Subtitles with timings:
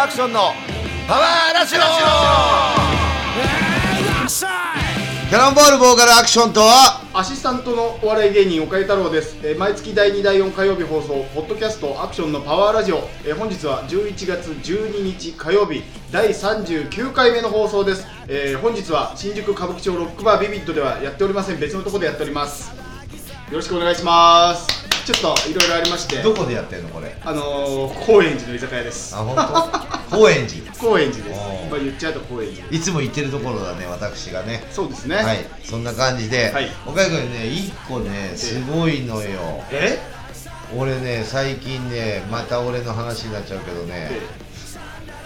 [0.00, 0.40] ルアクションの
[1.06, 1.78] パワーラジオ。
[5.28, 7.02] キャノンボールボーカルアクションとは？
[7.12, 21.60] アシスタントのお笑い芸人岡井太郎です、えー毎月第2第4火曜日放送ポッドキャストアクションのパワーラジオ、えー本日は11月12日火曜日第39回目の放送です、えー本日は新宿歌舞伎町ロックバービビットではやっておりません。
[21.60, 22.70] 別のところでやっております。
[22.70, 22.76] よ
[23.56, 24.79] ろしくお願いします
[25.12, 26.22] ちょっといろいろありまして。
[26.22, 27.12] どこでやってんのこれ？
[27.24, 29.16] あのー、高円寺の居酒屋です。
[29.16, 29.34] あ本
[30.10, 30.16] 当？
[30.16, 30.72] 高円寺？
[30.78, 31.40] 高円寺です。
[31.40, 31.70] おー。
[31.70, 32.66] まあ言っちゃうと高円寺。
[32.70, 34.62] いつも行ってるところだね私がね。
[34.70, 35.16] そうですね。
[35.16, 36.70] はいそんな感じで、はい。
[36.86, 39.64] 岡井君ね一個ねすごいのよ。
[39.72, 39.98] え？
[40.76, 44.20] 俺ね最近ねまた俺の話になっちゃうけどねえ。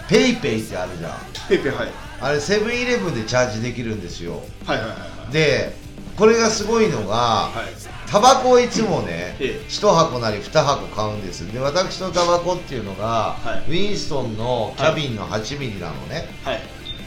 [0.09, 1.11] ペイペイってあるじゃん。
[1.47, 1.91] ペイペイはい。
[2.21, 4.41] あれセブンイレブンでチャージできるんですよ。
[4.65, 5.31] はいはいはいはい。
[5.31, 5.75] で
[6.17, 9.65] これがすごいのが、はいタバコをいつもね、ええ。
[9.67, 13.71] 1箱なり2箱買うんですで私のタバコっていうのが、はい。
[13.71, 16.61] ウィンストンのキャビンの8ミリなのね、はい。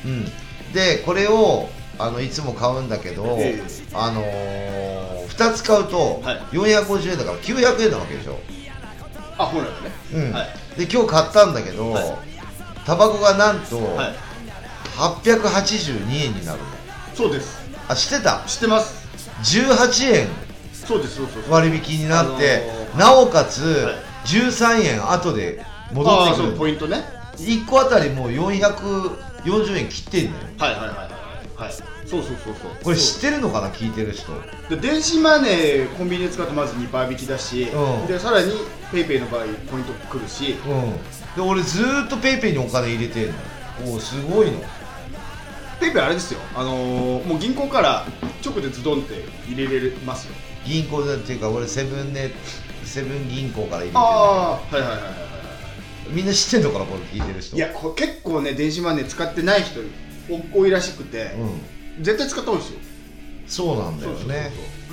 [0.04, 0.24] うん、
[0.72, 3.62] でこれをあのいつも買うんだけど、ええ。
[3.94, 6.36] あのー、2つ買うとはい。
[6.56, 8.38] 450円だから900円なわけでしょ、
[9.38, 9.90] あ本来はね。
[10.14, 10.32] うん。
[10.32, 10.48] はい。
[10.78, 12.04] で今日買ったんだけど、はい。
[12.84, 14.14] タバコがなんとはい。
[14.96, 16.64] 882円になるの。
[17.14, 17.58] そうです。
[17.88, 18.44] あ知ってた？
[18.46, 19.08] 知ってます。
[19.42, 20.47] 18円
[20.88, 21.52] そうですそうそうそう。
[21.52, 23.94] 割引になって、あのーなおかつ、はい。
[24.24, 26.54] 13円後で戻ああそってくる。
[26.54, 27.04] うポイントね。
[27.36, 30.46] 1個あたりもう440円切ってんだよ。
[30.58, 31.72] はいはいはいはいはい。
[32.06, 32.72] そうそうそうそう。
[32.82, 34.32] これ知ってるのかな聞いてる人。
[34.70, 38.06] で電子マネーコンビニで使うとまず2倍引きだし、うん。
[38.06, 38.52] でさらに
[38.90, 40.52] ペイペイの場合ポイントくるし。
[40.52, 40.92] うん。
[41.36, 43.34] で俺ずーっとペイペイにお金入れてんの。
[43.92, 44.58] おおすごいの。
[45.78, 46.40] ペイペイあれですよ。
[46.56, 48.06] あのー、もう銀行から
[48.44, 50.34] 直でズドンって入れれますよ
[50.68, 52.30] 銀行でっていうか俺セブンネ
[52.84, 56.10] セブン銀行から入れてるんだああはいはいはいはい。
[56.10, 57.56] みんな知ってんのかなこれ聞いてる人。
[57.56, 59.80] いやこれ結構ね電子マネー使ってない人
[60.54, 61.32] 多いらしくて、
[61.96, 62.02] うん。
[62.04, 62.80] 絶対使った方がいいですよ。
[63.46, 64.18] そうなんだよね。
[64.18, 64.40] そうそう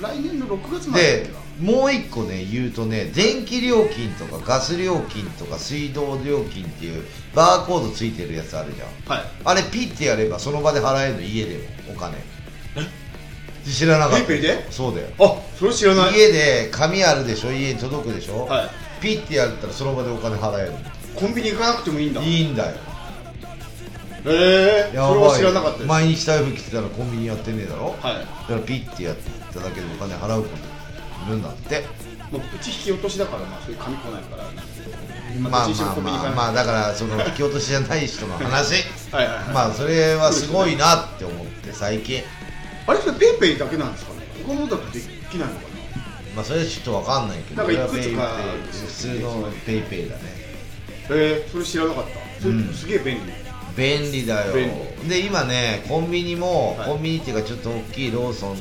[0.00, 1.30] う来年の6月まで。
[1.60, 7.02] もう一個ね言うとね電気料金とかガス料金とか水道料金っていう
[7.34, 8.88] バーコードついてるやつあるじゃん。
[9.18, 9.26] はい。
[9.42, 12.18] あれピッてやればその場で払えるの家でもお金
[13.72, 14.26] 知らなかった。
[14.26, 14.66] ペイペイで？
[14.70, 15.08] そうだよ。
[15.18, 16.14] あそれ知らない。
[16.18, 17.52] 家で紙あるでしょ？
[17.52, 18.70] 家に届くでしょ、はい。
[19.00, 20.72] ピッてやったらその場でお金払える。
[21.14, 22.20] コンビニ行かなくてもいいんだ。
[22.20, 22.76] へいいんだよ。
[24.28, 25.18] えそれやばい。
[25.18, 27.96] は知らなかった毎日台風来てたらコンビニやってねえだろ？
[28.00, 28.14] はい。
[28.20, 29.16] だからピッてやっ
[29.52, 30.56] ただけでお金払う子も
[31.26, 31.84] いるんだって。
[32.30, 34.44] もううち引き落としだからまあそういう紙来ないから。
[35.38, 38.84] まあまあまあまあだからその引き落としじゃない人の話。
[39.12, 39.28] はい。
[39.52, 42.22] まあそれはすごいなって思って最近
[42.86, 44.20] あれそれペイペイだけなんですかね？
[44.46, 45.66] 他のだとできないのか
[46.36, 50.22] まあそれはちょっとわかんないけどなんかいくつか俺はペイペイ普通のペイペイだね。
[51.10, 52.42] えそれ知らなかった。
[52.42, 52.74] それうん。
[52.74, 53.22] すげえ便利。
[53.76, 54.52] 便利だよ。
[54.54, 56.88] 便で今ねコンビニも、はい。
[56.90, 58.56] コンビニっていうかちょっと大きいローソン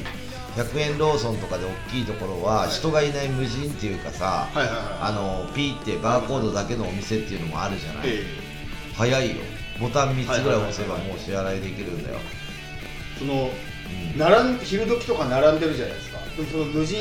[0.56, 2.70] 100円ローソンとかで大きいところは、はい。
[2.70, 4.78] 人がいない無人っていうかさ、はいはいはい。
[5.02, 8.24] あのピーってバーコードだけのお店っていうのもあるじゃない、え
[8.96, 9.36] 早いよ。
[9.82, 13.75] ボタン3つぐらい押せばもう支払いできるんだよ、えそのうん
[14.18, 16.20] 並ん昼時とか並んでるじゃないですか。
[16.36, 16.98] でもその無人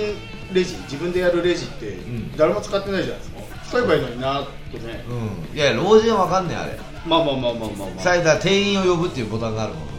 [0.52, 2.36] レジ自分でやるレジってん。
[2.36, 3.40] 誰も使ってないじゃないですか。
[3.68, 5.04] 使えばいいのになとね。
[5.08, 6.78] うん、いや老人はわかんねえあれ。
[7.06, 8.00] まあまあまあまあまあまあ。
[8.00, 9.94] さだ店員を呼ぶっていうボタンがあるもんね。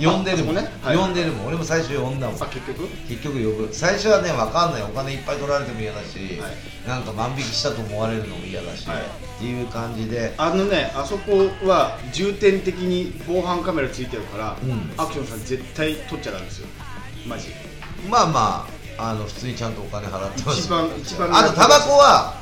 [0.00, 0.68] 呼んでるもん、ね？
[0.82, 0.96] はい。
[0.96, 1.46] 呼んでるもん。
[1.48, 2.42] 俺も最初呼んだもん。
[2.42, 2.86] あ結局？
[3.08, 3.68] 結局呼ぶ。
[3.72, 4.82] 最初はね分かんない。
[4.82, 6.88] お金いっぱい取られても嫌だし、はい。
[6.88, 10.34] なんか万引きしたと思われるのも嫌だし、はいっていう感じで。
[10.36, 14.92] あのねあそこは重点的に防犯カメラついてるから、うん。
[14.96, 16.68] アクションさん絶対取っちゃダメですよ。
[17.26, 17.48] マジ
[18.10, 18.68] まあま
[18.98, 20.60] ああの普通にちゃんとお金払ってます。
[20.60, 22.34] 一番一番あとタバコは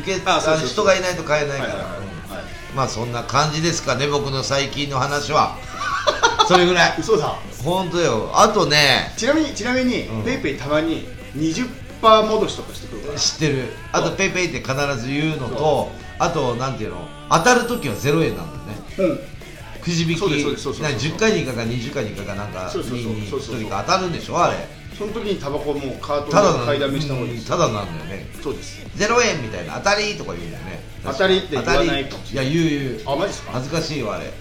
[0.00, 1.98] 受けあそう人がいないと買えないから、はいはいはい。
[1.98, 2.34] うん。
[2.34, 2.44] はい
[2.74, 5.56] まあそんな感じですかね僕の最近の話は。
[6.46, 6.94] それぐらい。
[6.98, 7.34] 嘘だ。
[7.64, 8.30] 本当よ。
[8.34, 9.12] あとね。
[9.16, 10.22] ちなみにちなみに、うん。
[10.22, 11.68] ペイペイたまに20%
[12.02, 13.18] 戻しとかしてくるから。
[13.18, 13.72] 知ってる。
[13.92, 17.08] あとペイペイって必ず言うのそとあとなんていうの？
[17.30, 18.84] 当たる時は0円なんだよね。
[18.98, 19.82] うん。
[19.82, 23.56] くじ引きそうですそうですそうそうそうな10回に1回か20回に1回かなんかにそうそうそう。
[23.56, 24.38] 1人か当たるんでしょ？
[24.38, 24.56] あれ。
[24.96, 28.26] その時にタバコもうカートただで買いだめした方がいいただなんだよね。
[28.42, 28.80] そうです。
[28.96, 33.02] 0円みたいな当たりとか言うんだよね当たりって言わない当たりかもしいや言う言う。
[33.06, 33.52] あマジですか？
[33.52, 34.32] 恥ずかしいわあれ。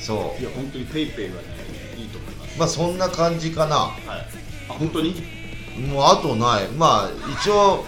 [0.00, 1.40] そいや本当にペイペイはね
[1.96, 2.56] いいと思います。
[2.56, 3.76] うまあそんな感じかな。
[3.76, 4.00] はい。
[4.68, 5.14] あ本当に？
[5.88, 6.68] もうあとない。
[6.68, 7.10] まあ
[7.40, 7.84] 一応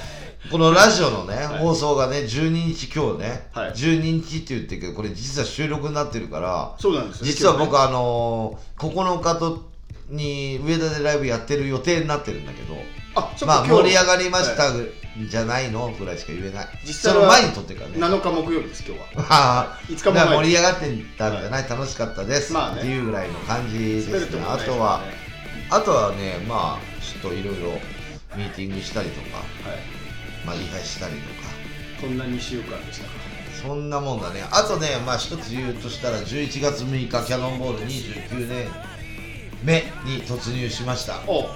[0.50, 1.58] このラジオのね、い。
[1.58, 3.70] 放送がね12日今日ね、はい。
[3.70, 7.26] 12日って言ってるけどこれ実は収録になってるからそうなんですよ。
[7.26, 9.70] 実は僕、ねあのー9日と
[10.08, 12.74] に上田でライブやってる予定になってるんだけど
[13.14, 14.72] あまあ盛り上がりましたは
[15.28, 16.66] じゃないのぐらいしか言えない。
[16.84, 17.96] 実際はその前に撮ってるからね。
[17.98, 19.26] 7日木曜日です今日は。
[19.30, 22.80] あ5日も前盛り上がってたんじゃない、楽しかったです、まあね。
[22.80, 25.00] っていうぐらいの感じです滑るとねあとは
[25.70, 27.70] あとはねまあちょっといろいろ
[28.36, 29.38] ミーティングしたりとか。
[29.38, 29.99] はい
[30.44, 31.48] まあリハしたりとか。
[32.00, 33.10] こんな2週間でしたか？
[33.62, 34.42] そんなもんだね。
[34.50, 38.68] あとねまあ一つ言うとしたら11月6日キャノンボール29年
[39.62, 41.20] 目に突入しました。
[41.26, 41.50] お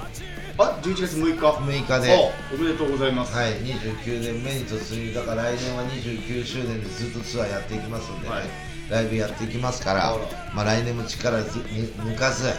[0.58, 1.40] あ11月6日。
[1.40, 2.14] 6日で。
[2.52, 3.34] おおめでとうございます。
[3.34, 5.14] はい、29年目に突入。
[5.14, 8.44] だから来年は29周年でずっとツアーやっていきますんでね、はい
[8.90, 10.14] ライブやっていきますから
[10.54, 12.56] まあ、来年も力抜かずはい。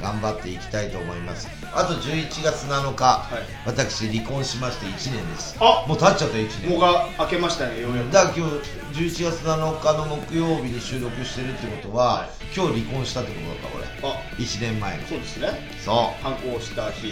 [0.00, 1.48] 頑張っていきたいと思います。
[1.74, 3.42] あと11月7日、はい。
[3.66, 5.56] 私離婚しまして1年です。
[5.60, 5.84] あ！
[5.86, 6.70] もう経っちゃった1年。
[6.70, 8.10] もうが明けましたねようやく。
[8.10, 8.54] だから今日
[8.98, 14.22] 11月7日の木曜日に収録してるってことは、はい今日離婚したってことだった俺あ。
[14.36, 15.06] 1年前の。
[15.06, 15.48] そうですね。
[15.84, 17.08] そ反抗した日。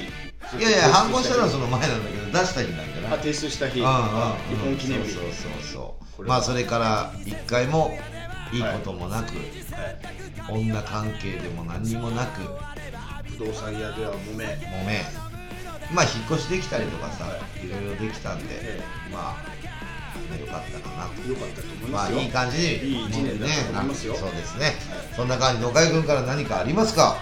[0.56, 3.08] ういやいや反抗したのはその前なんだけど出した日なんじゃな。
[3.10, 3.80] いあ提出した日。
[3.80, 4.00] うんうんうん。
[4.00, 4.34] 離
[4.64, 5.12] 婚記念日。
[5.12, 7.96] そうそうそうまあそれから一回も
[8.52, 9.42] いいこともなく、は
[10.50, 10.60] い。
[10.64, 12.40] 女関係でも何にもなく
[13.36, 14.44] 不動産屋では揉め。
[14.44, 15.04] 揉め。
[15.92, 17.30] まあ引っ越しできたりとかさ、、は
[17.62, 17.68] い。
[17.68, 18.80] ろいろできたんで、え
[19.12, 19.22] まあ
[20.28, 21.06] まあよかったかな。
[21.06, 22.18] と良かったと思いまますよ。
[22.18, 24.12] あいい感じにいい一年だと思いますよ。
[24.14, 24.74] ねそうですね、はい
[25.16, 27.16] そんな感じで岡井君から何かありますか？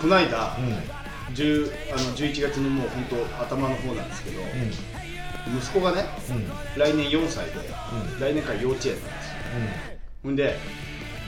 [0.00, 1.34] この間うん。
[1.34, 5.58] 10あの11月のもう本当頭の方なんですけどうん。
[5.58, 6.48] 息子がねうん。
[6.80, 8.20] 来年4歳でうん。
[8.20, 10.56] 来年から幼稚園なんですよほんで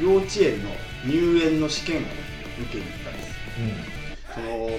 [0.01, 0.71] 幼稚園の
[1.07, 2.07] 入園の試験をね
[2.61, 3.29] 受けに行ったんです。
[4.35, 4.71] その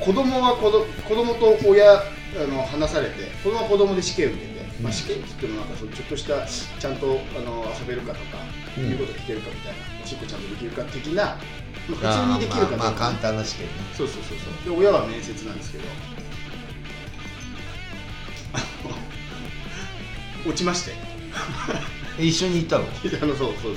[0.00, 2.02] 子供は子ど子供と親あ
[2.48, 8.38] の話されて子供は子供で試験を受けて、まあ、うん試験って言ってもなんかちょっとしたちゃんとあの遊べるかとか、
[8.76, 8.88] うん。
[8.88, 11.36] 言うこと聞けるかみたいなおしっこちゃんとできるか的な、まあ、
[11.88, 13.72] うん普通にできるかまあ、まあ簡単な試験ね。
[13.96, 14.78] そうそうそうそう。
[14.78, 15.84] で親は面接なんですけど
[20.46, 20.92] 落ちまして。
[20.92, 22.84] え一緒に行ったの？
[23.22, 23.74] あのそうそうそう。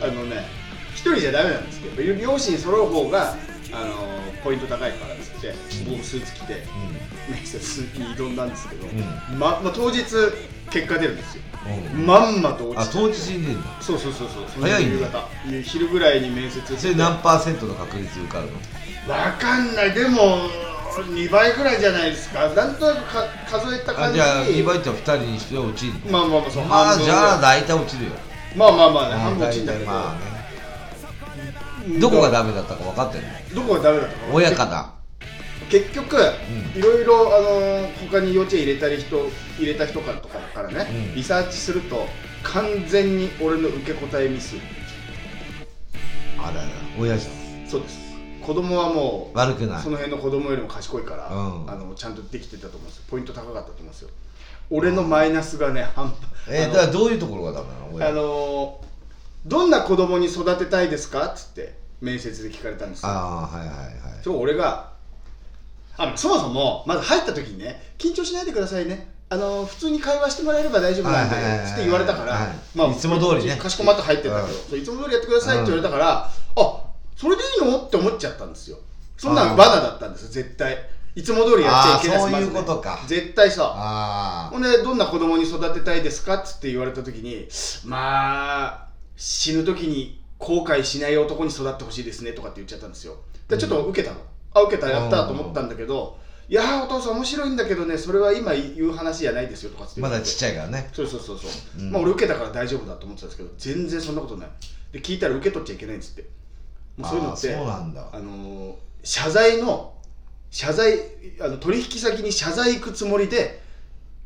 [0.00, 0.46] そうあのね
[0.94, 3.36] 一人じゃダメなんですけど両親揃う方が
[3.72, 3.94] あの
[4.42, 5.54] ポイント高いからっつって
[5.84, 6.64] 僕もスーツ着て
[7.28, 8.90] 面接に挑んだんですけど、う
[9.34, 9.38] ん。
[9.38, 10.02] ままあ、当日
[10.70, 11.42] 結果出るんですよ。
[11.92, 13.68] うん、うんまんまと落あちて当日に出るんだ。
[13.80, 14.62] そうそうそうそう。
[14.62, 14.90] 早いね。
[14.92, 15.28] 夕方。
[15.64, 18.46] 昼ぐらいに面接それ何パーセントの確率で受かる
[19.06, 19.12] の？
[19.12, 19.92] わかんない。
[19.92, 20.48] でも
[20.96, 22.48] 2倍ぐらいじゃないですか。
[22.50, 25.92] なんとなくか数えたあ感じじゃあ2倍って2人にして落ちる。
[26.10, 28.10] まあまあまあそうまあ半分じゃあ大体落ちるよ。
[28.56, 30.20] まあまあまあねうん半分落ちんだけど、まあね。
[31.86, 33.24] うんどこがダメだったか分かってる
[33.54, 33.62] の？
[33.66, 34.90] どこがダメだったか親かだ
[35.70, 36.78] 結局、ん。
[36.78, 39.16] いろいろあのー他に幼稚園入れたり人
[39.58, 41.14] 入れた人からとかからね、うん。
[41.14, 42.06] リサーチすると
[42.42, 44.56] 完全に俺の受け答えミス。
[46.38, 46.68] あらら
[46.98, 47.30] 親じゃ
[47.68, 48.07] そうです
[48.48, 49.78] 子供はもん悪くない。
[49.78, 51.70] うその辺の子供よりも賢いから、うん。
[51.70, 53.02] あのちゃんとできてたと思うんですよ。
[53.10, 54.08] ポイント高かったと思うんですよ。
[54.70, 56.16] 俺のマイナスがね半端。
[56.48, 57.94] えー、だからどういうところがダメなの？
[57.94, 58.88] 親あのー
[59.44, 61.26] どんな子供に育てたいですか？
[61.26, 63.08] っつって面接で聞かれたんですよ。
[63.10, 63.94] ああはいはいはい。
[64.24, 64.92] そう俺が
[65.98, 69.10] あそもそもまず入った時にね緊張しないでくださいね。
[69.28, 73.56] あの普通に会話してもらえれば大丈夫なんでって言われたから、はいいつも通りね。
[73.56, 76.84] かしこまって入ってたけど、いつも通りやってくださいって言われたから、あ
[77.18, 77.78] それでいいの？
[77.78, 78.78] って思っちゃったんですよ。
[79.16, 80.78] そんなん罠だったんですよ絶対。
[81.16, 83.00] いつも通りやっちゃいけないそういうことか。
[83.08, 87.48] 絶対さあほんでどんな子供に育てたいですかっつって言われた時に
[87.84, 93.16] まあ死ぬ時に後悔しない男に育ってほしいですねとかって言っちゃったんですよ。
[93.48, 94.20] でちょっと受けたの、
[94.54, 100.88] あ受けたやったと思ったんだけど、いやーお父さん面白いんだけどねそれは今言う話じゃないですよとかってあまだちっゃちゃいからね。
[100.92, 101.50] そうそうそうそう、
[101.80, 101.90] うん。
[101.90, 104.48] まあ俺受けたから大丈夫だと思ってたんですけど全然そんなことない。
[104.92, 106.30] で聞いたら受け取っちゃいけないんですって
[107.04, 108.08] そういうのってあーそうなんだ。
[108.12, 108.74] あのー
[109.04, 109.94] 謝罪の
[110.50, 110.94] 謝罪
[111.40, 113.62] あの取引先に謝罪行くつもりで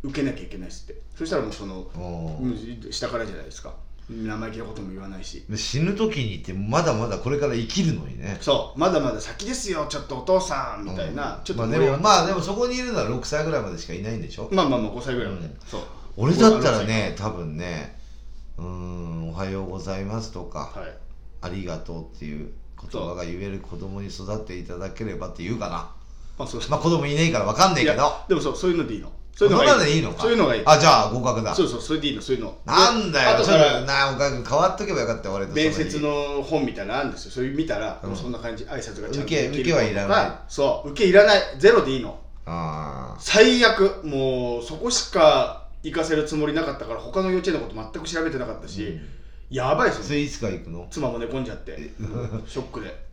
[0.02, 1.00] 受けなきゃいけないですって。
[1.16, 1.86] そしたらもうその、
[2.90, 3.74] 下からじゃないですか。
[4.10, 5.44] 生意気なことも言わないし。
[5.48, 8.38] で死ぬ時にってまだまだこれから生きるのにね。
[8.40, 8.78] そう。
[8.80, 9.86] まだまだ先ですよ。
[9.88, 14.48] ちょっとお父さんみたいな、ちょっとまあでもまあでもそこにいるのは6歳ぐらいまでしかいないんでしょ？
[14.50, 15.56] まあまあまあ5歳ぐらいまで、うん。
[15.66, 15.82] そう。
[16.16, 17.98] 俺だったらね多分ね
[18.58, 20.96] うーんおはようございますとか、はい。
[21.42, 22.50] ありがとうっていう
[22.90, 25.90] 言葉が言える子供に育っていただければって言うかな。
[26.38, 28.12] まあそうまあ子供いねえから分かんねえけど。
[28.28, 29.10] でもそうそういうのでいいの。
[29.34, 30.02] そういうのがいい。
[30.02, 30.22] のか。
[30.22, 30.62] そういうのがいい。
[30.66, 31.54] あじゃあ合格だ。
[31.54, 32.54] そうそうそれでいいのそういうの。
[32.66, 33.44] なんだよ。
[33.44, 37.30] ちょっ後からとなおかく変わっとけばよかったよ俺と面接の本みたいなのあるんですよ。
[37.32, 40.30] それ見たら、うんそんな感じ挨拶がちゃんと受け受けはいらない。
[40.48, 41.40] そう受けいらない。
[41.58, 42.18] ゼロでいいの。
[42.44, 44.02] あ最悪。
[44.04, 49.00] もうそこしか行かせるつもりなかったから他の幼稚園のこと全く調べてなかったし、
[49.52, 50.86] やばいですそれいつか行くの？
[50.90, 51.76] 妻も寝込んじゃって。
[52.48, 53.04] ショックで。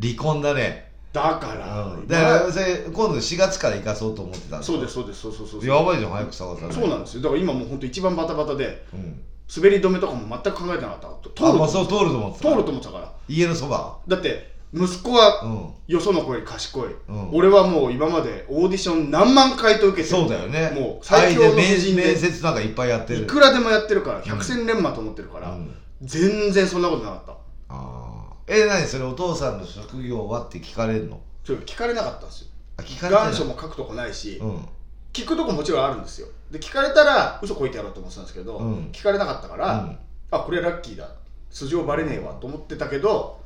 [0.00, 0.92] 離婚だね。
[1.12, 7.22] だから、うん、だからそれ今度4月から行かそうと思ってたんそうですそうですそうそうそうやばいじゃん早く探さないそうなんですよ。
[7.22, 9.20] だから今もう本当一番バタバタでうん。
[9.52, 11.30] 滑り止めとかも全く考えてなかった。
[11.30, 12.50] 通あるとまあそう通ると思ってた。
[12.50, 13.12] 通ると思ってたから。
[13.28, 13.98] 家のそば？
[14.06, 15.74] だって息子はうん。
[15.88, 17.30] よその子より賢い、うん。
[17.32, 20.22] 俺はもう今までオーディション何万回と受けてる。
[20.22, 20.70] そうだよね。
[20.70, 23.22] もう最強のあれで布陣で面面接なんかいっぱいやってる。
[23.22, 25.74] いくらでもやってるから百戦錬磨と思ってるから、うん。
[26.02, 27.32] 全然そんなことなかった。
[27.32, 27.36] あ
[27.68, 31.20] あえ何それお父さんの職業はって聞かれるの？
[31.42, 32.48] ちょっと聞かれなかったんですよ。
[32.76, 34.68] あ聞かれ願書も書くとこないし、うん。
[35.12, 36.28] 聞くとこもちろんあるんですよ。
[36.52, 38.90] で聞かれたら嘘こいてやろうと思ってたんですけど、うん。
[38.92, 39.98] 聞かれなかったから、うん。
[40.30, 41.08] あこれラッキーだ。
[41.50, 43.39] 素性バレねえわと思ってたけど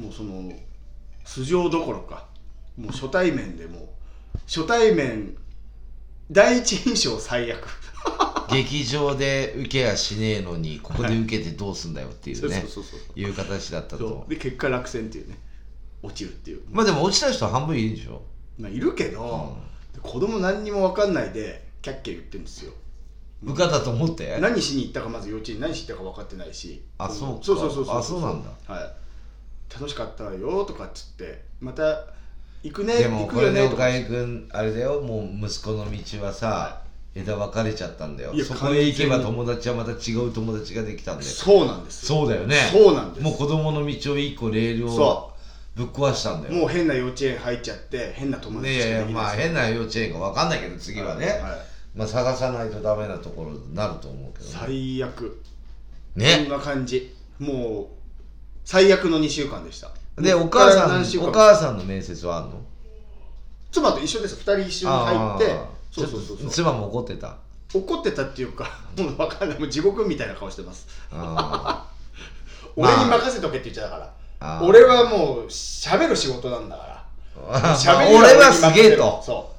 [0.00, 0.50] もうその
[1.24, 2.26] 素性どころか
[2.76, 5.36] もう初対面でもう初対面
[6.30, 7.66] 第一印象最悪。
[8.50, 13.20] 劇場で受けやしねえのにここで受けてどうすんだよっていうねそうそうそうそう。
[13.20, 14.30] いう形だったそとう。
[14.30, 15.38] で結果落選っていうね。
[16.02, 16.62] 落ちるっていう。
[16.70, 18.22] まあでも落ちた人は半分いるでしょ？
[18.58, 19.56] まあいるけど、
[20.02, 22.72] 子供何にも分かんないでキャッキャ言ってるんですよ。
[23.42, 24.38] 受かったと思って？
[24.40, 26.82] 何しに行ったかまず幼稚園に何しに行ったか分かってないし。
[26.98, 27.44] あそうか。
[27.44, 27.98] そうそうそうそう。
[27.98, 28.50] あそうなんだ。
[28.66, 28.99] はい
[29.72, 32.04] 楽しかったわよとかっつってまた
[32.62, 35.00] 行くねでも行くよこれでねとか岡井君あれだよ。
[35.00, 36.82] もう息子の道はさ
[37.14, 38.32] 枝分かれちゃったんだよ。
[38.32, 39.36] いやそこへ行けば完全に。
[39.38, 41.30] 友達はまた違う友達ができたんだよ。
[41.30, 42.18] そうなんですよ。
[42.20, 42.56] そうだよね。
[42.72, 43.24] そうなんです。
[43.24, 45.32] もう子供の道を一個レールをそ
[45.74, 46.54] ぶっ壊したんだよ。
[46.54, 48.80] もう変な幼稚園入っちゃって変な友達ねい。
[48.80, 51.38] やいやまあ変な幼稚園か分かんないけど次はね、はい
[51.96, 54.50] まあ探さないとダメなところになると思うけどね。
[54.52, 55.42] 最悪。
[56.14, 57.12] こんねな感じ。
[57.38, 57.99] もう
[58.70, 59.90] 最悪の2週間でした。
[60.16, 62.62] でお母さんお母さんの面接はあんの？
[63.72, 65.60] 妻と一緒です2人一緒に入って。
[65.90, 66.50] そうそうそうそう。
[66.50, 67.36] 妻も怒ってた？
[67.74, 69.58] 怒ってたっていうか もう分かんない。
[69.58, 70.86] もう地獄みたいな顔してます。
[71.10, 71.84] あ
[72.76, 77.04] 俺に任せとけって言っちゃうから、俺はもう喋る仕事なんだか
[77.50, 77.60] ら。
[77.60, 77.74] ー。
[77.74, 79.20] 喋り俺はすげえと。
[79.26, 79.52] そ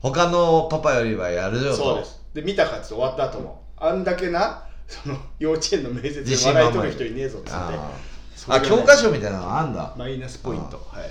[0.00, 1.72] 他のパパよりはやるよと。
[1.74, 2.20] うそうです。
[2.34, 3.62] で見たかって終わった後も。
[3.76, 8.04] あんだけなその幼稚園の面接で笑い取る人いねえぞっつって
[8.48, 9.94] あ教科書みたいなのあんだ。
[9.96, 10.76] マイナスポイント。
[10.90, 11.10] はい。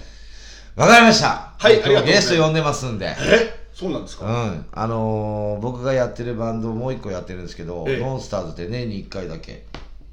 [0.80, 1.54] わかりました。
[1.58, 3.16] はい今日ゲスト呼んでますんで。
[3.20, 3.64] え？
[3.74, 4.66] そうなんですか、うん。
[4.72, 8.00] あのー僕がやってるバンドもう一個やってるんですけど、ええ。
[8.00, 9.66] ノンスターズって年に1回だけ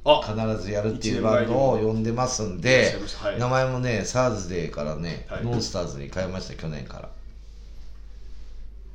[0.05, 0.23] あ。
[0.23, 3.39] 必ずやるっていうバンドを呼んでますんではい。
[3.39, 5.45] 名前もね SARS からね、はい。
[5.45, 7.09] ノンスターズに変えました去年から。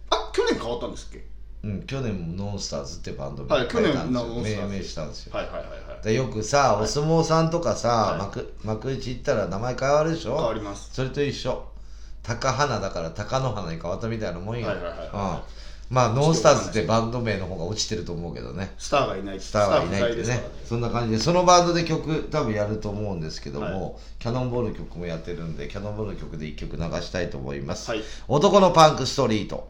[0.10, 1.24] あ去年変わったんですっけ？
[1.63, 5.36] うん去年もノンスターズってバンド名はい去年命名したんですよ。
[5.36, 8.20] はいはいはいはいでよくさ、お相撲さんとかさ、はい。
[8.20, 10.38] 幕幕内行ったら名前変わるでしょ？
[10.38, 10.94] 変わります。
[10.94, 11.66] それと一緒。
[12.22, 15.08] 高花だから高野花に変わったみたいなもんよ、はいはいはいはい。
[15.08, 15.40] うん。
[15.90, 18.72] まあノンスターズってバンド名の方が落ちてると思うけどね。
[18.78, 20.24] スターがいないスターはいないってね。
[20.24, 20.50] スター不在ですからね。
[20.66, 28.04] そんな感じでそのバンドで曲多分やると思うんですけども、はキャノンボールの曲もやってるんでキャノンボールの曲で1曲流したいと思います、はい。
[28.28, 29.70] 男のパンクストリート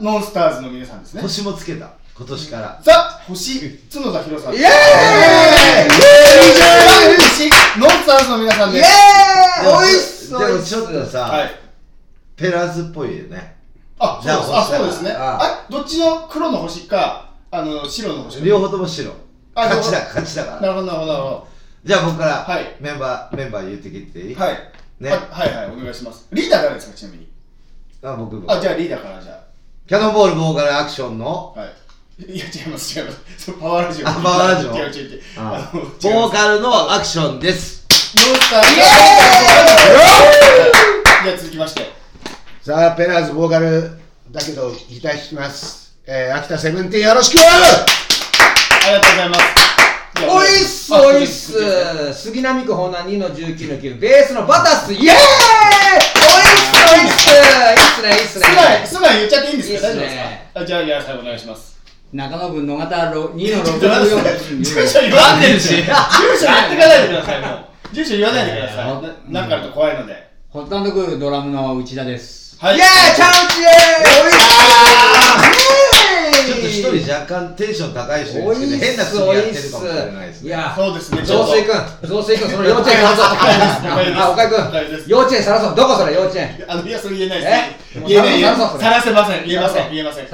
[0.00, 1.90] ノンスターズの皆さんですね星もつけた。
[2.16, 2.80] 今年から。
[2.82, 2.92] ザ・
[3.26, 3.60] 星
[3.92, 4.64] 角田博さんイエーイ
[6.58, 6.64] ザ・
[7.16, 11.50] 星ノンスターズの皆さんですーイおいっすでもちょっとさ、はい
[12.36, 13.56] ペラーズっぽいよね。
[13.98, 14.48] あ、そうです。
[14.48, 15.12] じゃああ、そうですね。
[15.12, 18.44] ああ、どっちの黒の星か、あの白の星か。
[18.46, 19.12] 両方とも白。
[19.54, 20.60] あ勝ちだ、両勝ちだから。
[20.62, 21.46] なるほど、なるほど、なるほ
[21.84, 24.34] じゃあ僕から、はいメンバー、メンバー言ってきていい？
[24.34, 24.42] ど。
[24.42, 24.54] はい。
[25.00, 26.26] ねあはいはい、お願いします。
[26.32, 27.28] リーダー誰ですか、ちなみに？
[28.02, 29.39] あ、僕、僕あ、じゃあリーダーから、じゃ
[29.90, 31.60] キャノンボールボーカルアクションの、あ。
[31.62, 32.32] はい。
[32.32, 33.52] いや、違います、違います。
[33.54, 34.08] パワーラジオ。
[34.08, 35.22] あパワーラジオ違う違う違う。
[35.36, 37.88] ああのボーカルのアクションです。
[38.14, 38.74] ノンスターズ。
[38.76, 41.90] じゃあ続きまして。
[42.62, 43.90] さあペラーズボーカル
[44.30, 47.42] だけど期待しますえー、秋田セブンティーンよろしくあ
[48.86, 49.42] りがとうございます。
[50.28, 56.19] おいっすあおいっす杉並区ホナ2の19の9ベースのバタスイエーイお
[56.80, 58.08] いっすおいっすいいっすね。
[58.08, 58.44] いいっすね。
[58.44, 60.00] 素直素直言っちゃっていいんですかいいっすね。
[60.00, 60.16] 大丈夫です
[60.54, 61.80] かじゃあ、じゃあ最後お願いします。
[62.12, 67.94] 中野区野方2の64住所言わないでるし住所言ってかないでください、もう。
[67.94, 69.32] 住所言わないでください。
[69.32, 70.30] なんかあると怖いので。
[70.48, 72.76] ホットドクールドラムの内田ですはい。
[72.76, 73.68] イエーイチャンチエー
[75.86, 75.89] イ
[76.32, 80.48] ちょっとす一人若干テンション高い人いるんですけど、変な薬やってるかもしれないですね。
[80.48, 80.72] いや。
[80.76, 81.22] そうですね。
[81.22, 84.14] 増水くん増水くんその幼稚園さらそう。
[84.16, 88.08] あ岡井くん幼稚園さらそうどこそれ幼稚園あの、いや、それ言えないえです。
[88.08, 88.56] 言えない、言えない。
[88.56, 88.68] さらそう。
[88.68, 89.46] それさらせません。
[89.46, 89.90] 言えません。
[89.90, 90.26] 言えません。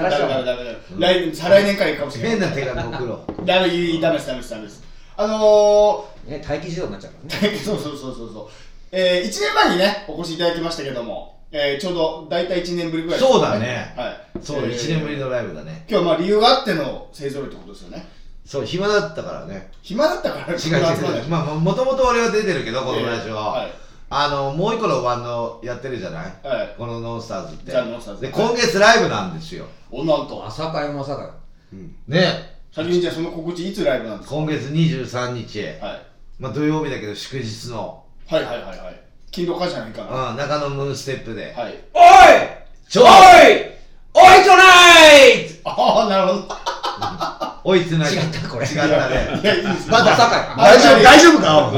[0.98, 2.00] 来年、再来年から言う。
[2.00, 2.30] かもしれない。
[2.38, 3.46] 変な手紙送ろう。
[3.46, 4.86] ダメ、言いダメです、ダメです。
[5.18, 7.12] あのね待機児童になっちゃう。
[7.28, 7.96] からねー、そうそう。
[7.96, 8.32] そうそう。
[8.32, 8.48] そう。
[8.92, 14.44] えー、1年前にね、お越しいただきましたけども、えー、ちょうど大体1年ぶりぐらいですそうだねはい。
[14.44, 15.84] そう、えー1年ぶりのライブだね。
[15.88, 18.06] 今日はまあ理由があっての勢ぞろいってことですよね。
[18.44, 19.70] そう、暇だったからね。
[19.82, 20.58] 暇だったから違う
[21.20, 21.28] 違う。
[21.28, 23.34] まあ、もともと俺は出てるけど、このラジオ。
[23.34, 23.72] はい。
[24.08, 26.46] あの、もう一個のバンドやってるじゃない？
[26.46, 26.74] はい。
[26.78, 27.72] このノンスターズって。
[27.72, 29.64] ザノンスターズで、今月ライブなんですよ。
[29.90, 30.44] おなんと。
[30.46, 31.32] 朝かよまさかよ
[32.06, 32.56] ね。
[32.72, 34.36] 先にじゃあその告知いつライブなんですか？
[34.36, 35.62] 今月23日。
[35.64, 35.78] はい。
[36.38, 39.00] まあ、土曜日だけど祝日の、はいはいはいはい。
[39.30, 40.30] 勤労感謝の日かな。
[40.30, 41.52] うん、中野ムーンステップで。
[41.56, 41.74] はい。
[41.92, 42.02] おい
[42.88, 43.08] 超おい
[44.14, 44.62] おいトナ
[45.22, 46.66] イトああ、なるほど。
[47.64, 48.14] 追いつない。
[48.14, 49.40] 違ったこれ違ったね。
[49.42, 49.92] いや、いいですね。
[49.92, 51.70] まだまさかよ大丈夫大丈夫か？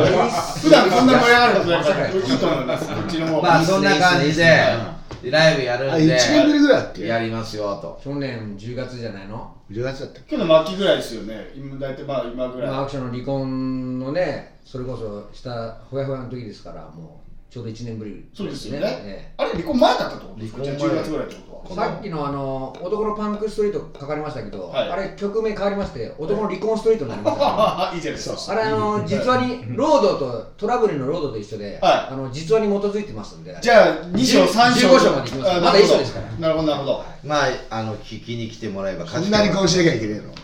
[0.60, 2.88] 普段こんな盛り上がることないから、いいと思います。
[2.88, 8.00] こっちの方まあ、そんな感じでね、ライブやるあんで、1年ぶりぐらいだっけやりますよと。
[8.04, 10.36] 去年10月じゃないの？10月だったっけ？
[10.36, 11.52] 今日の末期ぐらいですよね。
[11.56, 12.70] 今大体まあ今ぐらい。
[12.70, 18.86] まあアクションの離婚のねそれこそしたほやほやの時ですからもうちょうど1年ぶりそうですよね。
[19.04, 20.62] えあれ離婚前だったってことですか？
[20.62, 21.58] じゃあ離婚前10月ぐらいってことは。
[21.70, 24.90] えさっきのあの男のパンクストリートかかりましたけど、はい。
[24.90, 27.40] あれ曲名変わりまして男の離婚ストリートになりました。
[27.44, 28.54] か あいいじゃないですか。
[28.54, 32.12] らあれあの実話にロードとトラブルのロードと一緒で、はい。
[32.12, 33.56] あの実話に基づいてますんで。
[33.62, 34.88] じゃあ2章3章。
[34.88, 35.50] 15章まで行きます。
[35.52, 36.26] あまだ一緒ですから。
[36.38, 37.04] なるほどなるほど。
[37.24, 40.34] まあ、あの、聞きに来てもらえばそんなにこうしなきゃいけないの？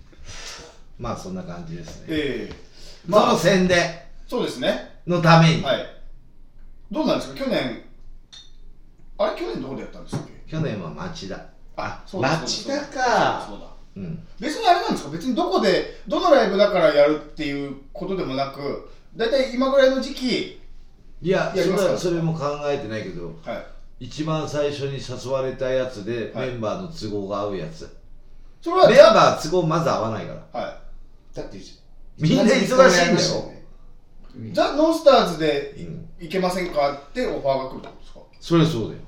[1.00, 2.06] まあ、そんな感じですね。
[2.10, 2.54] ええ。
[3.06, 3.78] そまあの宣伝
[4.28, 4.90] そうですね。
[5.06, 5.86] のために、はい。
[6.94, 7.44] どうなんですか？
[7.44, 7.82] 去年。
[9.18, 10.50] あれ去年どこでやったんですっけ？
[10.50, 11.44] 去年は町田。
[11.76, 13.66] あ、そうだ町田かそうだ。
[13.96, 14.26] うん。
[14.40, 20.60] 別にあれなんですか別にどこでどのライブだからやるっていうことでもなく大体今ぐらいの時期
[21.22, 21.92] いや、それやりますか？
[21.92, 23.66] はそれも考えてないけど、はい
[24.00, 27.96] 一番最初に誘われたやつで、はいメンバーの都合が合うやつ。
[28.60, 30.60] それはメンバー都合まず合わないから。
[30.60, 30.80] は
[31.32, 31.58] だって
[32.18, 33.53] みんな忙しいんだよ。
[34.36, 36.04] いザ・ノンスターズでうん。
[36.20, 38.20] いけませんかってオファーが来るってことですか？
[38.40, 39.00] それそうだよ。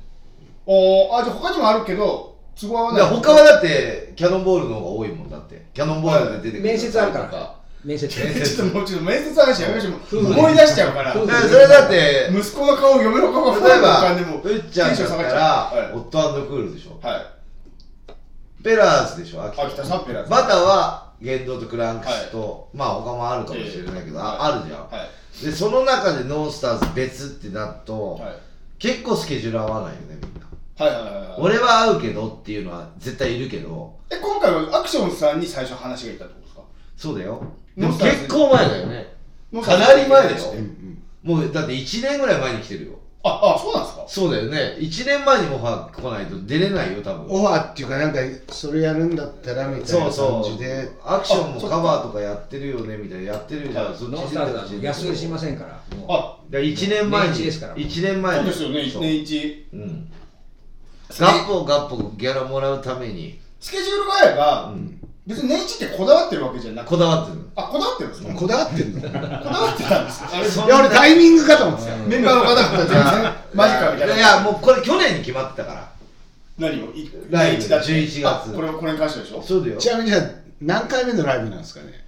[0.67, 3.03] おーあじゃあ他にもあるけど都合合わない。
[3.09, 5.67] 他はだって、キャノンボールの方が多いもんだって。
[5.73, 6.63] キャノンボールで出てくる。
[6.63, 7.57] 面接あるから。
[7.85, 8.25] 面接。
[8.25, 10.27] 面ちょっともうちょっと面接話やめましょう。
[10.33, 11.15] 思い出しちゃうから。
[11.15, 16.99] 夫婦だからそれだって、息子の顔嫁の顔が例えば、浮かんでもうっちゃんだったらオットクールでしょ。
[17.07, 18.65] はい。
[18.65, 19.67] ペラーズでしょ、秋田。
[19.67, 20.31] 秋田さんペラーズ。
[20.31, 24.81] バタは、言動とクランクスと、まあ他もあるかもしれないけど、ああるじゃん。
[24.89, 25.07] は
[25.43, 25.45] い。
[25.45, 28.37] で、その中でノンスターズ別ってなると、はい。
[28.79, 30.47] 結構スケジュール合わないよね、みんな。
[30.85, 31.41] はいはいはいはい。
[31.41, 36.63] 俺は合うけどっていうのは絶対いるけど、え今回はアクションさんに最初話がいったってことですか？
[36.97, 37.43] そうだよ。
[37.77, 39.15] でも結構前だよね。
[39.63, 40.51] かなり前だよ。
[40.53, 42.93] うんもうだって1年ぐらい前に来てるよ。
[43.29, 44.05] ああそうなんですか？
[44.07, 44.77] そうだよね。
[44.79, 47.27] 1年前にもファー来ないと出れないよ、多分。
[47.29, 50.89] オファーっていうかなんかそれやるんだったらみたいなそう感じで。
[51.05, 53.33] アクションもカバーとかやってるよねみたいな。
[53.33, 53.85] やってるじゃん。
[53.87, 55.81] はいそっちノンスターズは安売りしませんから。
[56.09, 57.33] あ1年前に。
[57.35, 57.77] 年一ですから。
[57.77, 58.53] 1年前に。
[58.53, 59.03] そうですよねそう。
[59.03, 60.09] 1年一うん
[61.19, 66.95] ガッポガッポギャラもらうために、スケジュールが合えば、うん、別に年一ってこだわってるわけじゃなくて。
[66.95, 67.41] こだわってる。
[67.57, 68.35] あこだわってるんですか？
[68.35, 68.99] こだわってんの。
[68.99, 70.31] いこだわってたんですか？
[70.33, 71.93] あれや俺タイミングかと思ってた。
[71.93, 74.17] よメンバーの方々全然マジかみたいな。
[74.17, 75.93] いやもうこれ去年に決まってたから。
[76.59, 76.93] 何を？
[76.93, 78.25] いライブ年一だって11月。
[78.25, 79.43] あこれこれに関してでしょ？
[79.43, 79.79] そうだよ。
[79.79, 80.23] ちなみにじゃあ
[80.61, 82.05] 何回目のライブなんですかね？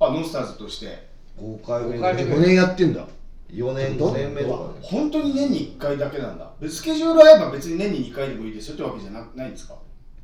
[0.00, 1.08] あノンスターズとして。
[1.40, 1.96] 5回目。
[1.96, 2.22] 五回目。
[2.22, 3.06] 5年やってんだ。
[3.50, 4.64] 4年5年目とか。
[4.74, 6.50] ね本当に年に1回だけなんだ。
[6.60, 9.74] でスケジュール合えば別に年に2回でもいいですよってわけじゃなないんですか？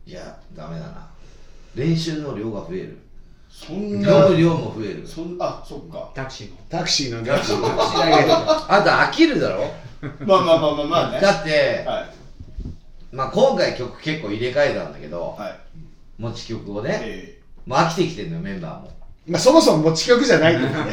[0.05, 1.09] いやダメだな
[1.75, 2.99] 練習の量が増える。
[3.51, 5.07] そんな読む量も増える。
[5.07, 6.11] そんあそっか。
[6.15, 7.31] タクシーのタクシーのね。
[7.43, 7.51] し
[7.99, 9.73] ないけどあんた飽きるだろ？
[10.27, 11.21] まあまあまあまあまあね。
[11.21, 12.11] だって、はい。
[13.13, 15.59] まあ、今回曲結構入れ替えたんだけどはい。
[16.19, 18.93] 持ち曲をねえもう飽きてきてんのよメンバーも。
[19.27, 20.59] まあそもそも持ち曲じゃない。
[20.59, 20.91] んだよね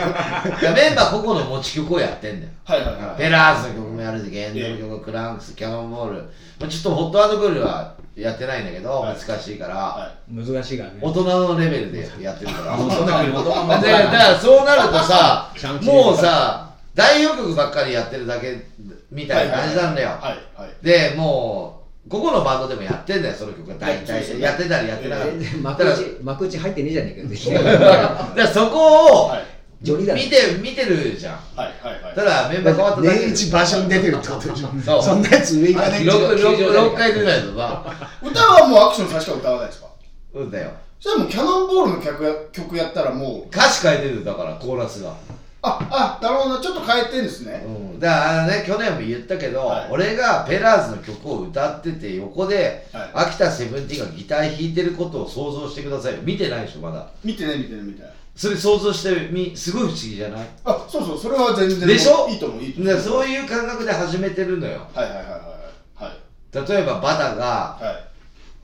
[0.62, 2.52] いやメンバー個々の持ち曲をやってんだよ。
[2.66, 3.18] ーはいはいはい。
[3.18, 6.22] ペラーズの曲もやるし、ゲンドの曲、クランクス、キャノンボール、
[6.60, 9.18] まあ、ちょっとホットクールはやってないんだけど、はい。
[9.18, 11.00] 難しいから、は難しいからね。
[11.02, 12.78] 大人のレベルでやってるから。
[12.78, 18.66] そだからそうなるとさちゃん、ともうさ、代表曲ばっかりやってるだけ
[19.12, 20.10] みたいな感じなんだよ。
[20.10, 24.40] はいはいで、もう、ここのバンドでもやってんだよ、その曲が大体。
[24.40, 25.34] やってたりやってなかった。
[25.34, 25.62] り。
[25.62, 27.64] 幕内幕内入ってねえじゃねえかよ。
[27.80, 29.51] だからそこをはい
[29.82, 31.36] ジョニーだ見て、見てるじゃん。
[31.56, 37.86] はいはいはいただメンバー変わっただけで年一場所に出てるってことでしょそうそんなやつ上がね6、六六回出ないとさ、
[38.22, 39.88] 歌はもうアクションさしか歌わないですか
[40.34, 40.72] うんだよ。
[41.00, 45.16] それはもうキャノンボールの曲や曲やったらもう歌詞変えてるだからコーラスが、
[45.64, 60.48] ああなるほどなちょっと変えてんですねうん、だからあのね去年も言ったけど、はい俺がペラーズの曲を歌ってて横で、はい秋田セブンティーンがギター弾いてることを想像してくださいよ見てないでしょまだ見てね見てね見てねそれ想像してみすごい不思議じゃない？
[60.64, 62.28] あそうそうそれは全然でしょ？
[62.30, 62.94] いいと思ういいと思う。
[62.94, 64.88] でそういう感覚で始めてるのよ。
[64.94, 66.70] はいはいはいはいはい。
[66.70, 68.12] 例えばバタがはい。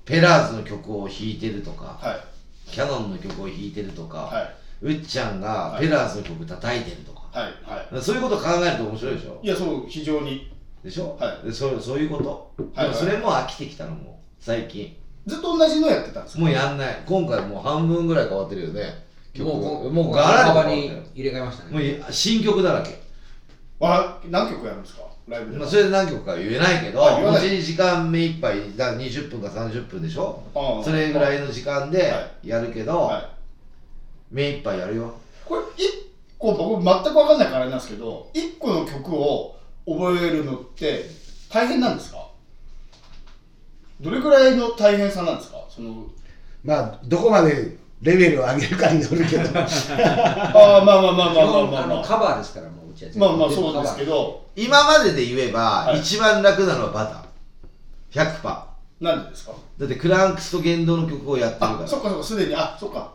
[0.06, 2.71] ペラーズの曲を弾いてるとか、はい。
[2.71, 4.49] キャノンの曲を弾いてるとか、は
[4.82, 5.82] うっちゃんがはい。
[5.82, 8.01] ペラーズの曲叩いてるとか、はいはい。
[8.01, 9.39] そういうこと考えると面白いでしょ？
[9.43, 10.49] いやそう非常に。
[10.84, 11.45] でしょ、はい。
[11.47, 14.95] でそうそういうこと、はいでもそれも飽きてきたのもう最近。
[15.25, 16.41] ずっと同じのやってたんですか？
[16.41, 17.03] もうやんない。
[17.06, 18.82] 今回もう半分ぐらい変わってるよね。
[18.82, 19.06] 曲
[19.39, 22.99] もうこもうガラ幅に入れ替えましたもう新曲だらけ、
[23.79, 25.03] あ何曲やるんですか？
[25.27, 25.57] ライブで。
[25.57, 27.41] まあ、それで何曲かは言えないけどあ言わない。
[27.43, 30.41] 持ち時間目いっぱいだから20分か30分でしょ？
[30.83, 33.25] それぐらいの時間ではやるけど、はい。
[34.31, 35.13] 目いっぱいやるよ。
[35.45, 39.55] これ一個僕全く分かんないからあれなんですけど一個の曲を
[39.87, 41.05] 覚えるのって
[41.49, 42.27] 大変なんですか？
[44.01, 45.57] どれくらいの大変さなんですか？
[45.69, 46.05] その
[46.63, 49.49] まあどこまでレベルを上げるかによるけど。
[49.60, 51.83] ああまあまあまあまあまあまあ。
[51.83, 55.99] あまあのカバーですからもううちはまあまあそうですけど今までで言えば、はい。
[55.99, 58.25] 一番楽なのはバター。
[58.41, 58.67] 100%だ
[58.99, 59.51] なんでですか？
[59.83, 61.83] ってクランクスと言動の曲をやってるから。
[61.83, 62.55] あそっかそっかすでに。
[62.55, 63.12] あそっか。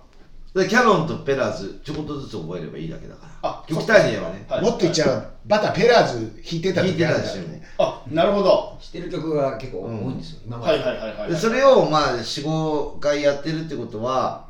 [0.54, 3.48] でキャノンとペラーズちょこっとずつ覚えればいいだけだから。
[3.50, 4.44] あ極端に言えばね。
[4.48, 4.62] はい。
[4.62, 8.78] もっと言っちゃうバタペラーズ弾いてた弾いてたあるりしてもからねあなるほど。
[8.80, 14.44] 知ってる曲が結構多いんですよ、今まで、はいはいはいはいでそれをまあ45回やってるってことは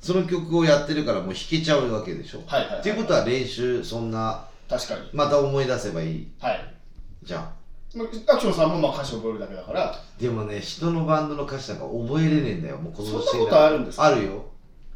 [0.00, 2.80] その曲をやってるからもう弾けちゃうわけでしょ、はいはいはい。
[2.80, 5.00] っていうことは練習そんな確かに。
[5.12, 6.28] また思い出せばいい。
[6.40, 6.74] はい。
[7.22, 7.48] じゃん
[7.96, 9.94] まあアクションさんもまあ歌詞を覚えるだけだから。
[10.20, 12.76] でもね人のバンドの歌詞なんか覚えれねえんだよ。
[12.78, 14.04] もうこのそんなことあるんですか？
[14.04, 14.44] あるよ。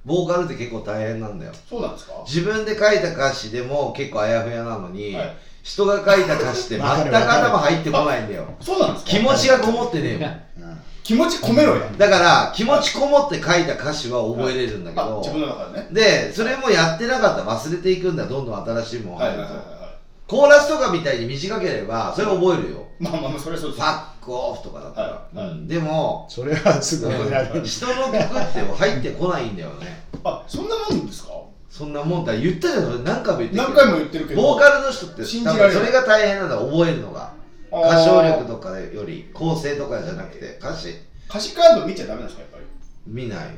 [0.05, 1.53] ボーカルって結構大変なんだよ。
[1.69, 2.15] そうなんですか？
[2.27, 5.37] 自分で書いた歌詞でも結構あやふやなのに、はい。
[5.63, 8.47] 人が書いた歌詞って 全く頭入ってこないんだよ。
[8.61, 9.11] そうなんですか？
[9.11, 10.19] 気持ちがこもってね
[10.59, 10.72] えもん
[11.03, 11.91] 気持ち込めろや。
[11.99, 15.89] だから気持ちこもって書いた歌詞は覚えれるんだけど、あ自分の中でね。
[15.91, 19.93] でそれもやってなかったら忘れていくんだよどんどん新しいものはい入ると、はいはいはい。
[20.27, 22.87] コーラスとかみたいに短ければそれ覚えるよ。
[23.01, 23.83] まあまあまあそれはそうです。
[23.83, 25.49] ファックオフとかだったら、はいはい。
[25.49, 25.69] うん。
[25.69, 30.05] でもそれはすぐ覚えられる人の曲って入ってこないんだよね。
[30.25, 31.33] あそんなもんですか？
[31.69, 32.37] そんなもんだ。
[32.37, 33.63] 言ったじゃんそれ何回も言ってるけど。
[33.63, 34.43] 何回も言ってるけど。
[34.43, 37.33] ボーカルの人って信じられそれが大変なんだ覚えるのが
[37.73, 40.95] 歌唱力とかより構成とかじゃなくて歌詞。
[41.29, 42.65] 歌詞カード見ちゃダメなんですかやっぱり？
[43.07, 43.51] 見ないよ。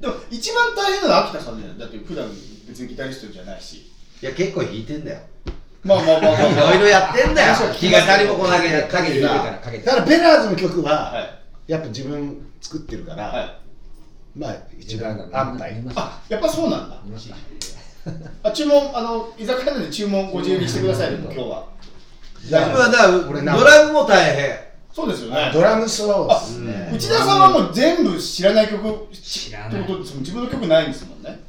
[0.00, 2.28] でも一番大変なのは秋田さんじゃないだって普段
[2.68, 3.90] 別にギタリストじゃないし。
[4.22, 5.20] いや結構弾いてんだよ。
[5.82, 6.74] まあまあまあまあ。
[6.74, 7.54] いろいろやってんだよ。
[7.54, 9.58] そう気がかりもこなげかけてるから。
[9.58, 11.72] かけてだからペラーズの曲は、はい。
[11.72, 13.58] やっぱ自分作ってるから、はい。
[14.36, 15.82] まあ一番安泰。
[15.94, 17.00] あやっぱそうなんだ。
[18.44, 21.66] あ注文あの居酒屋で注文ご自由にしてくださいね今日は
[22.48, 24.66] 今だからド俺なラムも大変。
[24.92, 25.50] そうですよね。
[25.52, 26.90] ドラムそうですね。
[26.94, 29.80] 内田さんはもう全部知らない曲知らない。
[29.80, 30.22] ってことですもん。
[30.22, 31.40] 自分の曲ないんですもんね。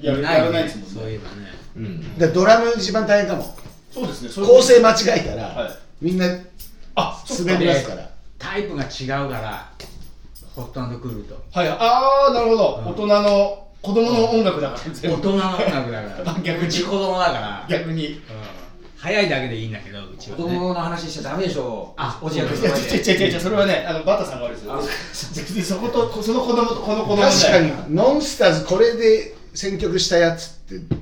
[0.00, 0.94] やらないんですもんね。
[0.94, 1.52] そういえばね。
[1.76, 2.18] うん。
[2.18, 3.56] でドラム一番大変かも。
[3.92, 4.46] そうですね。
[4.46, 5.72] 構成間違えたら、はい。
[6.00, 6.26] みんな
[6.96, 8.02] あ滑りますから。
[8.02, 9.70] 大タイプが違うから
[10.56, 11.40] ホットクールと。
[11.52, 11.68] はい。
[11.68, 11.78] あ
[12.30, 16.38] あなるほど、大人の子供の音楽だから大人の音楽だから。
[16.42, 16.80] 逆に。
[16.80, 17.66] 子供だから。
[17.68, 18.08] 逆に。
[18.08, 18.61] うん
[19.02, 20.44] 早いだけでいいんだけどうちはね。
[20.44, 21.92] 子供の話しちゃダメでしょ。
[21.96, 24.76] あおじやくんいや違う違う違う違うそれはねあのバタさんが悪いですよ。
[25.42, 27.94] 別にそことその子供とこの子供確かに。
[27.94, 30.96] ノンスターズこれで選曲したやつって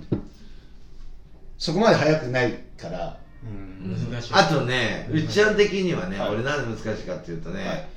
[1.59, 3.19] そこまで速くないから。
[3.45, 4.11] うん。
[4.11, 4.33] 難しい。
[4.33, 6.31] あとね、うっちゃん的にはね、はい。
[6.31, 7.89] 俺なんで難しいかっていうとね、はい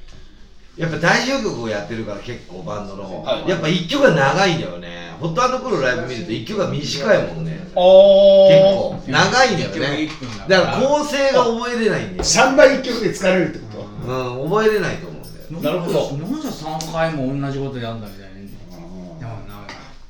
[0.75, 3.49] やっぱ代表曲をやってるから結構バンドの、はい。
[3.49, 5.13] やっぱ一曲が長いんだよね。
[5.19, 7.59] ホットクールライブ見ると一曲が短いもんね。
[7.59, 9.03] 結お構。
[9.07, 10.09] 長いんだよね。
[10.47, 10.62] だ。
[10.62, 13.65] から構成が覚えれないんだよ、3倍1曲で疲れるってこ
[14.03, 14.07] と？
[14.41, 15.77] うん、覚えれないと思うんだよ。
[15.77, 16.17] なるほど。
[16.17, 18.33] なんで3回も同じことやんだみたいな。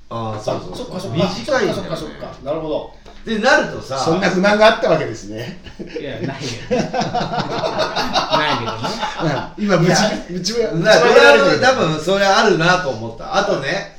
[0.09, 1.17] ああそうそうそっかそっか。
[1.17, 2.45] 短いんだよ、ね、そっかそっかそっか。
[2.45, 2.93] なるほど
[3.25, 5.59] でなるとさそんな不満があったわけですね。
[5.79, 6.91] いやないけどな
[8.51, 8.71] いけど
[9.29, 9.33] ね。
[9.57, 9.91] 今ぶち
[10.29, 11.61] ぶちぶちなドラム上げられてる。
[11.61, 13.35] 多分それあるなと思った。
[13.35, 13.97] あとね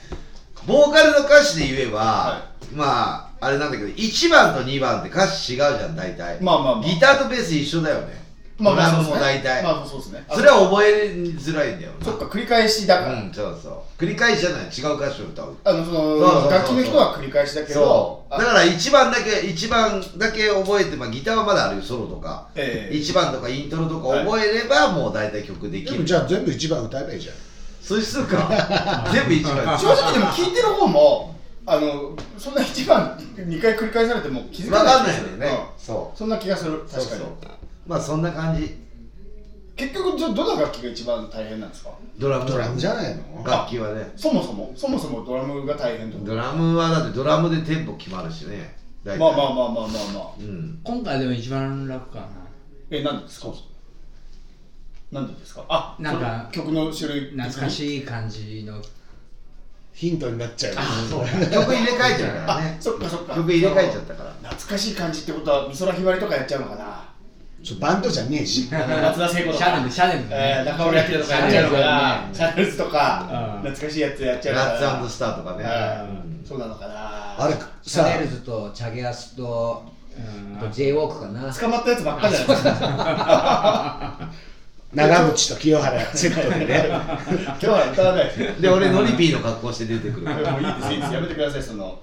[0.67, 6.41] ボーカルの歌詞で言えば、はまああれなんだけど1番と2番って歌詞違うじゃん大体。
[6.43, 6.85] まあまあまあ。
[6.85, 8.24] ギターとベース一緒だよね
[8.59, 9.15] まあまあドラムそうですね。
[9.15, 10.25] も大体、まあそうですね。
[10.31, 12.05] それは覚えづらいんだよな。
[12.05, 14.01] そっか繰り返しだから、うんそうそう。
[14.01, 14.63] 繰り返しじゃない。
[14.67, 15.57] 違う歌詞を歌う。
[15.65, 22.95] あのその楽器の人は繰り返しだけどだから1番だけ1番だけ覚えて、まあ、ギターはまだあるよソロとか、ええ。
[22.95, 25.93] 1番とかイントロとか覚えれば、もう大体曲できる。
[25.93, 27.35] でもじゃあ全部1番歌えばいいじゃん。
[27.83, 28.49] そうするか。
[29.13, 29.79] 全部1番。
[29.79, 31.35] 正直でも聞いてる方も
[31.67, 35.85] あのそんな一番2回繰り返されても気づか分ないかんないよね、うん。
[35.85, 36.19] そう。
[36.19, 36.81] そんな気がする。
[36.81, 37.05] 確かに。
[37.09, 38.83] そうそうまあそんな感じ。
[39.77, 41.91] 結局どどの楽器が一番大変なんですか？
[42.19, 42.47] ドラム。
[42.47, 43.45] ドラムじゃないの？
[43.45, 44.13] 楽器はね。
[44.17, 44.73] そもそも。
[44.77, 48.77] そもそもドラムが大変ドラムはだってドラムでテンポ決まるしね。
[49.05, 50.33] まあまあまあまあまあまあ。
[50.39, 50.81] うん。
[50.85, 52.29] 今回でも一番楽かな。
[52.91, 53.49] えなんでですか？
[55.11, 55.65] なんでですか？
[55.69, 57.31] あなんか曲の種類。
[57.33, 58.81] 懐かしい感じの。
[59.93, 60.75] ヒントになっちゃう。
[60.75, 63.35] 曲入れ替えちゃうからあねそっかそっか。
[63.37, 64.33] 曲入れ替えちゃったから。
[64.51, 67.14] 懐かしい感じってことは美空ひばりとかやっちゃうのかな
[67.81, 68.69] バンドじゃねえし。
[68.71, 69.65] 松田聖子とか。
[69.65, 73.29] シャネルシャネルえー中村明とかやっちゃうのかなシシャャネルズとか
[73.65, 73.71] うん。
[73.71, 75.65] 懐かしいやつやっちゃうのかなラッツスターとかね。
[75.65, 76.47] うん。
[76.47, 77.43] そうなのかな。
[77.43, 79.83] あれシャさネルズとチャゲアスと
[80.17, 80.21] う
[80.55, 80.59] ん。
[80.59, 81.53] あと J ウォークかな。
[81.53, 84.31] 捕まったやつばっかじゃないですか
[84.93, 86.85] 長渕と清原セットでね。
[86.89, 88.27] 今日は歌わない。
[88.27, 90.27] ですで俺ノリピーの格好して出てくる。
[90.47, 91.15] もういいですいいです。
[91.15, 91.99] やめてくださいその。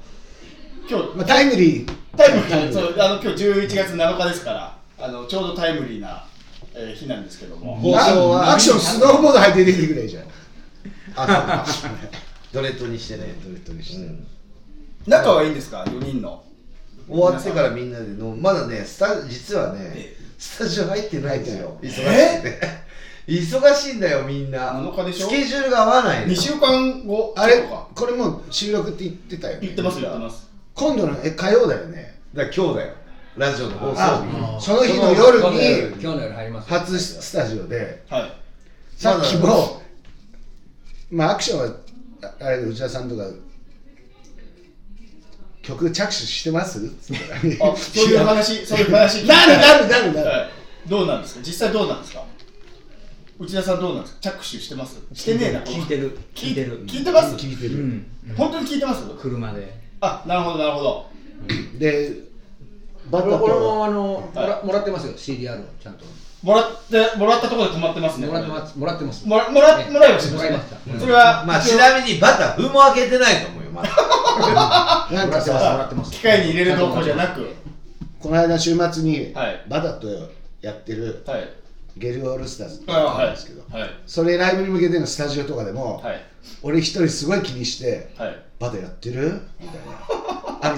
[0.89, 1.91] 今日まあ、タイムリー。
[2.17, 2.73] タイムリー。
[2.73, 6.25] そうあの今日11月7日ですからあのちょうどタイムリーな、
[6.73, 8.49] えー日なんですけども、放送は。
[8.49, 10.25] あアクションスノーボード履いて出てくれじゃん
[11.15, 11.91] あそう。
[11.91, 11.97] か
[12.53, 13.35] ドレッドにしてね。
[13.43, 13.97] ドレッドにして。
[13.97, 14.27] うん。
[15.07, 16.43] 仲はいいんですか？4人の。
[17.09, 21.77] 終わってからみんなでのまだねスタ実はねスタジオ入ってないんですよ。
[21.81, 22.81] 忙しくて。
[23.27, 24.71] 忙しいんだよみんな。
[24.73, 25.27] 7日でしょ？
[25.27, 26.33] スケジュールが合わないの。
[26.33, 27.33] 2週間後？
[27.37, 27.63] あれ？
[27.95, 29.59] これもう収録って言ってたよね。
[29.63, 30.47] 言ってます言ってます。
[30.75, 32.19] 今度のえ火曜だよね。
[32.33, 32.93] だから今日だよ
[33.37, 36.69] ラジオの放送あ日その日の夜に今日の夜入ります。
[36.69, 38.03] 初スタジオで。
[38.09, 38.33] はい。
[38.97, 39.81] さっきも
[41.09, 41.75] まあアクションは
[42.39, 43.23] ああれ内田さんとか
[45.61, 46.79] 曲着手してます？
[47.61, 49.25] あそういう話 そういう話。
[49.25, 50.29] なるなるなるなる。
[50.29, 50.49] はい。
[50.89, 51.41] どうなんですか？
[51.43, 52.23] 実際どうなんですか？
[53.39, 54.21] 内田さんどうなんですか？
[54.21, 54.97] 着手してます？
[55.13, 56.85] してねえな聞いてる聞いてる。
[56.85, 57.35] 聞いてます？
[57.35, 58.05] 聞いてる、うん。
[58.35, 59.03] 本当に聞いてます？
[59.21, 59.73] 車で。
[60.01, 61.09] あなるほどなるほど。
[61.79, 62.29] で
[63.09, 66.05] バタ俺俺ともあのもらもらってますよ CDR をちゃんと。
[66.43, 68.27] もらってもらったところで止まってますね。
[68.27, 69.27] もらってますもらってます。
[69.27, 70.99] もらもらねもらいはしましたねもらいました。
[70.99, 73.89] それはまあちなみにバター封も開けてないと思うよまだ。
[75.11, 76.11] なんかもらってますもらさってます。
[76.11, 77.47] 機械に入れる動向じゃなく。
[78.19, 79.65] この間週末にはい。
[79.67, 80.07] バタと
[80.61, 81.49] やってるはい。
[81.97, 83.89] ゲルオールスターズっんですけど、はい。
[84.07, 86.21] それライブに向けてのスタジオとかでも、はい。
[86.63, 90.41] 俺一人すごい気にしてはい「バタやってる?」みたいな。
[90.61, 90.77] あの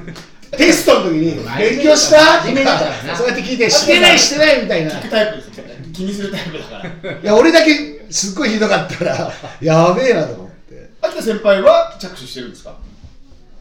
[0.52, 4.90] テストの時に「勉強した?」とかそうやって聞いて「してないしてない」みたいな。
[4.92, 5.50] 聞くタイプです
[5.92, 6.78] 気にするタイプだか
[7.08, 7.12] ら。
[7.12, 10.90] いや俺だけすっごいひどかったら やべえなと思って。
[11.00, 12.76] 秋田先輩は着手してるんですか？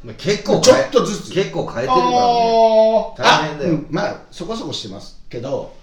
[0.04, 1.32] まあ結構ちょっとずつ。
[1.32, 2.14] 結構変えてるあからね。
[2.14, 3.18] ー。
[3.18, 3.88] 大変だよ、うん。
[3.90, 5.74] まあそこそこしてますけど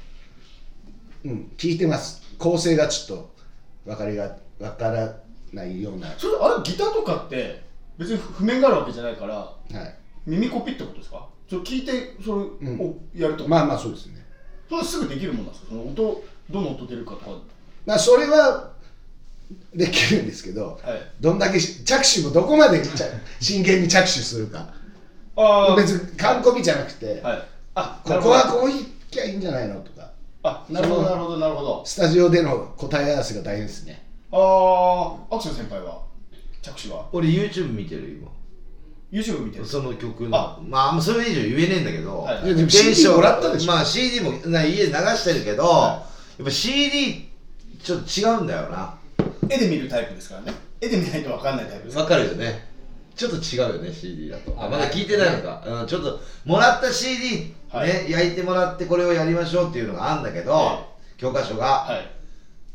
[1.24, 2.22] うん聞いてます。
[2.38, 3.30] 構成がちょっと
[3.86, 5.12] 分かりが分から
[5.52, 6.08] ないような。
[6.08, 7.62] はそれあれギターとかって
[7.98, 9.74] 別に譜面があるわけじゃないからい
[10.26, 11.26] 耳コピってことですか？
[11.48, 12.80] それ聞いてそれうん。
[12.80, 14.24] をやると、まあまあそうですね。
[14.68, 15.68] それすぐできるもんなんですか？
[15.70, 17.30] その音どの音出るかとか。
[17.86, 18.70] まあそれは
[19.74, 21.00] できるんですけど、はい。
[21.20, 22.82] どんだけし着手もどこまで
[23.40, 24.72] 真剣に着手するか。
[25.36, 27.42] あ別に完コピじゃなくて、はい。
[27.74, 28.74] あここはこうい
[29.10, 30.10] きゃいいんじゃないのとか。
[30.44, 31.82] あなるほどなるほどなるほど。
[31.84, 34.04] スタジオでの答え合わせが大変ですね。
[34.32, 34.36] あ
[35.30, 36.02] あアクション先輩は
[36.62, 37.06] 着手は？
[37.12, 38.30] 俺 YouTube 見てる今
[39.12, 39.66] YouTube 見てる。
[39.66, 40.58] その曲あ。
[40.58, 42.48] のまああんまそれ以上言えねえんだけど、はいい。
[42.48, 43.72] やでも現 CD 象もらったでしょ。
[43.72, 46.06] まあ CD もな家で流してるけど、は
[46.38, 47.28] やっぱ CD
[47.82, 48.98] ちょっと違うんだよな。
[49.48, 50.54] 絵で見るタイプですからね。
[50.80, 52.72] 絵で見ないと分かんないタイプですわかるよね。
[53.14, 54.54] ちょっと違うよね CD だと。
[54.58, 58.10] ああまだ聞いてないのか、うん、ちょっともらった CD ね、はい。
[58.10, 60.86] 焼いてもらってこれをやりましょうっていうのがあるんだけど、は
[61.18, 62.10] 教科書が、はい。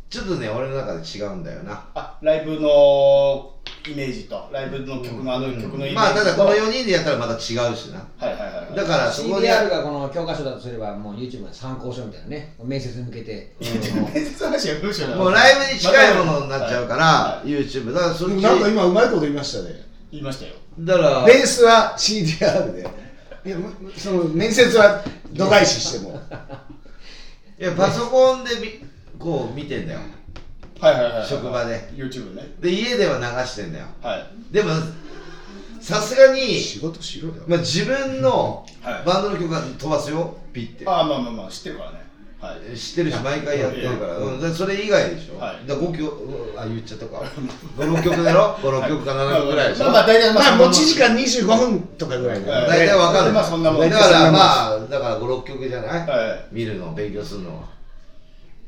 [0.10, 1.90] ちょっとね俺の中で違うんだよな。
[1.96, 3.57] あライブの
[3.90, 7.52] イメージとライブの曲のあの曲のイメージと、まあただこの4人でやったらまた違うし
[7.92, 8.06] な。
[8.18, 8.76] はいはいはいはい。
[8.76, 13.56] だからそこに CDR がこの教科書だとすればもう YouTube の参考書みたいなね面接に向けて。
[13.60, 19.76] 面接の話は文章もうライブに近いものになっちゃうから、はい YouTube だからそっちなんか今うまいこと言いましたね。
[20.12, 20.54] 言いましたよ。
[20.80, 22.88] だからベースは CDR で。
[23.46, 25.02] いやむその面接は
[25.32, 26.20] 度外視しても。
[27.60, 30.00] いやパソコンでみこう見てんだよ
[30.80, 31.28] はいはいはいはい。
[31.28, 31.90] 職場で。
[31.96, 32.56] YouTube ね。
[32.62, 33.86] で家では流してんだよ。
[34.02, 34.54] はい。
[34.54, 34.72] でも
[35.80, 37.36] さすがに、仕事しろよ。
[37.48, 39.04] まあ、自分のはい。
[39.06, 40.38] バンドの曲が飛ばすよ。
[40.54, 40.88] ピッて。
[40.88, 42.08] ああまあまあまあ知ってるからね。
[42.40, 42.78] はい。
[42.78, 45.68] 知ってるし毎回やってるから、うんうん、だからそれ以外でしょ、はい。
[45.68, 47.24] だから5曲うんあ言っちゃったか。
[47.78, 52.44] 56曲だろ？56曲か7曲ぐらいでしょ、まあまあ大体まあまあ持ち時間25分とかぐらい。
[52.44, 52.68] で、はい。
[52.68, 53.90] 大体わかるまあそんなもん。
[53.90, 56.56] だからまあだから56曲じゃない、はい。
[56.56, 57.64] 見るの勉強するのは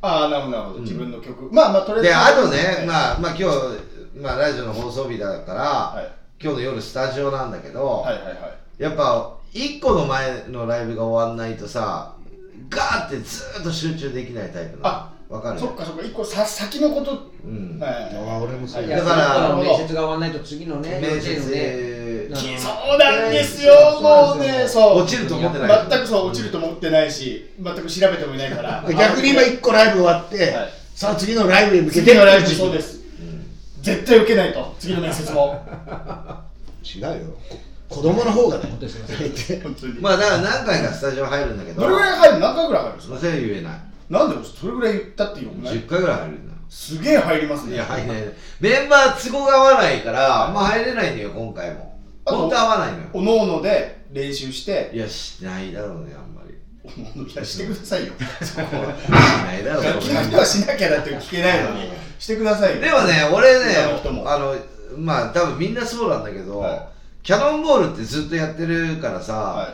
[0.01, 0.79] ああなるほどなるほど。
[0.81, 1.49] 自分の曲。
[1.51, 2.87] まあまあとりあえずであとね、はい。
[2.87, 6.11] まあまあ今日、まあ、ラジオの放送日だから、はい。
[6.41, 8.81] 今日の夜スタジオなんだけど、はいはいはい。
[8.81, 12.15] やっぱ1個の前のライブが終わんないとさ
[12.69, 15.59] ガーってずーっと集中できないタイプなあのわかる。
[15.59, 16.03] そっかそっか。
[16.03, 17.31] 一個さ先のこと。
[17.45, 17.79] うん。
[17.79, 17.91] はい。
[18.15, 18.83] あ俺もそう。
[18.83, 18.89] い。
[18.89, 23.73] やだから面接が終わらないと次のね面接あのそうなんですよ。
[24.01, 25.87] もうねそう落ちると思ってない。
[25.89, 28.83] 全くそう落ちると思ってないし全く調べてもいないから。
[28.87, 30.69] で逆に今1個ライブ終わって、はい。
[30.95, 32.99] さあ次のライブに向けて次のライブそうです。
[33.81, 35.63] 絶対受けないと次の面接も。
[36.83, 37.13] 違うよ。
[37.87, 38.63] こ子供の方がね。
[38.69, 39.13] 本当にすいませ
[39.57, 39.61] ん。
[39.61, 41.81] 本当にまあだから何回かスタジオ入るんだけど。
[41.81, 43.17] どれぐらい入る何回ぐらい入るんですか？
[43.17, 46.55] それは言えないなんでそれぐらい言ったってよくない？10回ぐらい入るんだ。
[46.69, 47.75] すげえ入りますね。
[47.75, 48.23] いや入んない。
[48.59, 51.99] メンバー都合が合わないからあんま入れないんだよ今回も。
[52.25, 53.05] 本当合わないのよ。
[53.13, 54.91] おのおので練習して。
[54.93, 56.55] いやしないだろうねあんまり。
[56.83, 58.13] おのいやしてくださいよ。
[58.41, 61.89] そこはしないだろう楽器の人はしなきゃだって聞けないのに。
[62.17, 62.81] してくださいよ。
[62.81, 63.75] でもね俺ね
[64.25, 64.55] あの
[64.97, 66.87] まあ多分みんなそうなんだけど、はい。
[67.21, 69.73] キャノンボールってずっとやってるからさ、は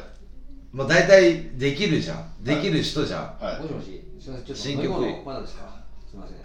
[0.76, 2.44] まあ大体できるじゃん。
[2.44, 3.46] できる人じゃん、い。
[3.46, 3.62] はい。
[3.62, 4.04] もしもし。
[4.20, 4.46] すいません。
[4.46, 4.86] ちょっと新曲。
[4.86, 5.82] 飲み物まだですか？
[6.12, 6.38] すいません。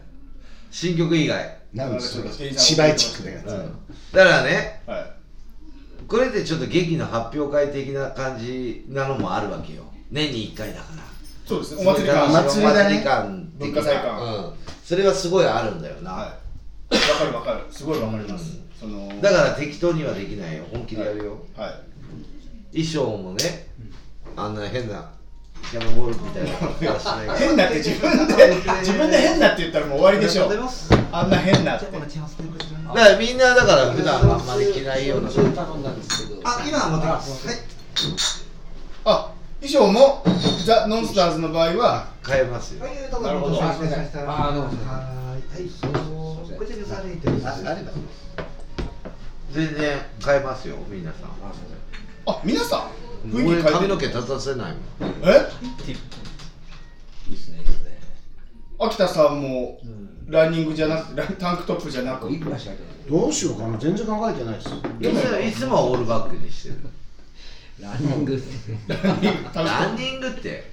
[0.70, 3.46] 新曲以外、なんでそれ芝居チックなやつ、
[4.14, 4.82] だからね。
[4.86, 5.12] はい。
[6.06, 9.82] これでちょっと劇の発表会的な感じなのもあるわけよ。
[10.12, 11.02] 年に1回だから。
[11.44, 11.82] そうですね。
[11.82, 12.30] お祭り感。
[12.30, 12.94] おはい祭りだね。
[12.94, 14.20] 祭り感的な文化祭感。
[14.20, 14.52] うん、
[14.84, 16.38] それはすごいあるんだよな、わ
[16.88, 17.64] かるわかる。
[17.70, 18.60] すごいわかります。
[18.78, 20.64] そのだから適当にはできないよ。
[20.72, 21.68] 本気でやるよ、は
[22.72, 22.82] い。
[22.84, 23.69] 衣装もね
[24.36, 25.10] あんな変な
[25.70, 27.38] キャノンボールみたいなしないから。
[27.38, 28.34] 変なって自分で
[28.80, 30.50] 自分で変なって言ったらもう終わりでしょ。
[31.12, 31.86] あんな変なって。
[31.86, 31.92] だ
[33.02, 35.28] からみんなだから普段あんまり着ないような。
[35.30, 37.46] 頼んだんですけどあ今持ってきます。
[37.46, 37.56] はい。
[39.04, 40.24] あ衣装も
[40.64, 42.86] ザ・ノンスターズの場合は変えますよ。
[43.20, 43.62] なるほど。
[43.62, 45.90] あどうもはいせん。
[45.90, 47.92] こちらされてるああれだ
[49.52, 51.30] 全然変えますよ皆さん。
[52.26, 53.09] あ皆さん？
[53.26, 54.82] 雰囲俺気変えてる髪の毛立たせないもん。
[55.24, 55.48] え？
[57.28, 57.98] いいっすねいいっすね
[58.78, 59.78] 秋田さんも
[60.26, 62.30] ランニングじゃなくランタンクトップじゃなく？
[62.30, 63.78] いくらしか入ってないどうしようかな。
[63.78, 64.68] 全然考えてないです。
[64.68, 64.72] い
[65.52, 66.76] ついつもはオールバックにしてる。
[67.80, 68.44] ランニングって。
[68.88, 70.64] タンクトッランニングって。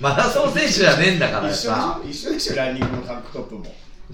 [0.00, 2.30] マラソン選手じゃねえんだから一緒さでしょ？
[2.30, 2.56] 一緒でしょ？
[2.56, 3.64] ランニングのタンクトップも。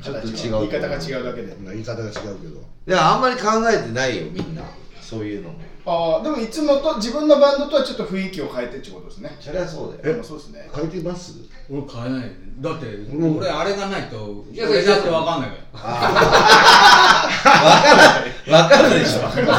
[0.03, 2.61] ちょっと形違うは言い方が違うだけで言い方が違うけど。
[2.87, 4.63] いやあんまり考えてないよみんな。
[5.01, 9.37] そういうのもああでもいつもと自分のバンドとはちょっと雰囲気を変えてってことですね。
[9.39, 10.15] そりゃそうだよ。
[10.15, 10.71] でもそうですね。
[10.75, 11.35] 変えてます？
[11.71, 12.33] 俺買えない。
[12.61, 13.37] だって、ん。
[13.37, 15.81] 俺あれがないといや俺だってわかんないから。
[15.85, 17.93] わか
[18.25, 19.53] るわかるでしょわかるで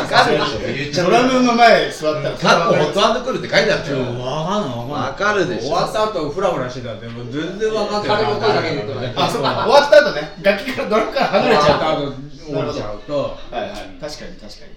[0.46, 0.60] しょ。
[0.76, 4.70] 言っちゃうドラムの前座ったらカッコホットハンドクールって書いてあったよわかん。
[4.70, 5.10] ないわかんない。
[5.10, 5.68] わかるでしょ。
[5.68, 8.18] 終わった後フラフラしてたってもう全然わかんない。
[8.18, 9.54] 彼も声かけてとねあそうか。
[9.68, 10.34] 終わった後ね。
[10.42, 12.10] 楽器からドラムから離れちゃう。
[12.10, 13.14] と終わった後降りちゃうと。
[13.22, 13.70] はいはい。
[14.02, 14.74] 確かに確かに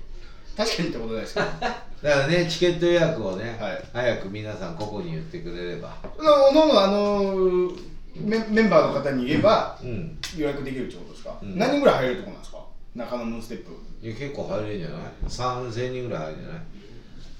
[0.58, 3.82] 確かにってことないですけど だからねチケット予約をね、はい。
[3.92, 5.96] 早く皆さん個々に言ってくれれば。
[6.18, 7.88] おのおのあのー
[8.20, 10.18] メメンバーの方に言えばうん。
[10.36, 11.56] 予約できるってことですか、うん。
[11.58, 12.58] 何人ぐらい入れるとこなんですか。
[12.96, 13.70] 中野ムーンステップ。
[14.04, 16.62] いや結構入れるんじゃない？3000人ぐらい入るんじゃない？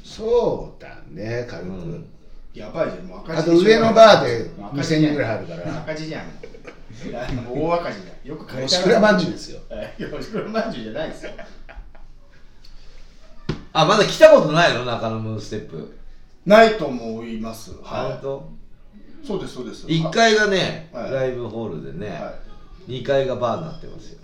[0.05, 2.07] そうだね軽く、うん。
[2.55, 5.79] やばいじゃんもう赤字あと上のバーで赤字じゃん2000人ぐらい入るから。
[5.81, 6.23] 赤字じゃん。
[7.53, 9.61] 大赤字だよく書いてしくらまんじゅうですよ。
[9.71, 11.31] え いやおしくらまんじゅうじゃないですよ
[13.73, 14.85] あまだ来たことないの？
[14.85, 15.97] 中野ムーンステップ。
[16.47, 17.73] ないと思います。
[17.83, 18.53] は本当？
[19.23, 19.87] いそうですそうです。
[19.87, 21.11] 1階がね、はい。
[21.11, 22.35] ライブホールでね、は
[22.89, 23.01] い。
[23.01, 24.19] 2階がバーになってますよ。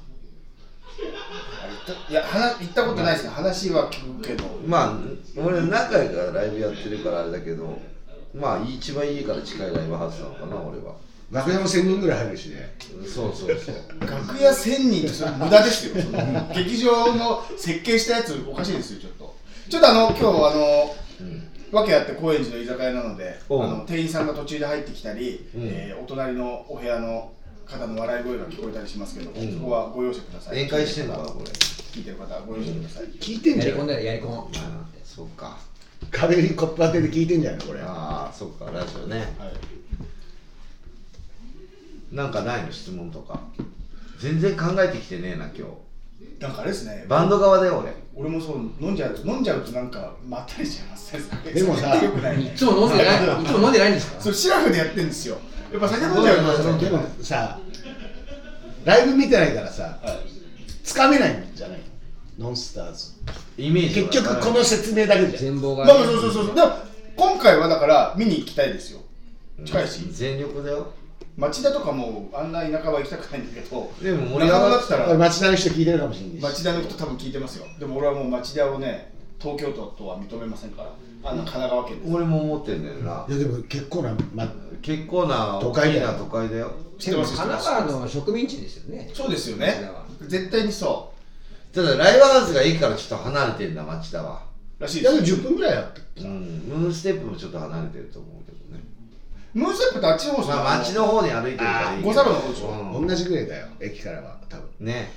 [0.87, 3.31] あ行ったいや話行ったことないですね。
[3.31, 4.45] 話は聞くけど。
[4.67, 4.99] まあ
[5.37, 7.79] 俺何回かライブやってるからあれだけど
[8.35, 10.95] まあ一番家から近いライブハウスなのかな俺は
[11.31, 12.75] 楽屋も1000人ぐらい入るしね。
[13.07, 13.75] そうそうそう。
[14.01, 15.95] 楽屋1000人ってそれ無駄ですよ。
[16.55, 19.37] 劇場の設計したやつおかしいですよちょっと。
[19.69, 21.49] ちょっとあの今日あのうん。
[21.73, 25.63] 訳あって高円寺の居酒屋なのであの店員さんが途中で入ってきたり、うん。
[25.65, 27.33] えーお隣のお部屋の
[27.67, 29.35] 方の笑い声が聞こえたりしますけど、ん。
[29.55, 30.63] そこはご容赦ください。
[30.65, 31.51] 宴会してんのかなこれ。
[31.51, 33.69] 聞いてる方はご容赦ください、聞いてんじゃん。
[33.69, 34.39] やり込んだよやり込ん。
[34.39, 35.59] あそうか。
[36.11, 37.81] 壁にコップ当てて聞いてんじゃんこれ。
[37.81, 39.17] ああそうかラジオね。
[39.39, 39.53] はい
[42.15, 43.41] なんかないの質問とか。
[44.19, 45.69] 全然考えてきてねえな今
[46.41, 47.03] なんかあれですね。
[47.03, 47.93] 日バンド側だよ俺。
[48.15, 54.21] 俺もそう飲んじゃうと飲んじゃうとなんかまったりしちゃいますねでもさよくないねいつも飲んでないいつも飲んでないんですか？
[54.21, 55.37] それシラフでやってんですよ。
[55.73, 57.59] やっぱ酒飲んじゃうとでもさ
[58.85, 61.79] ライブ見てないからさはいつかめないんじゃない
[62.39, 62.47] の？
[62.47, 63.13] ノンスターズ。
[63.59, 65.33] イメージ結局この説明だけじゃん。
[65.33, 66.55] 全貌がまあそうそうそうそう。
[66.55, 66.69] でも
[67.17, 69.01] 今回はだから見に行きたいですよ。
[69.65, 70.07] 近いし。
[70.13, 70.93] 全力だよ
[71.37, 76.43] 町田とかもあんな田舎は行きたくないんだけどでも盛り上がっ中野だったたこれら町田の人聞いてるかもしれないし。
[76.43, 77.67] 町田の人多分聞いてますよ。
[77.79, 80.91] でも俺はもう町田をね東京都とは認めませんから
[81.25, 82.15] あんな神奈川県です。
[82.15, 83.27] 俺も思ってんだよな。
[83.29, 84.49] いやでも結構な、ま、
[84.81, 86.73] 結構な都会だ都会だよ。
[86.99, 89.11] 知ってます神奈川の植民地ですよね。
[89.13, 89.91] そうですよね。
[90.29, 91.13] 絶対にそ
[91.73, 94.45] ただライブハウスがいいからちょっと離れてんだ町田は。
[94.79, 95.17] うらしいです。
[95.17, 96.23] よ10分ぐらいあった。
[96.23, 96.63] うん。
[96.69, 98.44] ムーンステップもちょっと離れてると思う
[99.55, 102.11] ムーンステップってあっちの方ですよまあ町の方に歩いてるからいいけど。
[102.11, 102.69] あ五差路の方でしょ？
[102.99, 103.07] うん。
[103.07, 104.69] 同じぐらいだよ駅からは多分。
[104.81, 105.13] ね。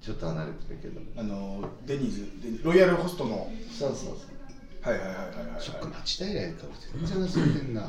[0.00, 3.50] ちょっと離れてるけどあのデニーズデニロイヤルホストの。
[3.70, 4.88] そうそうそう。
[4.88, 5.60] はいはいはいはいはい。
[5.60, 6.64] そっか町田以来か。
[6.94, 7.88] 全然忘れてんな。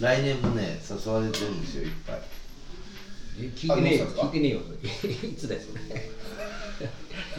[0.00, 2.16] 来年もね誘われてるんですよいっぱい。
[3.40, 4.04] え聞いてねえよ。
[4.04, 4.30] あどうしたんですか？
[4.30, 4.60] 聞いてねえよ。
[5.28, 6.10] いつだよそれ。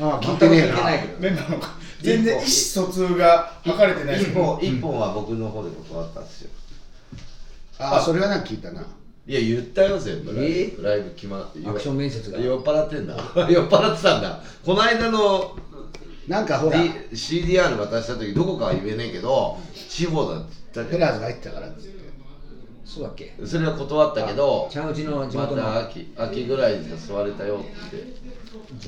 [0.01, 0.84] ああ聞いてねえ聞いてな
[1.19, 1.63] メンバーの
[2.01, 4.19] 全然意思疎通が図れてない。
[4.19, 6.49] です一本一本は僕の方で断ったんですよ
[7.84, 8.81] ああそれはなんか聞いたな。
[9.25, 10.47] いや言ったよ全部ライブ,、え？
[10.65, 12.38] ーライブ決まアクション面接が？
[12.39, 13.15] 酔っ払ってんだ。
[13.49, 14.39] 酔っ払ってたんだ。
[14.65, 15.57] この間の
[16.27, 19.57] なんかほら D CDR 渡した時どこかは言えねえけど
[19.89, 21.93] 地方だって言ったペラーズが入ってたからって。
[22.86, 23.34] そうだっけ？
[23.41, 25.61] んそれは断ったけどちゃんうちの地ま元の。
[25.63, 28.05] た秋秋ぐらいで誘われたよって。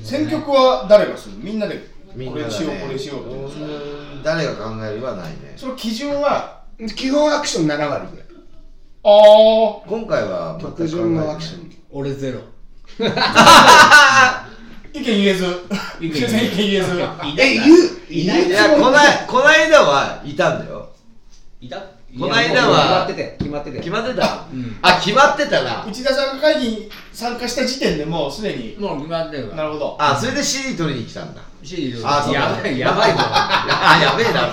[0.04, 1.36] 選曲は誰がする？
[1.38, 1.94] みんなで。
[2.14, 4.24] みんなが、ね、これしようこれしようって。
[4.24, 5.54] 誰が考えるはないね。
[5.56, 6.62] その基準は？
[6.96, 8.25] 基本アクション7割ぐらい
[9.08, 10.88] あ今回は全く考えてない。
[10.88, 12.40] 曲順のアクション俺ゼロ
[13.16, 14.50] あ
[14.92, 15.46] 意見言えず。
[16.00, 17.00] 意見言えず。
[17.38, 17.76] え言う
[18.10, 18.48] いない。
[18.48, 20.90] いやこないこの間はいたんだよ。
[21.62, 21.78] いた？
[22.18, 23.78] この間は決まってて決まってて。
[23.78, 24.78] 決まってた、うん。
[24.82, 25.86] あ決まってたな。
[25.86, 28.76] 内田さんが会議に参加した時点でもうすでに。
[28.80, 29.98] もう決まってるなるほど。
[30.00, 33.18] あそれで CD 取りに来たんだしあやばいやばいぞ。
[33.22, 34.50] あやべえな。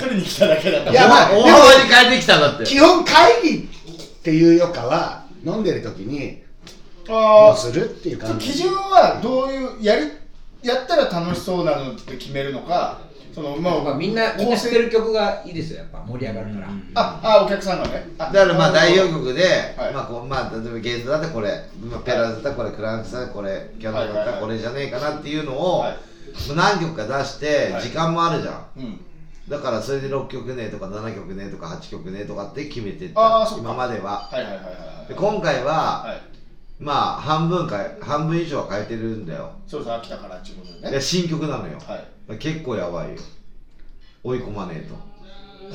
[0.00, 0.90] 取りに来ただけだった。
[0.90, 2.64] いやまあ大幅に変えてきたんだって。
[2.64, 6.42] 基本会議っていうよかは飲んでる時に
[7.06, 8.52] どあうするっていうあ感じ。
[8.52, 10.12] 基準はどういうやり
[10.62, 12.98] やったら楽しそうなのって決めるのか
[13.34, 18.08] そのまあみんなみんな知ってる曲がいいですよやっぱ盛り上がるから、ああお客さんがね。
[18.18, 19.92] だだからまあ代表曲で、はい。
[19.94, 21.50] まあこうまあ例えばゲンドだったらこれ、
[21.90, 25.96] まあ、ペラーズだったらこれクランクさんこれキャノンだったらこれじゃねえかなっていうのを、はい
[26.54, 27.82] 何曲か出してはい。
[27.82, 29.00] 時間もあるじゃん、うん。
[29.48, 33.48] だからそれで6曲ねとか7曲ねとか8曲ねとかって決めてった。
[33.58, 34.28] 今までは。
[34.30, 35.08] はいはいはいはいはい。
[35.08, 36.22] で今回は、はい。
[36.78, 39.52] まあ半分か半分以上は変えてるんだよ。
[39.66, 40.90] そうそう秋田からっていうことでね。
[40.90, 41.96] いや新曲なのよ、は
[42.34, 42.38] い。
[42.38, 43.16] 結構やばいよ。
[44.22, 45.10] 追い込まねえと。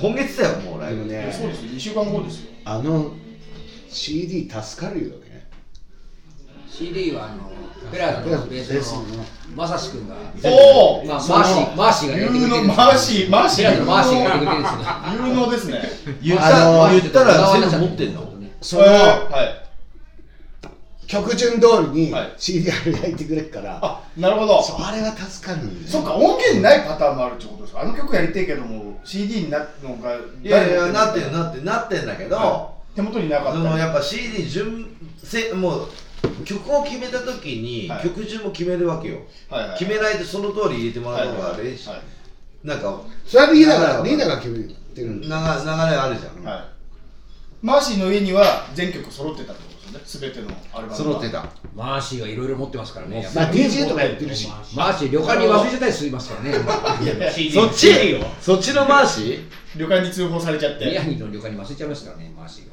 [0.02, 1.72] 今月だよもうライブねそうですよ。
[1.72, 2.52] 2週間後ですよ。
[2.66, 3.12] あの
[3.88, 5.48] CD 助かるよね。
[6.68, 7.52] CD はあの
[7.92, 9.04] ペラーズのベースの
[9.56, 13.70] まさし君がおおまあマーシーマーシーがやってくれてる有のマーシーマーシー。
[13.70, 14.80] ペラーズのマーシーがやってくれてるんですよ。
[15.28, 15.82] 有能ですね。
[16.22, 18.34] 言った、あのー言ったら全部持ってんの？
[18.62, 18.90] そのえー
[19.32, 21.08] はい。
[21.08, 22.34] 曲順通りにはい。
[22.38, 24.62] CDR 焼いてくれっから、あなるほど。
[24.64, 27.82] そうあれは助かるんそっか音源ないパターンもあるってことですか？
[27.82, 33.52] あの曲やりたいけども CD になるのがいやいやなってるるなってるなってんだけど、は手元になかった。
[33.54, 34.88] そのやっぱ CD 順
[35.24, 35.90] せもう
[36.46, 38.04] 曲を決めた時にはい。
[38.04, 39.20] 曲順も決めるわけよ、
[39.50, 42.02] はいはい決めないとその通り入れてもらうのがはいはい練習、はい。
[42.68, 46.64] なんかそれはリーダーはいがリーダーが決めるてるん流れだあるじゃん、はい。
[47.66, 50.34] マーシーの家には全曲揃ってたってことですよね？
[50.34, 50.96] 全てのアルバムが。
[50.96, 51.46] 揃ってた。
[51.76, 53.28] マーシーがいろいろ持ってますからね。
[53.36, 54.48] まあ DJ とかやってるし。
[54.76, 55.12] マーシー。
[55.12, 56.54] 旅館に忘れてたりしますからね。
[57.52, 59.44] そっちそっちのマーシー？
[59.78, 60.86] 旅館に通報されちゃって。
[60.86, 62.70] 宮城の旅館に忘れちゃいましたからねマーシー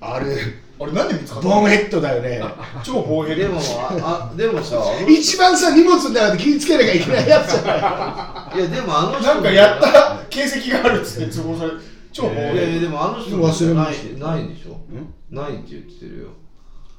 [0.00, 0.14] が。
[0.14, 0.36] あれ
[0.78, 2.42] あれなんで見つかったボンのヘッドだよね。
[2.84, 4.76] 超防衛でもああでもさ
[5.08, 8.60] 一番さ荷物の中で気ぃつけなきゃいけないやつじゃない。
[8.60, 9.22] いやでもあの人。
[9.22, 10.18] なんかやった。
[10.28, 11.70] 形跡があるっつって通報され
[12.12, 14.76] 超防いやいや衛でもあの人忘れまないないんでしょ？
[15.30, 16.28] ないって言ってるよ。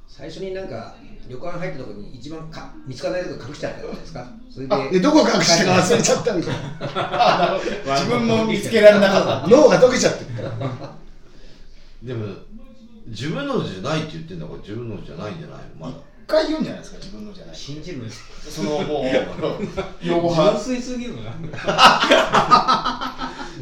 [0.07, 0.95] 最初になんか
[1.29, 4.27] 旅館入ったところに一番か見つからないとこ隠しちゃったんじゃないですか。
[4.49, 7.59] それででどこ隠したか忘れちゃったみたいな
[7.95, 9.47] 自分も見つけられなかった。
[9.47, 10.27] 脳が溶けちゃってる
[12.03, 12.25] でも
[13.07, 15.85] 自分のじゃないって言ってんだから自分のじゃないんじゃないの？
[15.85, 15.93] まだ。
[15.97, 16.97] 一回言うんじゃないですか？
[16.99, 17.97] 自分のじゃない信じる。
[17.99, 19.05] んですそのもう
[20.05, 21.21] 用語純派粋すぎるな。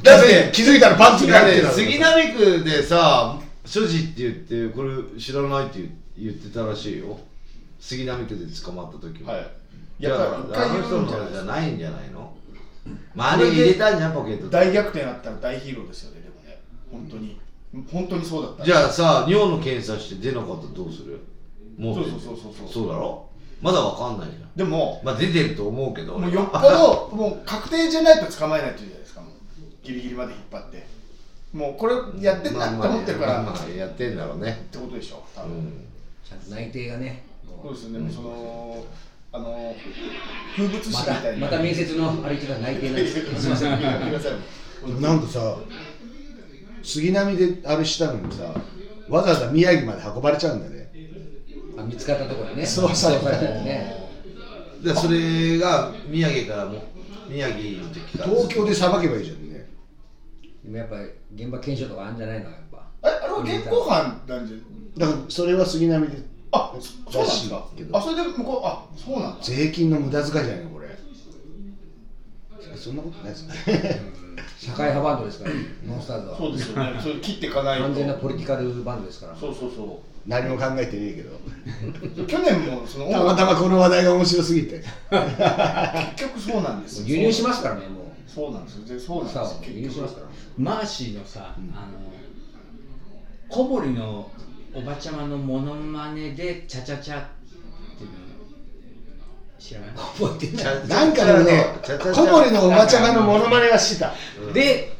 [0.03, 7.19] だって気づいたらパンツにだってた杉並区でさ所持って言ってこれ知らないって言ってたらしいよ。
[7.79, 9.31] 杉並区で捕まった時も。
[9.31, 9.41] はい。
[10.01, 12.33] だやあの一回言うん人のじじゃないんじゃないの？
[13.15, 14.49] まああれ入れたんじゃんポケットで。
[14.49, 16.59] 大逆転あったら大ヒーローですよねでもね。
[16.91, 17.39] 本当に
[17.91, 18.65] 本当にそうだった。
[18.65, 21.19] じゃあさ尿の検査して出なかったらどうする？
[21.77, 22.69] もそうそうそうそうそう。
[22.71, 23.29] そうだろ？
[23.61, 24.49] まだわかんないじゃん。
[24.55, 26.17] でもまあ出てると思うけど。
[26.17, 29.21] もうよっぽどもう確定じゃないと捕まえないっていうじゃないですか。
[29.21, 29.31] もう
[29.83, 30.85] ギリギリまで引っ張って。
[31.53, 34.51] もうこれやってんだって思ってるから、まあまあまあやってんだろうね。
[34.51, 35.85] ってことでしょ多分、うん。
[36.23, 37.23] ちゃんと内定がね。
[37.61, 38.85] そうですよね、もうその
[39.31, 39.75] あの
[40.55, 41.47] 風物詩まみたいな。
[41.47, 43.15] たまた面接のあれ言ってた内定なんです。
[43.15, 45.01] けど すいません。
[45.01, 45.57] なんかさ
[46.85, 48.53] 杉並であれしたのにさ
[49.09, 50.89] わざわざ宮城まで運ばれちゃうんだね。
[51.77, 52.65] あ見つかったところでね。
[52.65, 53.93] そうされたれたね。
[54.83, 56.83] でそれが宮城からも
[57.27, 58.29] 宮城の時から。
[58.29, 59.67] 東京でさばけばいいじゃんね。
[60.63, 62.87] でもやっぱり現場検証とかあるんじゃないのやっぱ。
[63.03, 64.57] えあれは現行犯なんじゃ
[64.99, 66.17] だからそれは杉並で
[66.51, 66.73] あ
[67.09, 69.43] そうなんですかあそれで向こうあそうなんだ。
[69.43, 70.85] 税金の無駄遣いじゃないのこれ。
[72.77, 73.55] そんなことないですね
[74.57, 75.55] 社会派バンドですから
[75.87, 76.37] ノンスターズは。
[76.37, 76.99] そうですよね。
[77.01, 77.83] それ切っていかないと。
[77.83, 79.35] 完全なポリティカルバンドですから。
[79.35, 82.23] そうそうそ何も考えてねえけど。
[82.23, 84.83] う去年もそのたまたまこの話題が面白すぎて。
[85.11, 87.07] 結局そうなんですよ。
[87.07, 88.85] 輸入しますからねもそうなんですよ。
[88.85, 89.49] でそうなんですよ。
[89.67, 90.27] 輸入しますから。
[90.57, 92.13] マーシーのさ、あの
[93.49, 94.31] 小堀の
[94.73, 97.25] おばちゃまのモノマネでチャチャチャっ
[99.65, 99.89] 知らない。
[99.95, 104.13] 覚えてないなんかでもね小堀のおばちゃまのモノマネはしてた。
[104.53, 104.95] で、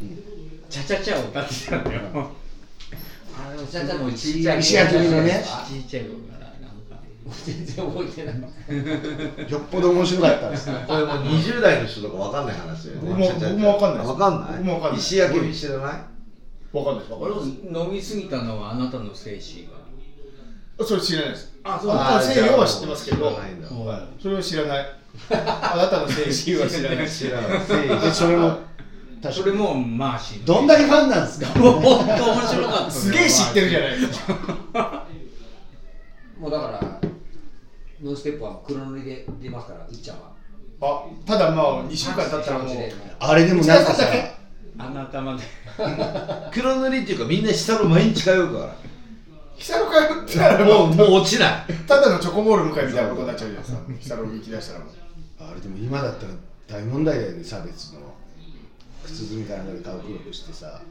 [0.70, 2.02] チャチャチャを歌ってたんだよ。
[3.38, 5.46] あのちゃんちゃんもちっちゃい石焼きのね。
[5.68, 6.98] ちっちゃい頃からなんか。
[7.46, 9.52] 全然覚えてない。
[9.52, 13.10] よっぽど面白かったですねこれもう20代の人とかわかんない話だよね。
[13.10, 14.10] 僕も僕もわかんないです。
[14.10, 14.58] わかんない？
[14.58, 15.00] 僕もわかんない。
[15.00, 15.92] 石焼き知らない？
[16.74, 17.12] わかんないです。
[17.14, 17.80] わかんないです。
[17.80, 19.70] 飲みすぎたのはあなたの精子
[20.80, 23.32] がそれ知らないですああなたの西洋は知ってますけど。
[23.32, 23.68] 知らないんだ。
[23.70, 23.86] うん。
[23.86, 24.86] はいそれは知らない。
[25.32, 27.10] あなたの 精神は知らない。
[27.10, 28.02] 知らない。
[28.02, 28.58] でそれも
[29.32, 31.48] それもマーシどんだけファンなんですか？
[31.60, 32.92] 本当面白かった。
[32.92, 34.34] すげえ知ってるじゃないですか。
[36.40, 37.00] もうだから
[38.04, 40.36] ノンステップは黒塗りで出ますからうっちゃんは。
[40.82, 42.78] あただまあ2週間経ったらもう。
[43.20, 44.04] あれでもなんかさ。
[44.78, 45.44] あなたまで。
[46.54, 48.76] 黒塗りっていうかみんな下の毎日通うか
[49.58, 51.74] 久野会打ったららもうもう落ちない。
[51.88, 54.90] ただのチョコボール向かいみたいなことになっちゃうじゃないですか久野行き出したらもう。
[55.40, 56.34] あれでも今だったら
[56.68, 58.00] 大問題だよね差別の
[59.04, 60.82] 靴積みかなんかで顔黒くしてさ。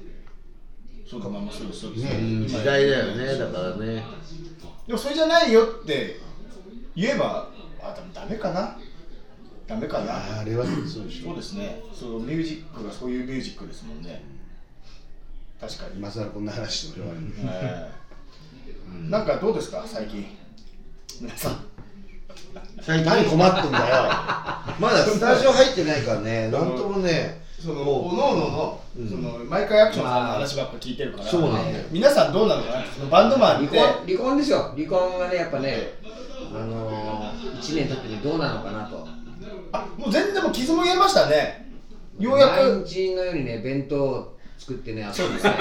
[1.08, 4.02] そうかまあまあそうですそうです、ねうん時代だよねだからね。
[4.86, 6.20] でもそれじゃないよって
[6.96, 7.48] 言えば
[7.82, 8.78] あでもダメかな？
[9.66, 10.40] ダメかな？
[10.40, 11.28] あれはそうでしょ。
[11.28, 11.82] そうですね。
[11.92, 14.24] そのミュージックがそういうミュージックですもんね。
[15.60, 17.90] 確かに、今更こんな話してもしょうがない
[18.66, 18.74] え
[19.06, 19.82] えなんかどうですか？
[19.86, 20.26] 最近。
[21.20, 21.64] 皆さん。
[22.80, 23.84] 最近何困ってんだよ。
[24.80, 26.50] まだスタジオ入ってないからね。
[26.50, 29.08] なんともねそのおのおのの、うん。
[29.08, 31.84] その毎回アクションさんの話ばっか聞いてるから、そうなんだよ。
[31.90, 32.62] 皆さんどうなの？
[32.62, 33.78] かなそのバンドマンって。
[33.78, 35.76] 離婚離婚ですよ離婚がねやっぱね
[36.54, 39.06] あのー、1年経ってねどうなのかなと。
[39.72, 41.70] あもう全然もう傷も癒えましたね。
[42.18, 42.50] ようやく。
[42.80, 44.33] 毎日のようにね弁当を
[44.64, 45.44] 作ってねそうです。
[45.44, 45.52] ね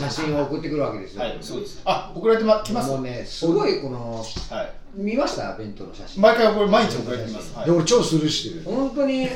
[0.00, 1.82] 写真を送ってくるわけですよ、はいそうです。
[1.84, 2.90] あ送られてまきます？
[2.90, 4.72] もうねすごいこのはい。
[4.94, 5.54] 見ました？
[5.56, 6.22] 弁当の写真。
[6.22, 7.66] 毎回これ毎日送られてきます、はい。
[7.66, 8.62] で俺超スルーしてる。
[8.64, 9.32] 本当にこ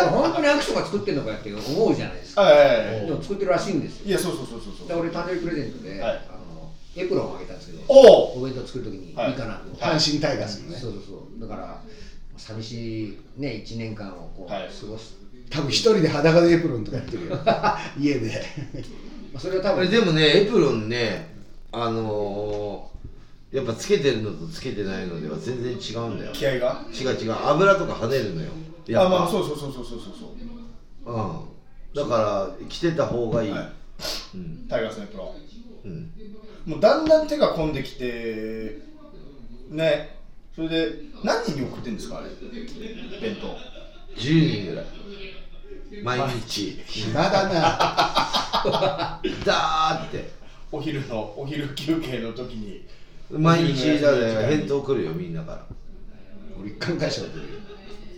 [0.00, 2.40] れ本当にアクションが作ってんのかって思うじゃないですか。
[2.42, 4.06] はいはいはいでも作ってるらしいんですよ。
[4.06, 4.74] いやそうそうそうそう。
[4.78, 6.16] そうで俺誕生日プレゼントで、はい。
[6.28, 7.94] あのエプロンをあげたんですけどお
[8.38, 9.12] おお弁当作るときにい。
[9.12, 9.68] いはいかなと。
[9.76, 10.78] 阪神タイガースのね。
[10.78, 11.40] そうそうそう。
[11.40, 11.82] だから
[12.38, 14.68] 寂しいね1年間をこう、はい。
[14.68, 15.14] 過ごし
[15.50, 17.38] 多分一人で裸でエプロンとかやってるよ。
[17.98, 18.42] 家で。
[19.38, 19.90] それは多分。
[19.90, 21.34] でもねエプロンね
[21.72, 26.32] あのー、やっぱつけてるのとつけてないのでは全然違うんだよ。
[26.32, 26.84] 気合が？
[26.92, 27.32] 違う違う。
[27.46, 28.48] 油とか跳ねるのよ。
[29.04, 30.34] あまあそうそうそうそうそうそ
[31.06, 31.20] うう。
[31.20, 31.40] ん。
[31.94, 33.68] だから着てた方がいい、はい。
[34.34, 34.66] うん。
[34.68, 35.34] タイガースのエプロ
[35.84, 35.92] うん。
[35.92, 36.10] ン
[36.66, 38.80] もうだんだん手が込んできて
[39.70, 40.16] ね。
[40.54, 40.92] それで
[41.24, 42.28] 何人に送ってんですかあれ？
[43.20, 43.48] 弁当。
[44.20, 44.84] 10人ぐらい
[46.02, 46.82] 毎日。
[46.86, 47.50] 暇だな。
[49.44, 50.30] ダーって。
[50.72, 52.86] お昼のお昼休憩の時に。
[53.30, 55.66] 毎日だね返答来るよみんなから。
[56.60, 57.46] 俺一回も返したことない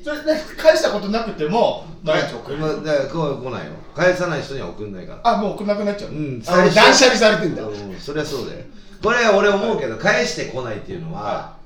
[0.03, 2.59] それね返したことなくても毎日送る。
[2.59, 3.73] まあ、だから来来ないよ。
[3.95, 5.35] 返さない人には送んないから。
[5.35, 6.43] あもう送らなくなっちゃう、うん。
[6.47, 7.63] あ俺断捨離されてんだ。
[7.63, 7.97] うん。
[7.99, 8.65] そりゃそうだよ。
[9.03, 11.57] これ俺思うけど返してこないっていうのは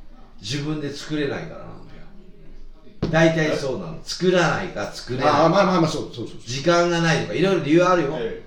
[0.41, 1.65] 自分で作れないからな
[3.11, 3.99] 大体そうなの。
[4.03, 5.29] 作らないか作れない。
[5.29, 6.37] ああまあまあまあそうそうそう。
[6.45, 8.43] 時間がないとかいろいろ理由あるよ、え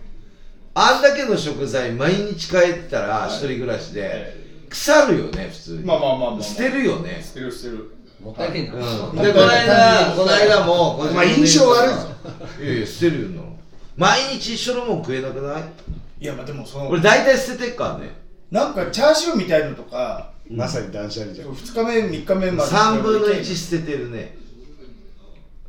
[0.75, 3.29] あんだけの食材毎日帰ったらい。
[3.29, 5.83] 一人暮らしでえ腐るよね普通に。
[5.83, 6.41] まあまあまあまあまあ。
[6.41, 7.21] 捨てるよね。
[7.25, 7.91] 捨てる捨てる。
[8.21, 9.15] もったいねえな、うん。
[9.15, 12.07] でこの間この間もお前印象悪いぞ。
[12.61, 13.41] いやいや捨てるよな
[13.97, 15.63] 毎日一緒のもん食えなくない？
[16.21, 18.17] いやまあでもその俺大体捨ててっからね。
[18.51, 21.49] なんかチャーシューみたいのとかまさに断捨離じゃん。
[21.49, 22.71] 2日目3日目まで。
[22.71, 24.37] 3分の1捨ててるね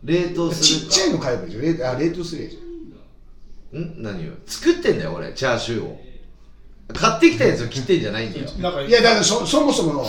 [0.05, 0.87] 冷凍するか。
[0.87, 1.63] ちっちゃいの買えばいいじゃん。
[1.63, 4.03] 冷あ冷凍すりゃいいじん。
[4.03, 4.33] 何を？
[4.47, 5.33] 作ってんだよ俺。
[5.33, 6.01] チャーシューを。
[6.93, 8.47] 買ってきたやつを切ってんじゃないんだよ。
[8.59, 10.07] なんかゃんいやだからそそもそもの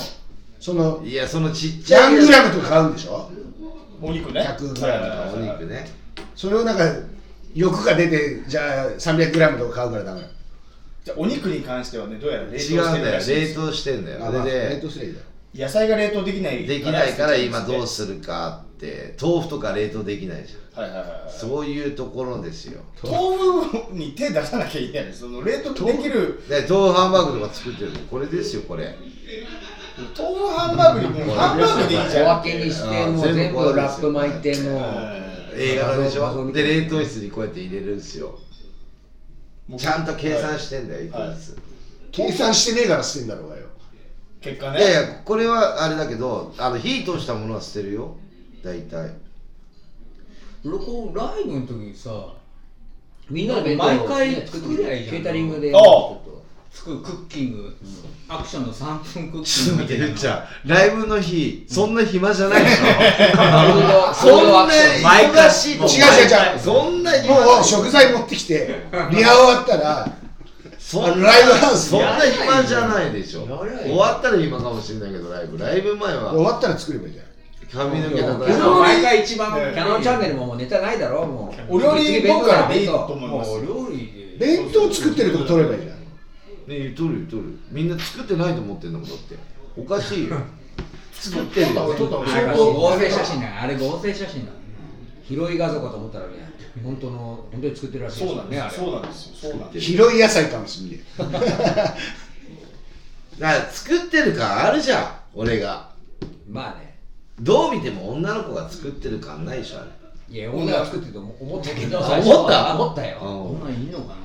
[0.60, 3.30] そのいやそのちっちゃい何グラムとか買うんでしょ？
[4.02, 4.42] お肉ね。
[4.42, 5.32] 100グラムとか。
[5.36, 5.88] お肉ね。
[6.36, 6.84] それをなんか
[7.54, 10.22] 欲が出てじゃあ300グラムとか買うからダメ
[11.04, 14.18] じゃあお肉に関してはねどうやら冷凍して違うんだよるらしいです冷凍してんだよ。
[14.26, 15.26] あ、まあ、それ冷で凍すりゃいいだろ。
[15.54, 20.84] 野菜が冷凍できないできないから今どうすするかって豆腐とか冷凍できないじゃん。
[20.84, 21.32] はいはいはいはい。
[21.32, 22.82] そういうところですよ。
[23.03, 23.38] 豆
[23.88, 25.13] 腐に手出さなきゃいけない。
[25.13, 26.41] その冷凍できる。
[26.49, 28.95] で豆腐ハンバーグとか作ってるのこれですよこれ。
[30.17, 32.41] 豆腐ハンバーグにもうハンバーグでいいじ小ゃん。
[32.41, 34.41] 分けにしてもう全全部部ラップ巻い。
[34.41, 34.84] てもう
[35.53, 38.39] え A 型でしょで冷凍室にこうやって入れるんですよ。
[39.69, 41.53] ーちゃんと計算してんだよ一個ず。
[41.53, 41.57] つ
[42.11, 43.67] 計算してねえから捨てんだろうがよ。
[44.41, 44.79] 結果ね。
[44.79, 48.15] いやいやこれはあれだけどあの火通したものは捨てるよ
[48.64, 49.12] 大体。
[50.66, 52.12] 俺こうライブの時にさ
[53.30, 55.16] みんなで毎回ね作りゃいいじゃん。
[55.16, 55.72] ケータリングで
[56.74, 57.76] 作るクッキング、
[58.30, 64.14] アクションの3分クッキちょっと待ってングみたいなるっちゃんライブの日そんな暇じゃないでしょ？
[64.16, 65.80] そそんな忙しい。
[65.80, 66.59] と違う違う違う。
[66.59, 67.36] そんな暇。
[67.36, 70.09] もう食材持ってきてリハ終わったら
[70.80, 73.41] そんあのライブハウスそんな暇じゃないでしょ。
[73.84, 75.57] 終わったら暇かもしれないけどライブ。
[75.57, 77.26] ライブ前終はわったら作ればいいじゃん
[77.74, 79.72] 髪の毛いや叩いて毎回一番ね。
[79.74, 81.76] キャノンチャンネルももうネタないだろもう。
[81.76, 87.59] お料理次弁当僕からでいい弁当と思いますもう料理で弁当作ってるとこ取ればいいじゃんね取るよ取る。
[87.72, 89.36] みんな作ってないと思ってんだもんだって。
[89.78, 90.36] おかしいよ。
[91.13, 91.93] 作ってるよ。
[91.97, 94.51] 撮った方があれ相当合成写真だあれ合成写真だ。
[95.24, 96.51] 広い画像かと思ったらね
[96.84, 98.61] 本当の本当に作ってるらしいそうなんですよ。
[98.61, 99.51] ねあれそうなんですよ。
[99.51, 99.97] そうなんですよ。
[99.97, 101.95] 広い野菜かもしんね だか
[103.39, 105.89] ら作ってる感あるじゃん俺が。
[106.49, 106.91] まあね
[107.42, 109.86] どう見ても女の子が作ってる感ないでしょあ
[110.30, 110.36] れ。
[110.36, 112.00] いや女が作ってると思思ったけど。
[112.00, 112.76] 思った？
[112.76, 113.18] 思ったよ。
[113.20, 114.16] こんなんいいのか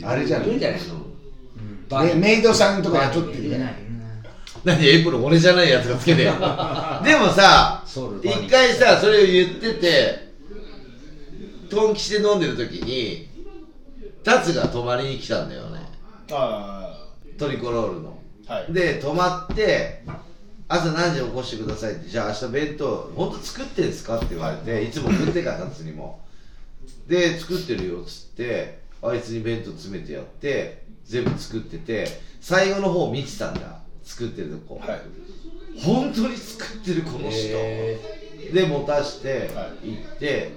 [0.00, 0.10] な？
[0.10, 0.46] あれじゃんい？
[0.46, 0.80] るんじゃない？
[0.80, 2.20] うん。
[2.20, 3.74] メメイドさんとか雇ってるいじゃんない。
[4.64, 7.84] 何エプロン俺じゃないやつがつけて でもさ
[8.22, 10.32] 一回さそれを言ってて
[11.70, 13.28] トンキして飲んでる時に
[14.24, 15.80] タツが泊まりに来たんだよね。
[16.32, 17.06] あ
[17.38, 18.18] トリコロールの。
[18.48, 18.72] あはい。
[18.72, 20.02] で泊まって
[20.68, 22.08] 朝何時に起こしてくださいって。
[22.08, 24.16] じゃあ明日弁当本当作ってんすか？
[24.18, 26.20] って言われていつも食ってからタツにも。
[27.06, 32.06] で作ってるよっつってあいつに弁当詰めてやって全部作ってて
[32.40, 33.78] 最後の方見てたんだ。
[34.04, 35.00] 作ってるとこ、はい。
[35.80, 37.98] 本当に作ってるこの人、へ
[38.52, 40.52] で持たしては行って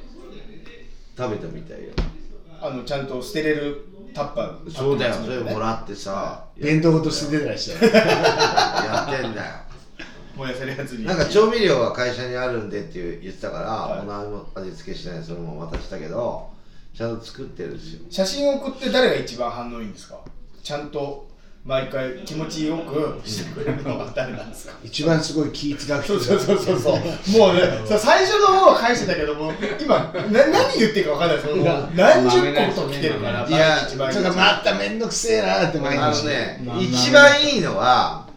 [1.17, 1.89] 食べたみたいよ。
[2.61, 4.71] あのちゃんと捨てれるタッパー。
[4.71, 5.13] そうだよ。
[5.15, 7.71] それもららってさや弁当ごと捨ててらっし。
[7.73, 9.53] ゃ るやってんだよ
[10.35, 11.05] 燃やせるやつに。
[11.05, 14.05] なんか調味料は会社にあるんでって言ってたから、はい。
[14.05, 16.49] もう何も味付けしないでそのまま渡したけど
[16.95, 20.19] ちゃんと作ってるんですよ写真を送って誰が一番反応いいんですか？
[20.63, 21.29] ちゃんと
[21.63, 24.73] 毎回気持ちよくしてくれるのが誰なんですか？
[24.83, 27.39] 一番すごい気使う人そうそうそうそうそう。
[27.39, 31.55] もうね最初の方は返してたけども今な何言ってるか分かんないですよ。
[31.55, 34.13] もう何十個と来てるからいや毎日毎日。
[34.13, 38.27] それがまためんどくせえなって毎日ねまあ一番いいのは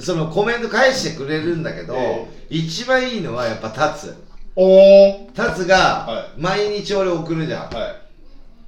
[0.00, 4.16] そのコメント返してくれるんだけど、え一番いいのはやっぱ立つ
[4.56, 7.70] おおタツがは毎日俺送るじゃん。
[7.70, 7.96] はい。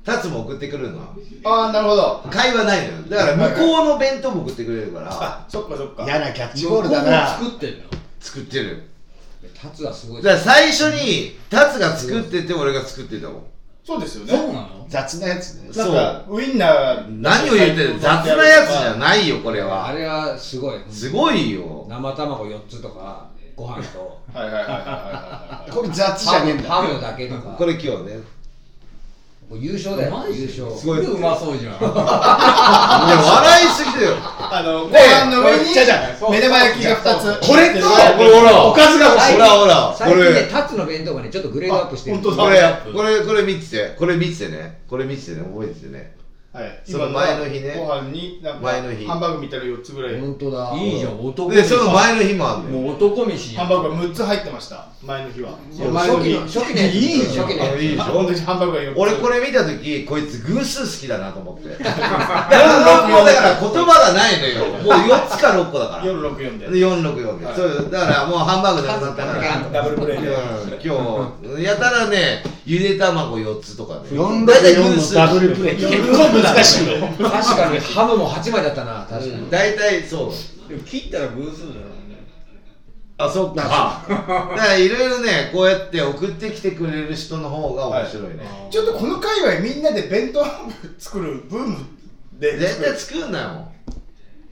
[0.05, 1.01] タツも送ってくるの。
[1.45, 2.25] ああなるほど。
[2.31, 3.03] 会話ないのよ。
[3.09, 6.05] だから向こうの弁当も送ってくれるからあそっかそっか。
[6.05, 7.39] 嫌なキャッチボールだな。
[7.39, 7.85] 向こうも作ってんの。
[8.21, 8.83] 作ってる。
[9.61, 10.23] タツはすごい。
[10.23, 13.43] だから最初にタツが作ってて俺が作ってたもん
[13.85, 14.33] そうですよね。
[14.33, 14.87] そうなの？
[14.89, 15.71] 雑なやつね。
[15.75, 20.81] なんかウインナー何を言ってる雑なやつじゃないよこれあはれはすごい。
[20.89, 21.87] すごいよ。
[21.89, 24.21] 生卵4つとかご飯と。
[24.33, 25.71] はいはいはいはいはいはい。
[25.71, 26.69] これ雑じゃねえんだ。
[26.69, 27.51] ハムだけとか。
[27.59, 28.21] これ今日ね
[29.53, 30.75] もう優勝だよマジ優勝。
[30.75, 31.05] すごい。
[31.05, 31.73] うまそうじゃん。
[31.75, 34.17] いや笑いすぎだよ。
[34.17, 37.47] あのご飯の上にじゃじゃ目玉焼きが2つ。
[37.47, 39.33] これとこれほらおかずが欲しい。
[39.35, 40.47] ほらほら最近ねこれ。
[40.47, 42.17] タツの弁当がねちょっとグレードアップしてる。
[42.17, 42.45] あ本当だ。
[42.45, 42.63] これ
[42.95, 43.95] これこれ見てて。
[43.99, 44.81] これ見ててね。
[44.89, 45.43] これ見ててね。
[45.43, 46.17] 覚えててね。
[46.55, 46.81] はい。
[46.91, 47.75] その前の日ね。
[47.77, 49.05] ご飯になんか前の日。
[49.05, 50.19] ハンバーグみたいな4つぐらい。
[50.19, 50.73] 本当だ。
[50.75, 52.87] いいじゃん男でその前の日もあるのよ。
[52.87, 55.59] もう男飯ハンバーグが6つ入ってました前の日は。
[55.69, 56.95] 初期の初期のやつ。
[56.95, 57.83] いいじゃん初期のやつ。
[57.83, 61.71] いいでしょ同じハンバーグが4つ俺これ見た時こいつ偶数好きだなと思って。
[61.83, 64.67] だからもうだから言葉がないのよ。
[64.79, 66.05] もう4つか6個だから。
[66.05, 66.67] 464で。
[66.71, 66.77] で。
[66.79, 70.29] 464で、そうだからもうハンバーグなくなったからダブルプレイで。
[70.29, 70.37] うん
[70.83, 74.01] 今日やたらねゆで卵4つとかね。
[74.11, 75.77] 4大体64の偶数ダブルプレイ。
[75.77, 76.87] 結構難しい。
[76.87, 77.09] よ。
[77.19, 77.81] 確かに。
[77.81, 79.51] ハムも8枚だったな確かに。
[79.51, 80.69] 大体そう。
[80.69, 82.02] でも切ったら偶数だろ
[83.25, 84.05] あそっか。
[84.09, 90.45] だからいろいろねこうやって送ってきてくれる人の方が面白いね、ちょっとこの界隈みんなで弁当
[90.99, 91.77] 作るブーム
[92.41, 92.59] で。
[92.59, 93.69] 絶対作んなよ。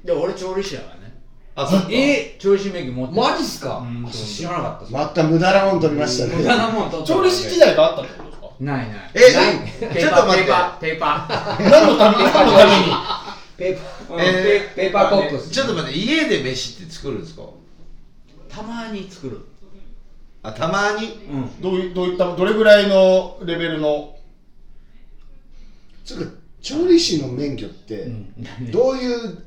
[0.04, 1.14] で俺調理師だからね。
[1.56, 1.88] あそっか。
[1.90, 3.20] え調理師免許持ってる。
[3.20, 3.78] マジっすか？
[3.78, 4.08] うん。
[4.08, 8.48] 知らなかったまた無駄なもん取りました無駄ねなもん取って調理師時代があったってことですか？
[8.60, 8.98] ないない。
[9.14, 9.98] えない。
[10.00, 10.46] ちょっと待って。
[10.46, 11.70] ペーパーペーパー。
[11.70, 12.24] 何のために？
[12.24, 12.86] 何のために？
[13.58, 17.42] ペーパーえーペーパーコップちょっと待って家で飯って作るんですか？
[18.50, 19.40] たまに作る。
[20.42, 21.06] あたまに？
[21.30, 21.60] うん。
[21.60, 24.16] どういどういったどれぐらいのレベルの？
[26.04, 28.32] つうか調理師の免許ってん。
[28.70, 29.44] どういう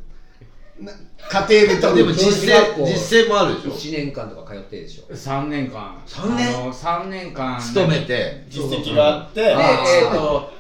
[0.79, 0.91] な
[1.29, 3.71] 家庭で多でも分実践実践もあるでしょ。
[3.71, 5.13] 1年間とか通ってでしょ。
[5.13, 6.01] 3年間。
[6.05, 6.47] 三年？
[6.47, 7.59] あの3年間。
[7.59, 8.45] 勤めて。
[8.49, 9.41] 実績があって。
[9.41, 10.51] で、えっ、と、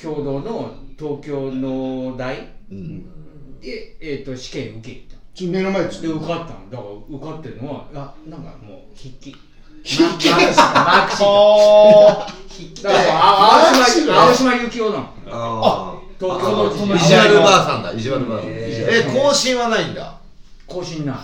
[0.00, 2.52] 共同の東京の大？
[2.70, 3.60] うん。
[3.60, 6.00] で、えっ、と、試験受け目の前でた。
[6.02, 6.70] で、受かったの。
[6.70, 9.36] だから、受かってるのは、あ、なんかもう、筆記。
[9.84, 10.30] 筆記？
[10.30, 12.26] マークシート。
[12.48, 15.08] 筆記だから、あ青島、青島由紀夫なの。
[15.28, 20.18] あ東京のその意地悪ばあさんだ意地悪ばあさんへえ更新はないんだ
[20.66, 21.16] 更新ない。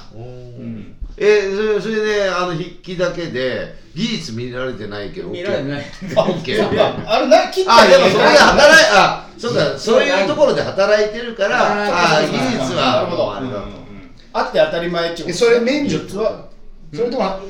[1.17, 1.95] えそれそれ
[2.25, 5.85] であの筆記だけで技術見られてないけど見られてない。
[6.17, 13.82] あオッケーそっかあれな切ったあでもそこでり働いあそうだそういうところで働いてるからあ技術はなるほどあれだと
[14.33, 16.49] あって当たり前っちゅうえそれ免除っては
[16.93, 17.41] それとも？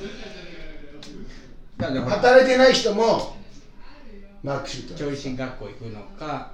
[2.09, 3.37] 働いてない人も
[4.43, 6.53] マークシート調理師学校行くのか、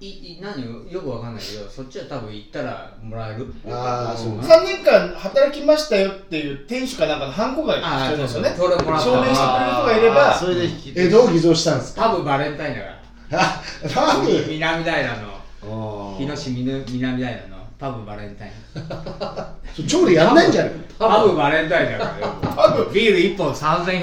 [0.00, 3.52] いい何よよくわかんないけど、そっちは多分行ったらもらえる。
[3.70, 8.54] ああそう3年間働きましたよっていう店主かなんかのハンコが必要ですよね。
[8.56, 9.04] それもらった。
[9.04, 12.08] 証明してくれる人がいれあばそれで引きえどう偽造したんですか？
[12.10, 12.86] 多分バレンタインだか
[13.30, 13.40] ら。
[13.40, 15.32] あ多分南平の。
[15.64, 17.51] あ日野市南南平の
[17.82, 18.52] パブバレンタイン。
[19.74, 22.32] そ調理やんないんじゃないパブバレンタインだからよ。
[22.54, 22.88] パブ。
[22.92, 24.00] ビール1本3160円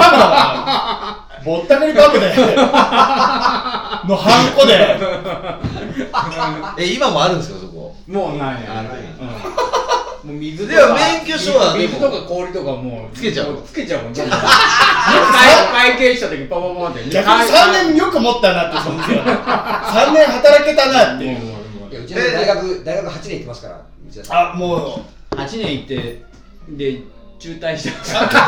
[0.00, 2.64] だ ぼったくりパブだなぼったくり
[4.02, 4.98] パブでのハンコで
[6.78, 7.94] え今もあるんですかそこ？
[8.08, 8.84] もうないねあない
[9.20, 10.30] うん。
[10.30, 13.16] もう水とでもか免許証は水とか氷とかもう。
[13.16, 14.14] つけちゃうもつけちゃうもん。
[14.14, 14.24] 会
[15.92, 17.08] 会計した時ポポポンって。
[17.10, 19.22] 逆に3年よく持ったなってその時は
[19.94, 21.61] 3年働けたなっていう
[22.02, 24.50] うちの大学大学8年行ってますから内田さん。
[24.52, 26.22] あもう8年行って
[26.68, 27.00] で
[27.38, 28.26] 中退したた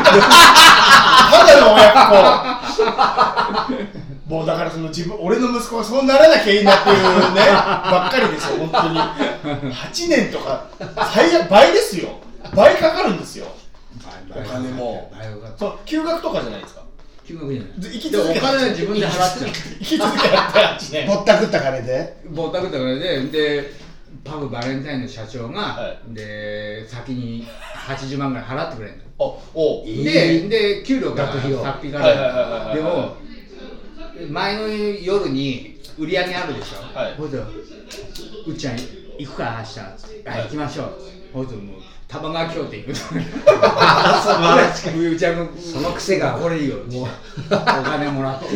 [1.45, 1.91] だの親
[3.67, 3.75] 子
[4.27, 6.97] もうだからその自分俺の息子がそうならなきゃいいなっていう
[7.33, 8.99] ねばっかりですよ本当に。
[9.73, 10.65] 8年とか
[11.13, 12.09] 最悪倍ですよ。
[12.55, 13.47] 倍かかるんですよ。
[14.29, 15.11] お金も。
[15.59, 16.84] そう休学とかじゃないですか
[17.25, 22.17] 休学じゃないず生きでもお続けた金は自分で払っちゃう生き続けたって8年 ぼったくった金で。
[22.29, 23.21] ぼったくったからで。
[23.21, 23.85] で
[24.23, 27.45] パブバレンタインの社長が、はで先に
[27.87, 29.25] 80万ぐらい払ってくれるの。
[29.53, 29.85] おお。
[29.85, 31.63] でで給料が学費を。
[31.63, 32.69] さっぴかはいはいはいはいはい。
[32.69, 33.17] らでも
[34.29, 37.15] 前の夜に売り上げあるでしょ、はい。
[37.15, 38.77] ほいでうっちゃん
[39.17, 39.79] 行くか明日。
[40.29, 41.01] あ行きましょう。
[41.33, 42.89] ほいでもう玉川京店行く。
[44.95, 46.77] の うちゃんのその癖がこれいいよ。
[46.91, 47.07] もう。
[47.53, 48.47] お金もらって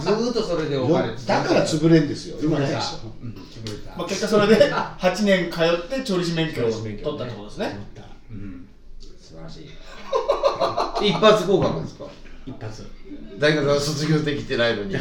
[0.00, 1.14] ずーっとそれでお金。
[1.26, 2.36] だから潰れんですよ。
[2.42, 3.96] 今ないでしょうん潰れた。
[3.96, 7.78] まあ、結果それで8年通って調理師免許を取ったってことですね。
[8.30, 8.68] うん。
[9.00, 11.08] 素晴らしい。
[11.08, 12.04] 一発合格ですか？
[12.46, 12.86] 一発。
[13.38, 14.96] 大学は卒業できてないのに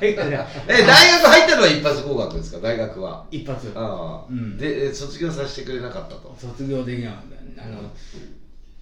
[0.00, 0.36] 大学で
[0.68, 2.60] え大学入ったのは一発合格ですか？
[2.60, 3.26] 大学は。
[3.30, 3.72] 一発。
[3.74, 4.56] ああ、うん。
[4.58, 6.34] でえ卒業させてくれなかったと？
[6.40, 7.90] 卒業できなかったあの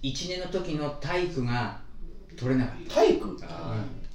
[0.03, 1.79] 1年の時の体育が
[2.37, 3.39] 取れなかっ体育？
[3.39, 3.47] た、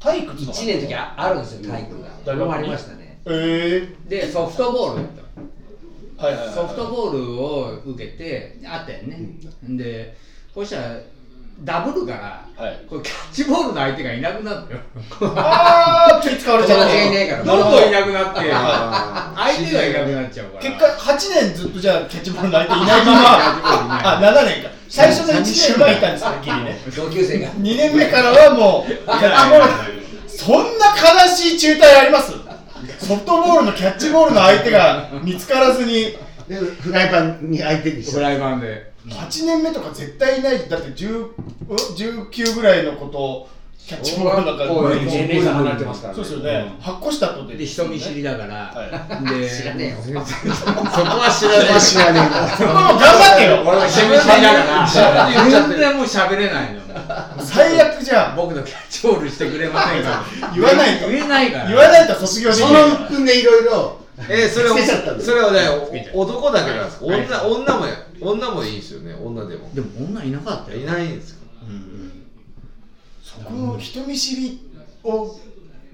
[0.01, 2.09] 体育っつうの1年の時ああるんですよ体育が。
[2.25, 2.43] 大学に？
[2.43, 3.21] 俺もありましたね。
[3.27, 5.23] えでソフトボールやった
[6.23, 9.19] えはいはいはいソフトボールを受けてあったよね、
[9.63, 10.17] で
[10.55, 10.99] こうしたら
[11.65, 12.85] ダブルから、はい。
[12.89, 14.81] これキャッチボールの相手がいなくなったよ。
[15.37, 17.45] ああ気使われちゃった友達がいないから。
[17.45, 20.63] どんどんいなくなって相手がいなくなっちゃうから。
[20.63, 23.19] 結果8年ずっとじゃあキャッチボールの相手いないまま。
[24.19, 24.71] あ7年か。
[24.89, 26.79] 最初の1年はいたんですねギリね。
[26.97, 27.49] 同級生が。
[27.49, 32.33] 2年目からはもうキャッチボールそんな悲しい中退あります？
[33.05, 36.17] ソフトボールのキャッチボールの相手が見つからずに。
[36.49, 41.19] でフライパンに相手にしてフライパンで8年目とか絶対いないだって10
[41.69, 43.49] うん19ぐらいのことを
[43.89, 44.69] キャッチボールの中で。
[44.69, 46.73] こういう年齢差離れてますからそうですよね。
[46.79, 47.57] 8個下とで。
[47.57, 49.97] で人見知りだから、はで知らねえよ。
[49.97, 52.23] そこは知らない知らねえ。
[52.29, 53.63] なそこも頑張ってよ。
[53.65, 55.51] 俺は人見知りだから。
[55.51, 56.83] 全然もう喋れないの。
[57.43, 58.37] 最悪じゃん。
[58.37, 60.23] 僕のキャッチボールしてくれませんか
[60.55, 61.09] 言わないと。
[61.09, 61.69] 言えないから。
[61.69, 65.25] 言わないと卒業できそないの鬱憤でいろいろえー、それ捨てちゃったんだ。
[65.25, 65.61] それはね
[66.13, 67.01] お男だけなんです。
[67.01, 67.27] かはい。
[67.27, 67.87] 女女も
[68.21, 69.73] 女もいいですよね女でも。
[69.73, 70.81] でも女いなかったよ。
[70.81, 71.47] いないんですか
[73.23, 74.61] そこの人見知り
[75.05, 75.39] を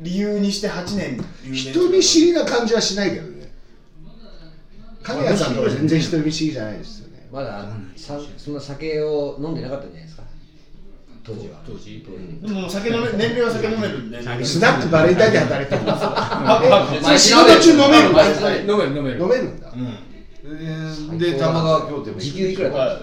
[0.00, 3.52] 理由にして8年人見知りな感じはしないけどね。
[5.02, 6.78] 神谷さんとか全然人見知りじゃない。
[6.78, 7.28] ですよね。
[7.30, 7.66] まだ
[7.96, 10.03] さそんな酒を飲んでなかったんじゃないですか
[11.26, 11.60] 当時は。
[11.66, 12.04] 当時？
[12.42, 14.22] でも酒飲め年齢は酒飲めるんで。
[14.22, 18.08] 酒 スナックバレンタインで働いてたんです仕事中飲める
[18.70, 19.20] 飲める飲める。
[19.20, 19.72] 飲めるんだ。
[21.18, 22.98] で玉川京店も時給いくらだ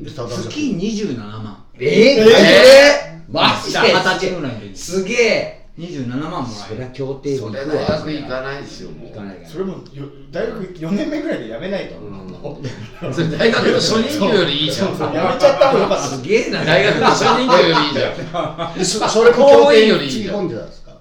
[0.00, 1.64] 月27万。
[1.78, 4.52] えー、えー、マジじゃあ二十歳ぐらい。
[4.74, 7.82] すげえ27万もらそりゃえる協定部それ行くわ。
[7.82, 9.08] 大学行かないですよもう。
[9.08, 9.48] 行かないから。
[9.48, 9.78] それもよ
[10.30, 14.88] 大学4年目ぐらいで辞めないと、それ大学の初任給よりいいじゃん。
[14.96, 15.80] 辞めちゃった方が。
[15.82, 18.78] よかったすげえな大学の初任給よりいいじゃん。
[18.78, 20.08] で そそれも協定に。
[20.08, 20.92] つぎ込んでたんですか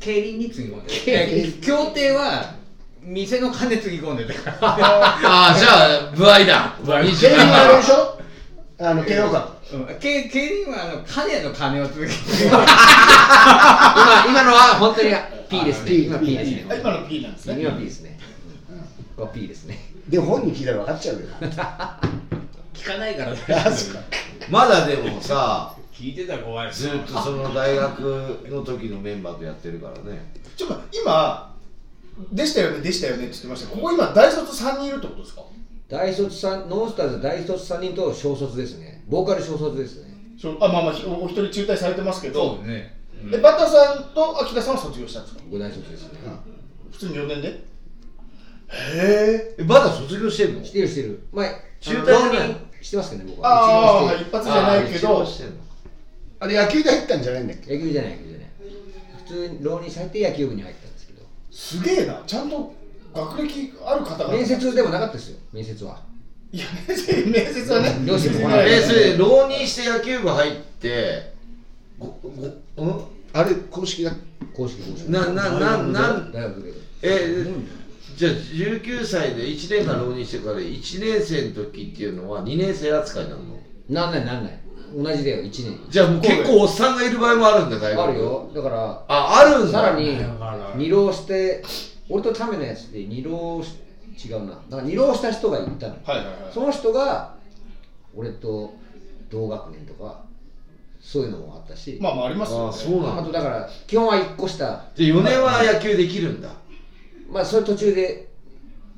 [0.00, 2.54] 競輪につぎ込んでる協定は
[3.02, 4.56] 店の金つぎ込んでたから。
[4.66, 6.74] ああじゃあ歩合だ。
[6.86, 6.92] 競
[7.28, 8.18] 輪はあれでしょ？
[8.80, 9.86] あの慶応かうん。
[9.98, 12.12] 競競輪はあの金の金を続けて
[12.46, 15.10] 今今のは本当に
[15.48, 15.90] P ですね。
[15.90, 16.66] P 今 P ですね。
[16.70, 17.60] あ今の P なんですね。
[17.62, 18.18] 今 P ですね。
[19.16, 19.78] これ P ですね。
[20.08, 21.20] で本人聞いたら分かっちゃうよ。
[22.74, 23.32] 聞かないから
[24.50, 28.00] まだでもさ聞いてたら怖いよずっとその大学
[28.48, 30.32] の時のメンバーとやってるからね。
[30.56, 31.54] ちょっと今
[32.32, 33.68] でしたよねでしたよねって言ってました。
[33.68, 35.42] けどここ今大卒3人いるってことですか？
[35.92, 39.04] 大卒さんノンスターズ大卒3人と小卒ですね。
[39.08, 40.14] ボーカル小卒ですね。
[40.40, 42.96] そうあまあまあひおお一人中退されてますけそどうね
[43.30, 45.42] えバッタさんと秋田さんは卒業したんですか？
[45.50, 46.18] 僕大卒ですね。
[46.90, 47.48] 普通に4年で？
[47.48, 47.54] へ
[48.70, 50.64] ええまだ卒業してんの？
[50.64, 51.22] してるしてる。
[51.30, 55.08] 前中退してますけどね僕ああは一一発じゃないけど。
[55.08, 55.52] あー一応してんの
[56.40, 57.76] あれ野球で入ったんじゃないんだっけ？
[57.76, 58.48] 野球じゃない野球じゃない。
[59.18, 61.20] 普通に浪人されて野球部に入ったんですけど。
[61.50, 62.22] すげえな。
[62.26, 62.74] ちゃんと
[63.14, 66.00] 学歴ある方が面接でもなかったですよ面接は。
[66.52, 67.96] いや面接面接はね。
[68.06, 71.32] 両親もえそれ浪人して野球部入って
[71.98, 72.06] ご
[72.76, 73.04] ごん？
[73.32, 73.54] あれ？
[73.70, 74.12] 公式だ。
[74.54, 75.08] 公式公式。
[75.10, 76.32] ななななん？
[76.32, 77.46] 大学でえ
[78.16, 83.38] じゃあ19歳で1年間浪人してから1年生の時っていうのは2年生扱いなの？
[83.88, 84.58] なんないなんない。
[84.94, 85.80] 同じだよ1年。
[85.88, 88.50] じゃあもう結構おっさんがいる場合もあるんだ大学あるよ。
[88.54, 89.78] だからああるんだ。
[89.80, 90.18] さらに
[90.76, 91.62] 二浪して
[92.12, 93.78] 俺とタメのやつで二浪し
[94.28, 94.52] 違うな。
[94.68, 95.96] だから二浪した人がいたの。
[96.04, 96.36] はいはいはい。
[96.52, 97.34] その人が
[98.14, 98.74] 俺と
[99.30, 100.24] 同学年とか
[101.00, 103.22] そういうのもあったし、まあまあありますよ、ね、あそうなんだ。
[103.22, 104.84] あとだから基本は1個下。
[104.94, 106.50] で4年は野球できるんだ。
[107.30, 108.28] まあそれ途中で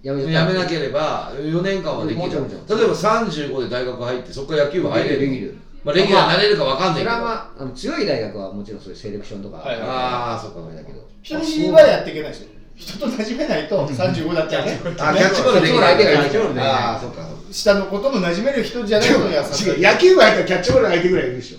[0.02, 2.20] やめやめなければ4年間はできる。
[2.20, 2.78] もちろんもちろん。
[2.78, 9.58] 例えば35で大学入ってそこから野球部入れるできるまあ、レギュラーになれるかわかんないけど、それはまああの強い大学はもちろんそういうセレクションとか。
[9.58, 14.80] はいはいああそっかあれだけど人見知りはやっていけないですよ人と馴染めないと35だったらね。
[14.98, 17.28] あキャッチボールできキャッチボール相手がいないキャッチボールできないああそっか。
[17.52, 19.68] 下のことも馴染める人じゃないと優しい。
[19.70, 21.58] 違う野球部入ったらキャッチボール相手ぐらいいるでしょ。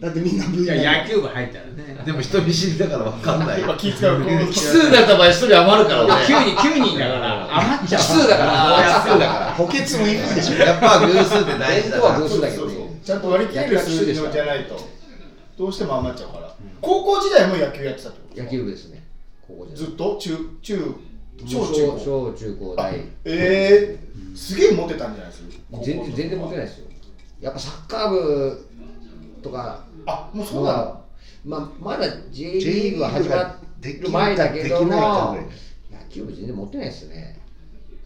[0.00, 2.02] だってみんな部い員や野球部入ったらね。
[2.04, 3.62] でも人見知りだからわかんない。
[3.78, 8.00] 気使う奇数だった場合1人余るからね9人9人だから余っちゃう。
[8.00, 8.50] 奇数だから。
[9.04, 10.56] 奇数だから補欠もいるでしょ。
[10.56, 12.74] やっぱ偶数って大事だな弁当は偶数だけどね。
[13.04, 14.80] ちゃんと割り切れる数字のじゃないと。
[15.58, 16.50] どうしても余っちゃうから。
[16.80, 18.99] 高校時代も野球やってたってこ野球部ですね
[19.74, 20.16] ずっと？
[20.18, 20.94] 中中
[21.46, 21.98] 小中高？
[21.98, 23.00] 小中高あ大。
[23.24, 25.78] えー、すげえモテたんじゃないですか？
[25.82, 26.86] 全然全然モテないですよ。
[27.40, 28.66] やっぱサッカー部
[29.42, 29.84] とか。
[30.06, 30.78] あもうそうなの？
[30.78, 31.00] は
[31.44, 35.38] まあ、まだ J リーグは始まできる前だけども
[35.90, 37.40] 野球部全然持ってないですよね。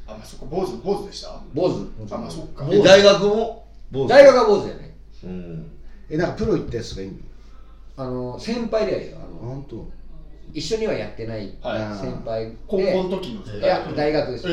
[0.07, 1.41] あまあそこ坊主坊主でした？
[1.53, 1.89] 坊主。
[2.15, 2.69] あまあそっか。
[2.71, 3.67] え大学も？
[3.91, 4.09] 坊主。
[4.09, 4.91] 大学は坊主じゃない。
[5.25, 5.71] うん。
[6.11, 7.15] えなんかプロ行ったやつがいいの
[7.97, 9.49] あの先輩ではいいよあの。
[9.49, 9.91] 本当
[10.55, 11.99] 一緒にはやってないはい。
[11.99, 14.51] 先輩で、高校の時のいや大学です、え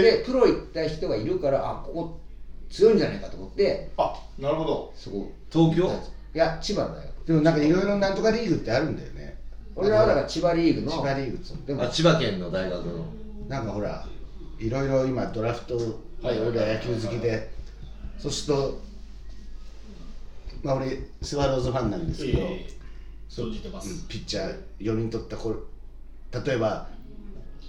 [0.00, 2.20] ー、でプロ行った人がいるからあここ
[2.70, 3.90] 強いんじゃないかと思って。
[3.98, 4.92] あなるほど。
[4.96, 5.84] そこ東京？
[6.34, 7.26] いや千葉の大学。
[7.26, 9.38] でもなんかいろいろなんとかリーグってあるんだよね。
[9.76, 10.90] 俺はだから千葉リーグの。
[10.90, 11.66] 千葉リーグ。
[11.66, 13.04] でもあ千葉県の大学の。
[13.48, 14.04] なんかほら
[14.58, 15.76] いろいろ今ドラフト
[16.22, 16.40] はい。
[16.40, 17.50] 俺ら野球好きで。
[18.18, 18.80] そうすると
[20.62, 22.83] まあ俺スワローズファンなんですけど、えー
[23.34, 26.86] 生じてます、うんピッチャー4人取ったこれ例えば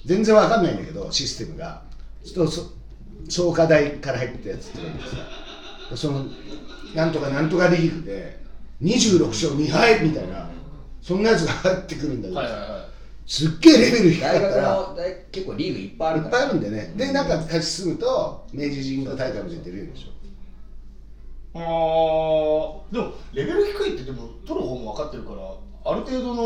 [0.06, 1.82] 全然わかんないんだけどシステムが。
[2.24, 2.76] そうするとそ
[3.30, 6.26] 創価大から入ったやつとかいてさその
[6.94, 8.40] なんとかなんとかリーグで
[8.82, 10.50] 26勝2敗みたいな
[11.02, 12.70] そんなやつが入ってくるんだけど、はいはいはい。
[13.28, 14.96] すっげえレベル低か大学ったら
[15.32, 16.30] 結構リーグいっぱいあるから。
[16.30, 16.94] いっぱいあるんでね。
[16.96, 20.15] でなんか勝ち進むと明治神宮大会も出てるでしょ
[21.56, 22.94] あー。
[22.94, 25.38] でもレベル低いってでも取る方も分かってるから
[25.92, 26.44] ある程度の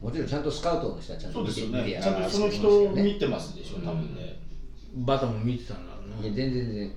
[0.00, 2.00] もちろんちゃんとスカウトの人はちゃんと見てそうですよね。
[2.02, 4.38] ちゃんとその人を見てますでしょ多分ね、
[4.96, 6.92] バタも見てたんだろういや全然全然。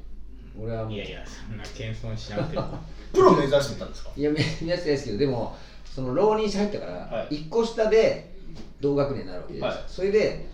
[0.59, 0.89] 俺はもう。
[0.89, 2.79] ないやいやそんな謙遜しなくても。
[3.13, 4.09] プロ目指してたんですか？
[4.17, 5.55] いや、目指してないですけど、でも、
[5.85, 7.35] その浪人して入ったから、はい。
[7.35, 8.33] 一個下で
[8.81, 9.83] 同学年になるわけです、はい。
[9.87, 10.45] それで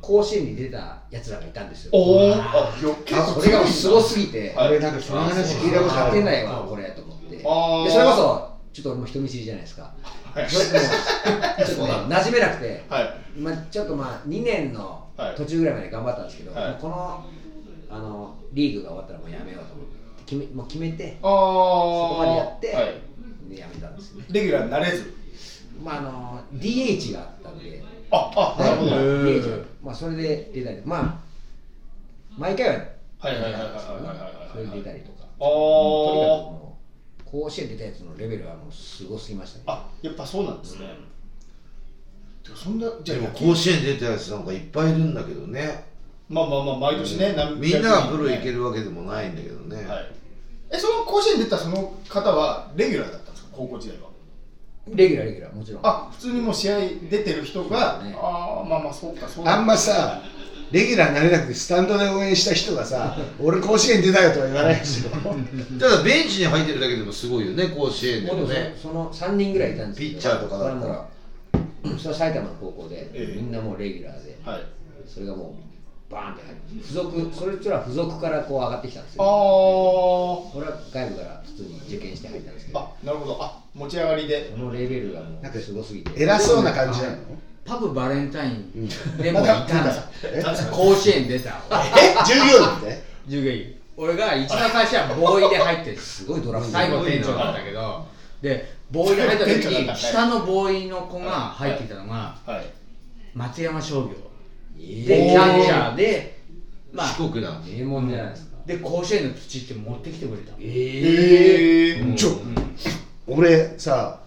[0.00, 1.90] 甲子園に出たやつらがいたんですよ。
[1.92, 4.68] おおそれがすごすぎて、はい。
[4.68, 7.36] 俺なんかその話聞いたことあ勝るてないわ、これと思って。
[7.36, 7.48] でそ
[7.98, 9.92] れこそ、ちょっと俺も人見知りじゃないですか。
[10.34, 10.48] はい。
[10.48, 10.80] ちょっとね、
[12.08, 13.38] 馴染めなくて、はい。
[13.38, 15.34] まあ、ちょっとまあ、2年のはい。
[15.34, 17.24] 途中ぐらいまで頑張ったんですけど、この
[17.90, 19.96] あのリーグが終わったらもうやめようと思って、
[20.26, 21.34] 決めもう決めて、ああそ
[22.14, 23.02] こまでやって、はい、
[23.50, 24.26] でやめたんですよね。
[24.30, 25.12] レギュラーになれず。
[25.82, 28.90] まああの DH があったんで、ああなるほど。
[29.82, 31.18] まあそれで出たり、まあ
[32.36, 32.74] 毎回は
[33.18, 36.78] はいはいはいはいはいはいそれで出たりとか、あとにかくーも
[37.26, 39.64] う甲子園出たやつのレベルはもうすごすぎましたね。
[39.66, 40.86] あやっぱそうなんですね、
[42.42, 45.86] てかそんなじゃでもあ甲子園出たやつなんかいっぱいいるんだけどね。
[46.28, 50.12] まあまあまあ毎年ね、何みんながプロ行ける、るわけでもないんだけどね、はい、
[50.70, 53.48] えその甲子園出たその方はレギュラーだったんですか？
[53.52, 54.07] 高校時代は
[54.94, 55.80] レギュラーレギュラーもちろん。
[55.84, 56.78] あ普通にもう試合
[57.10, 58.14] 出てる人が、ね。
[58.20, 59.56] ああまあまあそうかそうか。
[59.56, 60.20] あんまさ
[60.70, 65.10] レギュラーになれなくてスタンドで応援した人がさ 俺甲子園出たよとは言わないですよ。
[65.80, 68.74] ただベンチに入ってるだけでもすごいよね甲子園でもね。
[68.80, 70.86] その3人ぐらいいたんですけど、ピッチャーとかだったら。
[70.86, 71.08] それは
[71.82, 73.40] もうそれは埼玉の高校で、ええ。
[73.40, 74.62] みんなもうレギュラーで、はい。
[75.06, 75.67] それがもう
[76.10, 79.28] バーンって入って、付属、それつら付属からこう上がってきたんですあよ。
[80.54, 83.38] ー俺は外部から普通に受験して入ったんですけど、あなるほど。
[83.42, 84.50] あ持ち上がりで。
[84.50, 86.22] そのレベルがもなんかうすごすぎて。
[86.22, 87.16] 偉そうな感じなの
[87.64, 88.88] パブバレンタインうん
[89.18, 89.92] でもいたんだ。
[90.24, 93.50] え甲子園出たえ従業員って従業。
[93.50, 95.96] 員俺が一番最初はボーイで入ってる。
[95.98, 96.72] すごいドラフト。
[96.72, 98.06] 最後店長だったけど。
[98.40, 102.72] でボーイで入った時に下のボーイの子が入ってきたのがはい。
[103.34, 104.12] 松山商業。
[104.12, 104.27] え
[104.78, 106.38] でキャッチャーで
[106.92, 107.06] まあ。
[107.18, 107.60] 四国だ。
[107.66, 108.56] 名門じゃないですか。
[108.66, 110.52] で甲子園の土って持ってきてくれた。
[110.58, 112.40] えええちょ
[113.26, 114.20] 俺さ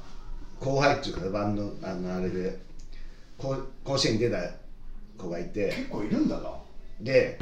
[0.60, 2.60] 後輩っていうかバンドあのあれで
[3.38, 4.38] こう甲子園に出た
[5.18, 5.74] 子がいて。
[5.76, 6.50] 結構いるんだな。
[7.00, 7.40] で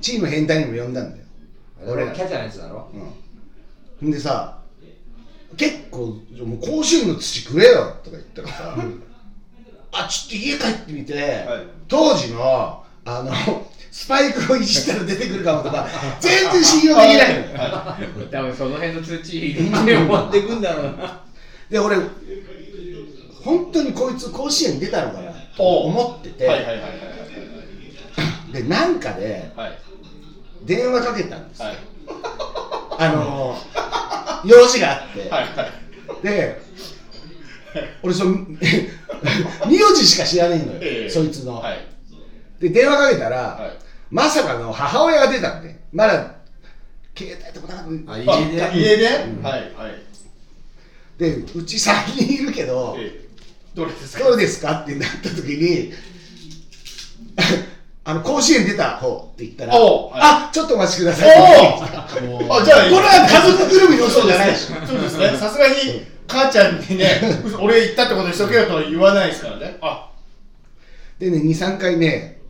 [0.00, 1.24] チーム変態にも呼んだんだよ。
[1.86, 2.90] 俺キャッチャーのやつだろ？
[4.00, 4.08] うん。
[4.08, 4.62] んでさ
[5.56, 6.06] 結構
[6.44, 8.76] もう甲子園の土食えよとか言ったらさ
[9.92, 11.66] あちょっと家帰ってみて、はい。
[11.88, 13.32] 当時のあの
[13.90, 15.86] スパイクをいじったら出てくるかもとか
[16.20, 17.48] 全然信用できない
[18.16, 21.20] の多分その辺の土で持ってくんだろうな。
[21.68, 21.96] で俺
[23.42, 26.46] 本当にこいつ甲子園に出たのかなと思ってて、
[28.52, 29.78] でなんかではい。
[30.62, 31.76] 電話かけたんですよ、はい。
[32.98, 33.56] あの
[34.44, 35.64] 用事があって、はいは
[36.22, 36.22] い。
[36.22, 36.60] で
[38.02, 38.36] 俺その
[39.68, 41.10] 名字しか知らないのよ、ええ。
[41.10, 41.78] そいつの、はい。
[42.60, 43.70] で電話かけたら、はい。
[44.10, 46.34] まさかの母親が出たんでまだ
[47.16, 48.78] 携帯とかなく家で？
[48.78, 49.06] 家で、
[49.36, 49.42] うん。
[49.42, 49.94] はいはい。
[51.18, 53.28] でうち3人いるけど、ええ。
[53.74, 54.24] どれですか？
[54.24, 54.80] どうですか？
[54.82, 55.92] ってなった時に
[58.02, 60.10] あの甲子園出た方って言ったら、はい。
[60.14, 61.38] あちょっとお待ちください。
[61.38, 65.36] おおあじゃあこれは家族ぐるみの嘘じゃないしそうですね。
[65.38, 65.74] さすがに
[66.30, 67.20] 母ちゃんにね
[67.60, 69.76] 俺行ったってことにしとけよとは言わないですからね。
[69.80, 70.12] あ。
[71.18, 72.40] でね23回ね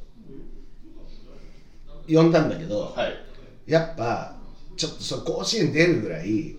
[2.07, 3.71] 呼んだんだけど、はい。
[3.71, 4.37] やっぱ
[4.77, 6.57] ちょっとそれ甲子園出るぐらい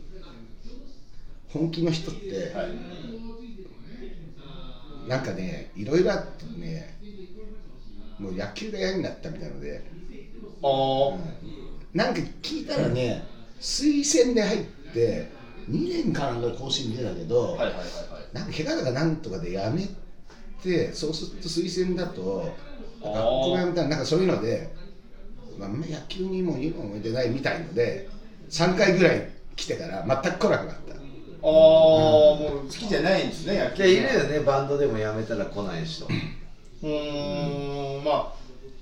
[1.49, 2.71] 本気の人って、はい。
[5.07, 6.97] なんかねいろいろあってね
[8.17, 9.83] もう野球が嫌になったみたいので
[10.63, 11.19] あー。
[11.93, 13.23] なんか聞いたらね
[13.59, 14.63] 推薦で入っ
[14.93, 17.81] て2年間の甲子園出たけど、はいはいはいは
[18.31, 18.35] い。
[18.35, 19.87] なんか怪我だかなんとかでやめ
[20.63, 22.55] てそうすると推薦だと
[23.03, 24.73] 学校やめたらなんかそういうので、
[25.57, 28.07] まあ、あんま野球にもいい思い出ないみたいので
[28.49, 30.91] 3回ぐらい来てから全く来なくなった。
[31.43, 36.05] ああ、もう好きじゃないんですね野球でいるよねバンドでもやめたら来ない人。
[36.05, 38.33] うーんま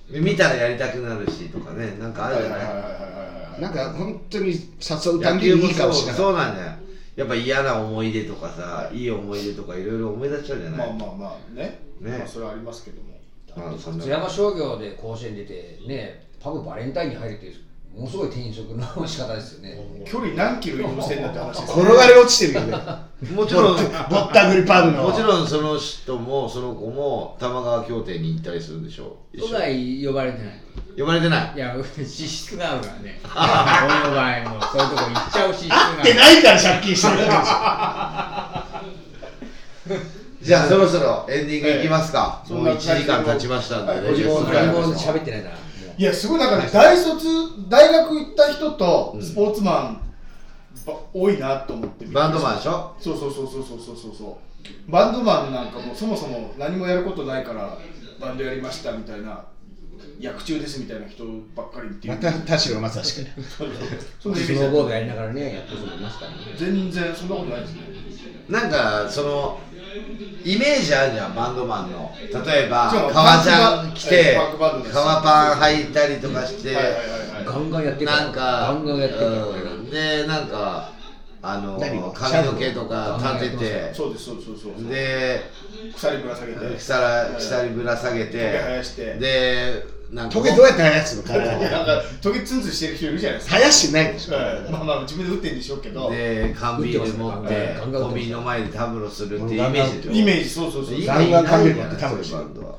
[0.09, 2.59] 見たらやりたくなるしとかねなんかああるじゃない
[3.59, 6.71] なんか本当に誘うたびにいい顔しながそうなんだよ。
[7.15, 11.79] やっぱ嫌な思い出とかさ、い、い思い出とかいろいろ思い出しちゃうじゃない、まあまあまあね。
[11.99, 12.17] ね。
[12.17, 13.09] まあそれはありますけども。
[13.55, 14.03] まあそんな。
[14.03, 17.55] 津山商業で甲子園出てね多分バレンタインに入るっていう
[17.93, 19.77] ものすごい転職の仕方ですよね。
[20.07, 22.77] 距離何キロ移動してんだって話ですら転がり落ちてるよね。
[23.35, 23.75] もちろん。
[24.09, 30.61] ぼったくりパブのもちろんその人もその子も玉川協定に行ったりするんでしょ一都緒外呼ばれてない
[30.97, 31.53] 呼ばれてない。
[31.55, 31.75] いや
[32.05, 33.19] 資質があるからね。
[33.25, 35.99] 俺の場合もそういうとこ行っちゃう資質がある。
[35.99, 37.19] ってないから借金してるわ
[39.87, 39.99] けですよ
[40.41, 42.79] じゃあそろそろエンディングいきますか、もうええ。
[42.79, 44.01] そんな1時間経ちましたんで、はい。
[44.03, 44.23] 何
[44.71, 46.01] も喋ってないなもう。
[46.01, 47.27] いやすごいなんかね大卒
[47.67, 50.01] 大学行った人とスポーツマン
[50.85, 52.95] ば多いなと思ってバンドマンでしょ？
[53.01, 54.39] そうそうそうそうそうそうそうそ
[54.87, 54.91] う。
[54.91, 57.77] バンドマンなんかもうそもそも何もやることないから
[58.21, 59.41] バンドやりましたみたいな
[60.19, 61.23] 役中ですみたいな人
[61.55, 62.13] ばっかりっていう。
[62.13, 63.31] また田代正史か。
[64.19, 64.59] そんなイメージだ。
[64.59, 66.37] スノーボードやりながらねやってる人もいますからね。
[66.57, 67.81] 全然そんなことないですね。
[68.49, 69.59] なんかその
[70.43, 72.11] イメージあるじゃんバンドマンの。
[72.45, 74.37] 例えば革ちゃん着て
[74.91, 76.73] 革パン履いたりとかして、
[77.45, 80.91] ガはいンガンやってるなんかガンガンやってるでなんか
[81.41, 81.97] あの髪
[82.45, 83.93] の毛とか立てて。
[83.93, 85.41] そうですそうですそうで
[85.95, 86.75] 鎖ぶら下げて。
[86.77, 88.39] 鎖鎖ぶら下げて。
[89.19, 90.33] でなんか。
[90.33, 93.57] トゲどうやって生やすの体になんかトゲツンツンしてる人いるじゃないですか。
[93.57, 94.35] 生やしてないでしょ。
[94.35, 94.71] はい。
[94.71, 96.09] まあまあ自分で打ってんでしょうけど。
[96.09, 102.77] で缶ビール持ってコンビニの前でタムロするっていうイメージイメージそうそうそう今ガンガン缶ビール持ってタムロバンドは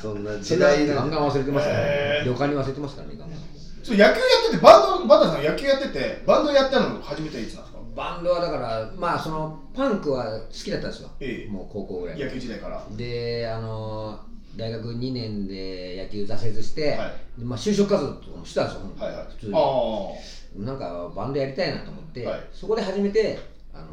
[0.00, 2.22] そんな時代ガンガン忘れてますからね。
[2.24, 3.38] 旅館に忘れてますからねガンガン。
[3.82, 4.14] そう野球やっ
[4.50, 7.80] ててバンドバタさん野球やっててバンドやったの初めてはいつなんですか？
[7.96, 11.50] バンドはだからまあそのパンクは好きだったんですよ、ええ。
[11.50, 12.20] もう高校ぐらい。
[12.20, 12.84] 野球時代から。
[12.96, 14.20] であの
[14.56, 17.40] 大学2年で野球挫折して、はい。
[17.40, 19.26] でまあ、就職活動とかもしたんですよ、はいはい。
[19.28, 19.52] 普通に。
[19.54, 22.40] あなんかバンドやりたいなと思って、はい。
[22.52, 23.38] そこで初めて
[23.72, 23.86] あの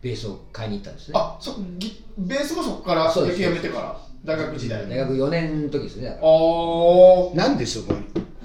[0.00, 1.14] ベースを買いに行ったんですね。
[1.16, 7.94] ああそギベースもそこから野球やめてから大学時代大学4年の時ですねあーなんでそこ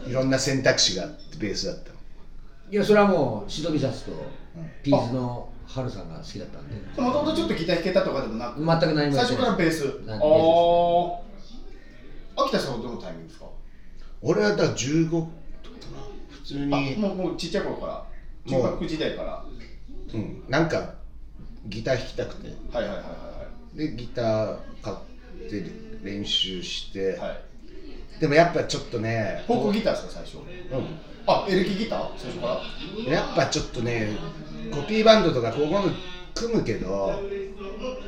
[0.03, 1.95] にいろんな選択肢があってベースだったの？
[2.71, 4.11] いやそれはもうシドビサスと
[4.81, 6.75] ピーズのハルさんが好きだったんで。
[7.01, 8.65] もともとちょっとギター弾けたとかでもなく？
[8.65, 9.83] 全く何もや最初からベース。
[10.05, 11.28] なあベあ
[12.45, 13.45] 秋田さんはどのタイミングですか？
[14.21, 15.27] 俺はだから15とかな。
[16.29, 18.05] 普通あにもうもうちっちゃい頃から。
[18.47, 19.31] 中学時代から。
[19.31, 19.45] は
[20.13, 20.95] うん、なんか
[21.67, 22.47] ギター弾きたくて。
[22.47, 25.63] いはいはいはでギター買って
[26.03, 27.19] 練習して、いはい。
[27.19, 27.41] はい
[28.19, 30.39] でもやっぱちょっとねフォークギターですか最初？
[30.39, 30.41] う
[31.25, 32.09] あエレキギター？
[32.17, 33.09] 最初から？
[33.09, 34.17] ん、やっぱちょっとね
[34.73, 35.83] コピーバンドとかここの
[36.35, 37.13] 組むけど、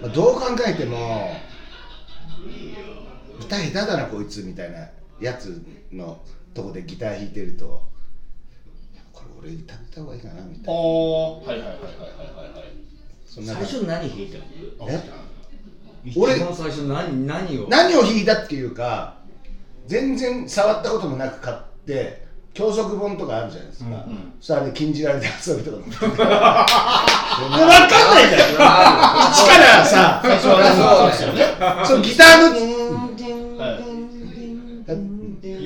[0.02, 1.32] まあどう考えても
[3.42, 4.88] 歌下手だなこいつみたいな
[5.20, 5.62] やつ
[5.92, 6.20] の
[6.54, 7.90] とこでギター弾いてると。
[9.14, 10.80] これ俺歌った方がいいかなみたあいな。
[10.80, 10.82] あ
[11.38, 12.72] はいはいはいはいはいはい。
[13.26, 14.90] そんな最初何弾いたの？
[14.90, 15.00] え？
[16.04, 16.40] 一俺？
[16.40, 17.68] 番最初何何を？
[17.70, 19.18] 何を弾いたっていうか
[19.88, 24.34] 全然触ったこともなく買って教則本とかあるじゃないですか、うんうん。
[24.40, 25.78] そしたらあれ禁じられた遊びとか。
[25.82, 26.68] も分かんな
[28.22, 28.52] いじゃん。
[28.52, 31.46] 一からさそうですよね。
[31.86, 33.11] そのギターの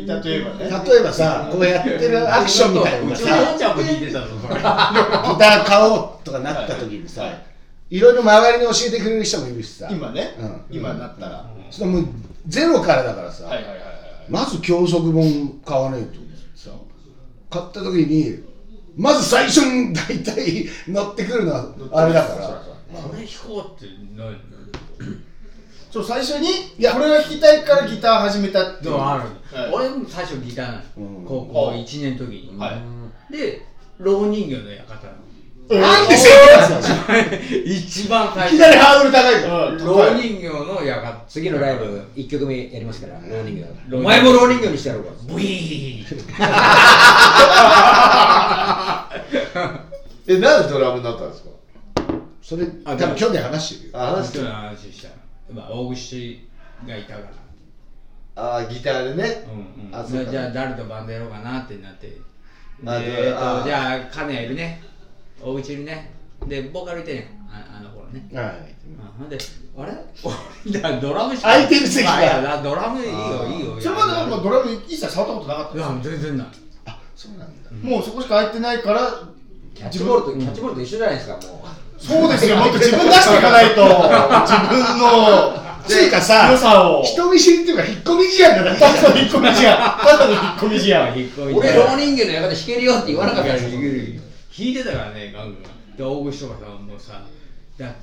[0.05, 0.69] ギターといえばね。
[0.89, 4.03] 例えばさこうやってるアクションみたいなのうちのがさギ
[5.39, 7.43] ター買おうとかなった時にさ、はい。
[7.89, 9.89] いろいろ周りに教えてくれる人もいるしさ。
[9.91, 10.35] 今ね。
[10.39, 10.61] うん。
[10.77, 11.49] 今になったら。
[11.71, 12.07] それもう
[12.47, 13.85] ゼロからだからさ、はいはいはいはい
[14.27, 16.19] まず教則本買わねえと
[16.55, 16.71] さ
[17.47, 18.43] 買った時に
[18.95, 22.61] まず最初に大体乗ってくるのはあれだから。
[22.91, 24.35] これ弾こうって何
[25.95, 26.91] そう最初にいや。
[26.91, 28.83] これが弾きたいからギター始めたっていう。
[28.83, 29.23] でもある、
[29.57, 29.73] はい。
[29.73, 31.25] 俺も最初ギターなの、うん。
[31.25, 32.73] 高校1年の時に、は
[33.31, 33.65] で
[33.99, 35.07] 老人形の館
[35.69, 37.13] なんで清潔なんですか？
[37.65, 39.67] 一番最いきなりハードル高いから。
[39.67, 41.85] うん老人形の館次のライブ
[42.17, 43.61] 1曲目やりますから老人形。
[43.87, 45.11] 老人形お前も老人形にしてやろうか。
[45.29, 46.05] ブイーン。
[50.27, 51.49] えなんでドラムになったんですか？
[52.41, 53.97] それあ多分去年話してるよ。
[54.01, 55.07] あ話して人の話した
[55.51, 56.47] まあ大串
[56.87, 57.27] がいたから。
[58.37, 59.47] あーギターでね。
[59.77, 59.95] うんうん。
[59.95, 60.31] あそうか。
[60.31, 62.07] じゃあ誰とバンドやろうかなってなって。
[62.07, 62.15] で
[62.85, 64.81] あえーあとじゃあ金谷いるね。
[65.41, 66.11] 大口いるね。
[66.47, 67.39] でボーカルいてね。
[67.49, 68.27] ああの頃ね。
[68.33, 68.45] はい。
[68.99, 69.37] あほんで
[69.77, 69.91] あれ？
[70.65, 73.79] 俺 だからドラムしか空いてる席がまあいやだドラムいいよいいよ。
[73.81, 76.47] それまでなんかドラム一切触ったことなかったいや全然ない。
[76.85, 77.71] あそうなんだ。
[77.81, 79.21] もうそこしか空いてないから
[79.73, 81.67] キャッチボールとキャッチボールと一緒じゃないですかもう
[82.07, 82.57] そうですよ。
[82.57, 83.81] もっと自分出していかないと。
[84.45, 87.03] 自分のつうかさ良さを。
[87.03, 89.61] 人見知りっていうか引っ込み思案がだただの引っ込み思案。
[89.99, 91.17] ただの引っ込み思案。
[91.17, 95.97] 引っ込み俺老人形の館弾けるよって言わなかったら弾いてたからねガンガン。
[95.97, 97.23] で大口とかさもうさ
[97.77, 97.95] だ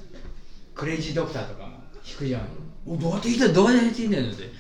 [0.75, 2.43] クレイジードクターとかも弾くじゃん。
[2.87, 3.55] おどうやって弾いてんの？
[3.55, 4.51] どうやって弾いてんのって。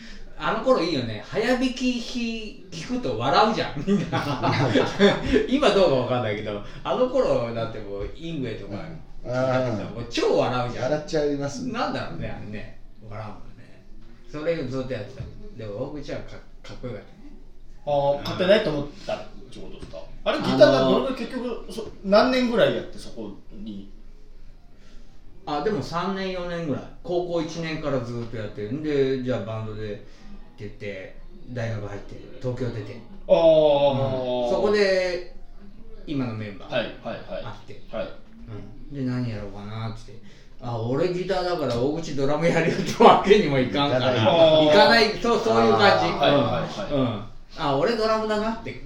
[0.45, 1.25] あの頃いいよね。
[1.29, 3.85] 早弾き弾くと笑うじゃん。
[3.87, 4.53] みんな。
[5.49, 8.85] 今どうかわかんないけどあの頃だってもうイングエとかあだ
[9.25, 11.69] う超笑うじゃん笑っちゃいます。
[11.69, 12.29] なんだろうね。
[12.29, 13.85] あれね笑うもんね。
[14.31, 15.23] それずっとやってた
[15.59, 16.31] でも大口はか
[16.63, 17.23] かっこよかったね。
[17.85, 23.91] ああ勝てないと思ったってことですかあれギターがどれぐらい結局そ何年ぐらいやってそこに？
[25.45, 26.83] あでも3年4年ぐらい。
[27.03, 30.05] 高校1年からずっとやってるんでじゃあバンドで
[30.57, 31.17] 出て
[31.51, 33.35] 大学入って東京出て、ああ、
[34.49, 35.35] そこで
[36.07, 37.45] 今のメンバーはいはいはい。
[37.45, 38.05] あって、はい。
[38.05, 38.11] うん、
[38.93, 40.13] で何やろうかなって。
[40.61, 44.13] あ俺ギターだから大口ドラムやるよってわけにもいかんから。
[44.13, 44.67] いかない。
[44.67, 46.07] 行かないそうそういう感じ。
[47.59, 48.83] あ俺ドラムだなって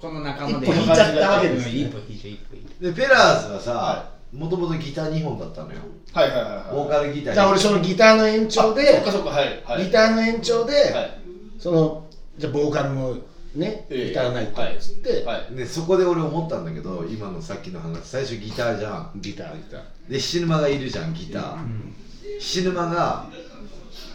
[0.00, 1.72] この仲間で一歩引いちゃったわけですね。
[1.72, 5.78] うん一歩引いて一歩引いてでペラーズはさはもともとギター2本だったのよ。
[6.12, 6.74] はいはいはいはい。
[6.74, 9.62] ボーカルギターじゃあ俺そのギターの延長でそっかそっかはい。
[9.64, 9.84] はい。
[9.84, 11.18] ギターの延長で、はい。
[11.58, 12.04] その
[12.36, 13.16] じゃあボーカルも
[13.54, 15.54] ね、ターないとっつって、はい。
[15.54, 19.10] でそこで俺思ったんだけど今のさっきの話最初ギターじゃん。
[19.16, 19.82] ギターギター。
[20.08, 21.56] で菱沼がいるじゃんギター、
[22.40, 23.26] 菱沼が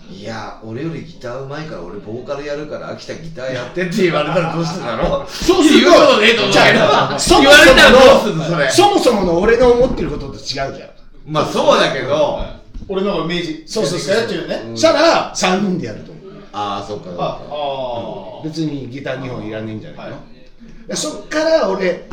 [0.10, 5.30] いや俺よりギターうまいから俺ボーカルやるから秋田ギターやってって言われたらどうするだろう？
[5.30, 10.74] そうすると言うことねえと思うけどじゃあそも言われたらどうそすんのそれそもそもの俺の思ってることと違うじゃん。
[11.26, 12.40] まあそうだけど、
[12.88, 14.62] 俺のイメージそうそうそうやってるね。
[14.72, 16.17] そしたら3人でやると思う
[16.58, 17.42] ああそっかあか。
[17.50, 20.22] あ別にギター2本いらねえんじゃないの、は
[20.88, 22.08] でそっから俺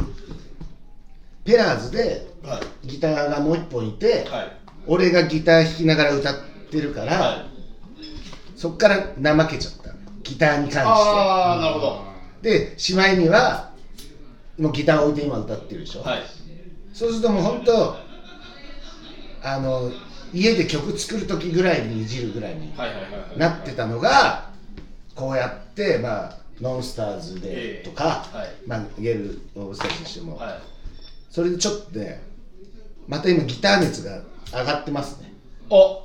[1.45, 2.87] ペラーズではい。
[2.87, 4.53] ギターがもう1本いて、はい。
[4.87, 6.35] 俺がギター弾きながら歌っ
[6.71, 7.47] てるから、はい。
[8.55, 9.89] そっから怠けちゃった。
[9.89, 10.81] のギターに関して。
[10.83, 12.05] ああなるほど。
[12.43, 13.73] でしまいには
[14.59, 16.23] もうギター置いて今歌ってるでしょ、はい。
[16.93, 17.97] そうするともう本当
[19.43, 19.91] あの
[20.35, 22.75] 家で曲作る時ぐらいにいじるぐらいに
[23.37, 24.51] なってたのが
[25.15, 28.39] こうやってまあノンスターズでとか、ええ。
[28.39, 28.49] はい。
[28.67, 30.61] まあ、ゲルノンスターズにしても、はい。
[31.31, 32.23] それでちょっとね
[33.09, 35.33] また今ギター熱が上がってますね。
[35.71, 36.03] お。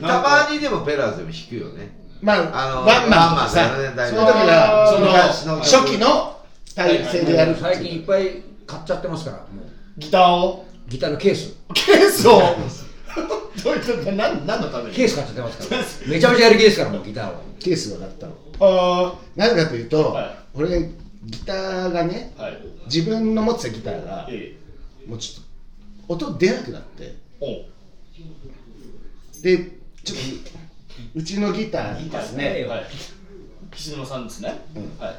[0.00, 1.96] たまにでもペラーズでも弾くよね。
[2.20, 3.70] まああのワンマンとかさ
[4.08, 6.40] その時はその初期の
[6.74, 9.46] 体制でやる最近いっぱい買っちゃってますから
[9.98, 10.66] ギターを。
[10.88, 11.56] ギターのケース。
[11.74, 12.40] ケースを
[14.16, 14.96] 何何のために？
[14.96, 15.82] ケース買っちゃってますから。
[16.10, 17.34] めちゃめちゃやる気ですからもうギターを。
[17.60, 18.34] ケースが上がったの。
[18.60, 20.36] あなぜかというと、はい。
[20.54, 20.80] 俺
[21.24, 22.58] ギターがねあはい。
[22.86, 24.56] 自分の持ってたギターがえ
[25.06, 25.08] え。
[25.08, 27.14] もうちょっと音出なくなって。
[27.40, 27.46] お
[29.42, 29.58] で
[30.02, 30.58] ちょっと
[31.14, 32.66] うちのギターにですね。
[32.68, 32.84] はい。
[33.70, 34.54] 岸沼さんですね。
[34.76, 34.98] うん。
[34.98, 35.14] はい。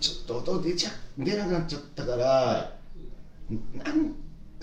[0.00, 2.72] ちょっと音出ちゃ出なくなっちゃったから、
[3.74, 4.14] なん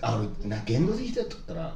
[0.01, 1.75] あ俺な言語で弾いたとったら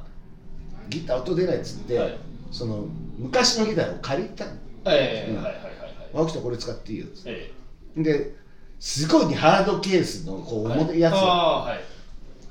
[0.88, 2.18] ギター音出ないっつって、はい。
[2.50, 2.86] その
[3.18, 4.50] 昔のギターを借りたの。
[4.50, 5.82] うんええはいはいはいはい。
[6.14, 7.52] 青木とこれ使っていいよっつっえ
[7.96, 8.34] てで
[8.80, 11.80] すごいねハードケースのこうえ重いやつを、ああはい。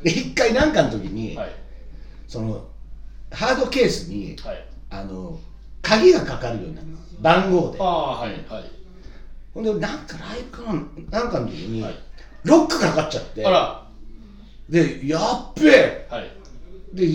[0.03, 1.51] で一回なんかの時に、はい。
[2.27, 2.65] その
[3.31, 4.65] ハードケースにはい。
[4.89, 5.39] あの
[5.81, 6.81] 鍵がかかるような
[7.19, 7.77] 番号で。
[7.81, 8.71] ああはいはい。
[9.53, 11.95] ほんでなんかライブかななんかの時に、はい。
[12.43, 13.45] ロックかかっちゃって。
[14.69, 16.07] でやっべえ。
[16.09, 16.31] はい。
[16.93, 17.05] で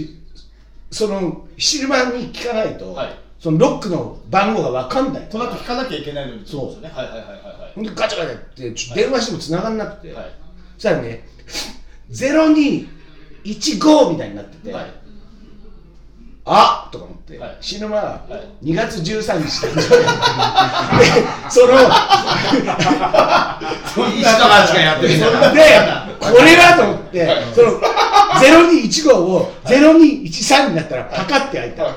[0.97, 3.10] その昼間に聞かないと、はい。
[3.39, 6.89] そのロックの番号が分かんないこの後弾かなきゃいけないのにそうですよね。
[6.89, 7.35] はいはいはいは
[7.77, 10.32] いでガチャガチャってちょ電話しても繋がんなくて、はい。
[10.77, 11.28] そしたらね
[12.10, 14.86] 0215みたいになってて、はい。
[16.47, 17.59] あとか思って、はい。
[17.60, 18.27] 死ぬ間は
[18.62, 18.64] い。
[18.64, 19.85] 2月13日誕生日で
[21.51, 21.74] その
[24.14, 25.24] 石川しかやってるで
[26.18, 27.78] これだと思って、その
[28.39, 31.97] 0215を0213になったらパカって開いた。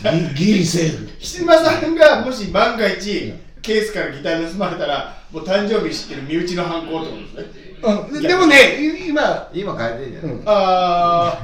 [0.34, 1.08] ギギリセーフ。
[1.20, 10.42] 七間さんがもし万が一ケースからギター盗まれたらもう誕生日知ってる身内の犯行ってことですねうん、でもねい今今変えてんじゃない、うん。
[10.46, 11.38] あ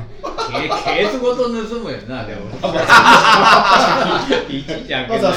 [0.51, 2.51] ケケースごと盗むよなでも。
[4.49, 5.33] いちいち開あけな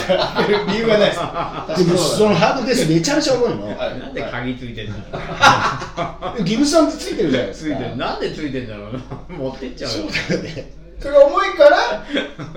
[0.73, 1.85] 理由がないです。
[1.85, 3.67] でもそのハードディスクめちゃめちゃ重いの。
[3.77, 4.95] はいなんで鍵ついてんの
[6.43, 7.75] ギブソンってついてるじゃないですか。
[7.75, 7.97] ついてる。
[7.97, 8.99] なんでついてんだろうな。
[9.37, 9.97] 持ってっちゃうよ。
[9.97, 10.71] そうだよね。
[10.99, 12.03] それが重いから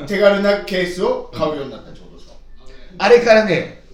[0.07, 2.35] 手軽なケースを買うようになったってことですか？
[2.99, 3.85] あれからね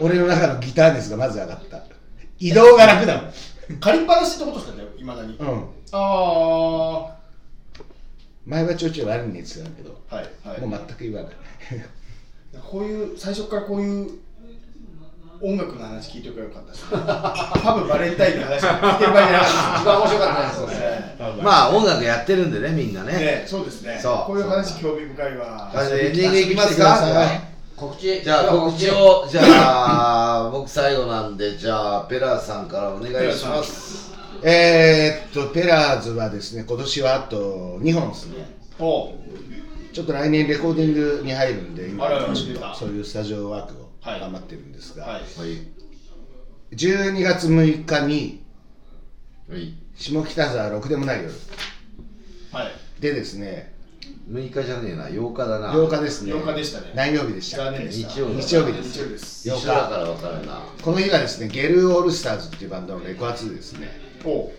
[0.00, 1.78] 俺の中のギター熱がまず上がった
[2.38, 3.32] 移動が楽だもん。
[3.80, 5.36] 借りっぱなしってことですかねいまだに。
[5.36, 5.64] うん。
[5.92, 7.14] ああは
[8.46, 10.22] 前はちょいちょい悪い熱だけど、いは
[10.56, 10.60] い。
[10.60, 11.32] もう全く言わない。
[12.70, 14.10] こういう最初からこういう
[15.40, 16.90] 音楽の話聞いておけばよかったですね
[17.62, 23.12] 多分バレンタインの話聞いてる場合じゃなかった一番面白かったですですねまあ音楽やってるんでねみんなね。
[23.12, 23.98] ねそうですね。
[24.00, 24.14] そう。
[24.26, 25.72] こういう話興味深いわ。
[25.74, 26.96] エンディングいきますか？
[26.96, 28.22] さい告知。
[28.22, 29.42] じゃあ告知をじゃ
[30.46, 34.14] あ僕最後なんでじゃあペラーさんからお願いします。
[34.42, 38.46] えー、っとペラーズはですね今年はあと2本ですね。
[39.92, 42.08] ちょっと来年レコーディングに入るんで今
[42.74, 44.20] そういうスタジオワークをはい。
[44.20, 45.20] 頑張ってるんですが、はい。
[45.20, 45.22] はい。
[46.72, 48.44] 12月6日に
[49.48, 49.74] はい。
[49.94, 51.30] 下北沢ろくでもない夜。
[52.52, 52.72] はい。
[53.00, 53.73] でですね
[54.30, 55.72] 6日じゃねえな8日だな。
[55.72, 56.32] 8日ですね。
[56.32, 56.92] 8日でしたね。
[56.94, 58.34] 何曜日でした日曜日。
[58.36, 58.92] 日曜日です。
[58.92, 59.48] 日曜日です。
[59.48, 60.62] 一緒だから分かるな。
[60.82, 63.88] この日がですねゲルオールスターズっていうバンドのレコ発ですね。
[64.24, 64.52] おう。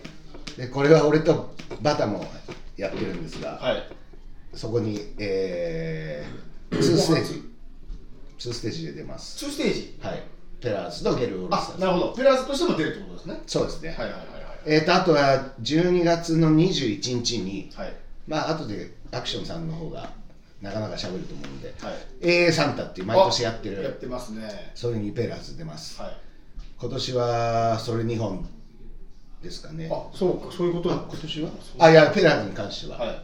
[0.56, 1.52] でこれは俺と
[1.82, 2.24] バタも
[2.76, 3.82] やってるんですが、はい。
[4.54, 7.42] そこに、えー、2ステージ。
[8.38, 9.44] 2ステージで出ます。
[9.44, 9.98] 2ステージ？
[10.00, 10.22] はい。
[10.60, 11.84] ペラーズとゲルオールスターズ。
[11.84, 12.12] あなるほど。
[12.14, 13.42] ペラーズとしても出るってことですね。
[13.48, 14.20] そうですね、はいはいはい
[14.68, 17.96] えー、とあとは12月の21日にはいはい。
[18.28, 20.10] まあ後でアクションさんの方が
[20.62, 22.48] なかなか喋ると思うんではい。
[22.48, 24.72] AA サンタっていう毎年やってるやってますね。
[24.74, 26.00] それにペラーズ出ます。
[26.00, 26.16] はい。
[26.78, 28.48] 今年はそれ2本
[29.42, 29.88] ですかね。
[29.92, 31.50] あそうかそういうことあ今年は？
[31.78, 33.22] あいやペラーズに関しては、はい。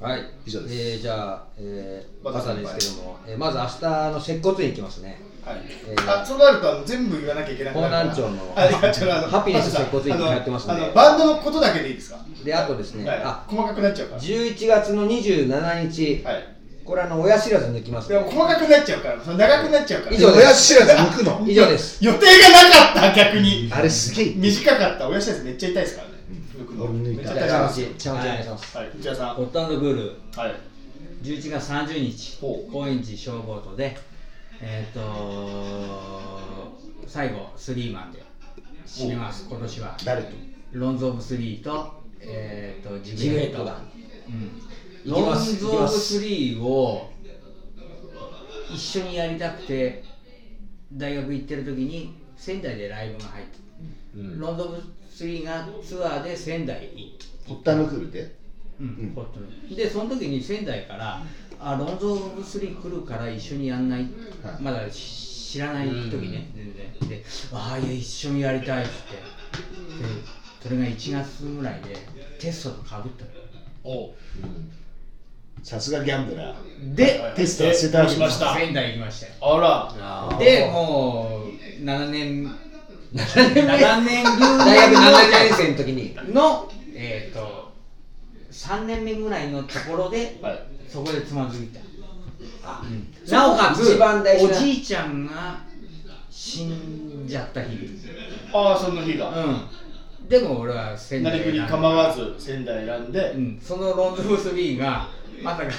[0.00, 0.22] はい。
[0.46, 0.74] 以上です。
[0.74, 5.60] えー、じゃあ、えー、バタさんバタですけども、えー、まず明日の接骨院行きますねはい。
[5.88, 6.22] えー。
[6.22, 8.26] あそうなるとあの全部言わなきゃいけなくなるから。
[8.26, 12.18] 方南町のハピネスあの接骨院に通ってますんであのバンドのことだけでいいですか？
[12.44, 13.22] であとですね、はい。
[13.24, 14.20] あ細かくなっちゃうから。
[14.20, 16.48] 11月の27日、はい。
[16.84, 18.08] これあの親知らず抜きます。
[18.10, 19.20] でも細かくなっちゃうから。
[19.22, 20.16] その長くなっちゃうから。
[20.16, 20.74] 以上です。
[20.74, 21.44] 親知らず抜くの？
[21.48, 22.04] 以上です。
[22.04, 23.70] 予定がなかった逆に。
[23.72, 24.32] あれすげえ。
[24.36, 25.08] 短かった。
[25.08, 26.14] 親知らずめっちゃ痛いですからね。
[26.58, 26.84] 抜くの。
[26.84, 27.60] 俺抜いためっちゃじゃあ痛い。
[27.62, 30.54] ますチャンチャンお願いしますはい内田さんホットグールはい
[31.22, 33.96] 11月30日ほう高円寺消防とで
[34.66, 35.00] えっ、と
[37.06, 38.24] 最後スリーマンで
[38.86, 39.96] 締めます今年は。
[40.06, 40.28] 誰と？
[40.72, 43.82] ロンズ・オブ・スリーとえっ、とジジグヘッドだ。
[44.26, 47.12] うん、ロンズ・オブ・スリーを
[48.72, 50.02] 一緒にやりたくて
[50.94, 53.58] 大学行ってる時に仙台でライブが入って、
[54.16, 54.40] うん。
[54.40, 58.34] ロンズ・オブ・スリーがツアーで仙台行っッタヌクルで？
[58.80, 59.38] うんホット
[59.68, 61.22] にでその時に仙台から
[61.64, 64.02] 「あロンズ・オブ・スリー来るから一緒にやんない」
[64.44, 67.08] はいまだし知らない時ね、全然。
[67.08, 69.12] で「ああいや一緒にやりたい」っつって。
[69.12, 69.20] で
[70.62, 71.96] それが1月ぐらいで
[72.40, 73.30] テストとかぶったの。
[73.84, 74.14] おう。
[75.62, 76.94] さすがギャンブラー。
[76.94, 78.54] でテストは捨てたしました。
[78.56, 79.32] 仙台行きましたよ。
[79.40, 80.38] あら。
[80.38, 82.44] でもう7年
[83.14, 86.16] 7年分大学7年生の時に。
[86.32, 87.72] のえっ、と
[88.50, 91.80] 3年目ぐらいのところで、はいそこでつまずいた。
[92.62, 92.84] あ
[93.28, 94.50] なおかつ一番大事な。
[94.52, 95.58] おじいちゃんが
[96.30, 97.98] 死んじゃった日
[98.52, 100.28] ああその日がうん。
[100.28, 103.32] でも俺は仙台何分に構わず仙台選んで。
[103.32, 105.08] うん、そのロンズ・オブ・スリーが
[105.42, 105.72] まさか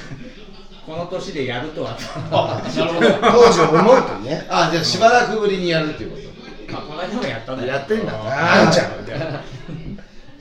[0.86, 1.98] この年でやるとは
[2.32, 3.10] あなるほど。
[3.32, 4.46] 当時を思うとね。
[4.50, 6.18] あじゃあしばらくぶりにやるっていうこ
[6.74, 7.70] まあこの間もやったんだよ。
[7.70, 9.04] やってんだあんちゃんと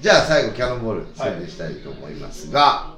[0.03, 2.94] じゃあ最後キャノンボール宣伝したいと思いますが、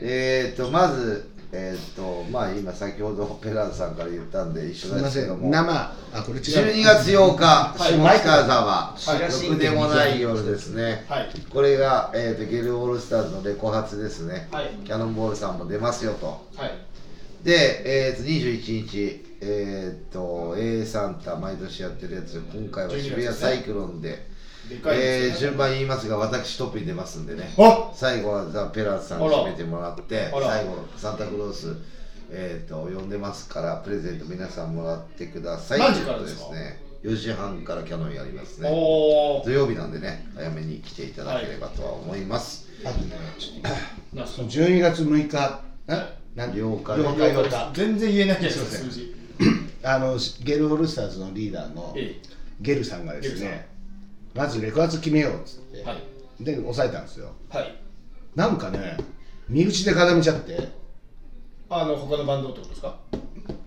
[0.00, 5.48] えっ、とまずえっ、とまあ今先ほどペラーズさんから言ったんで一緒ですけども。
[5.48, 5.50] ん。
[5.50, 5.72] 生。
[5.72, 6.42] あこれ違う。
[6.42, 7.98] 12月8日、い。
[7.98, 11.28] 下北沢、はいろくでもない夜ですね、はい。
[11.52, 14.68] これが、えー、とゲルオールスターズのレコ発ですね、はい。
[14.84, 16.46] キャノンボールさんも出ますよと。
[16.56, 16.90] はい。
[17.42, 24.29] で、えー、と21日、えー、と A サンタ毎年やってるやつ今回は渋谷サイクロンで
[24.86, 27.52] えー順番言いますが私トップに出ますんでね。
[27.58, 31.76] あ最後はザ・ペラーズさんに締めてもらって最後サンタクロース
[32.32, 35.80] えー、と呼んでますからプレゼント皆さんもらってください。
[35.80, 36.44] 何時からですか？
[36.46, 38.70] ということね4時半からキャノンやりますね。
[38.70, 45.60] 土曜日なんでね早めに来ていただければとは思います、あとねちょっとその12月6日。
[45.88, 46.20] え？
[46.36, 49.14] なん了解了解了解全然言えないですよすいません数字。
[49.82, 52.20] あのゲルオールスターズのリーダーのえ
[52.60, 53.69] ゲルさんがですね
[54.34, 56.44] まずレコ発決めようっつって、はい。
[56.44, 57.32] で抑えたんですよ。
[57.50, 57.76] はい。
[58.34, 58.96] なんかね
[59.48, 60.68] 身内で固めちゃって
[61.68, 62.96] あの他のバンドってことですか？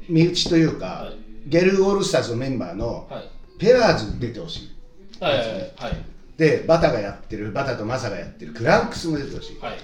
[0.10, 1.18] 身内というか、はい。
[1.48, 3.30] ゲルオールスターズのメンバーのはい。
[3.60, 4.72] ペラーズ出てほし
[5.20, 5.24] い。
[5.24, 5.72] はいはいはい。
[6.38, 6.64] で。
[6.68, 9.60] バタがやってるバタとマサがやってるクランクスも出てほしい。
[9.60, 9.78] はい。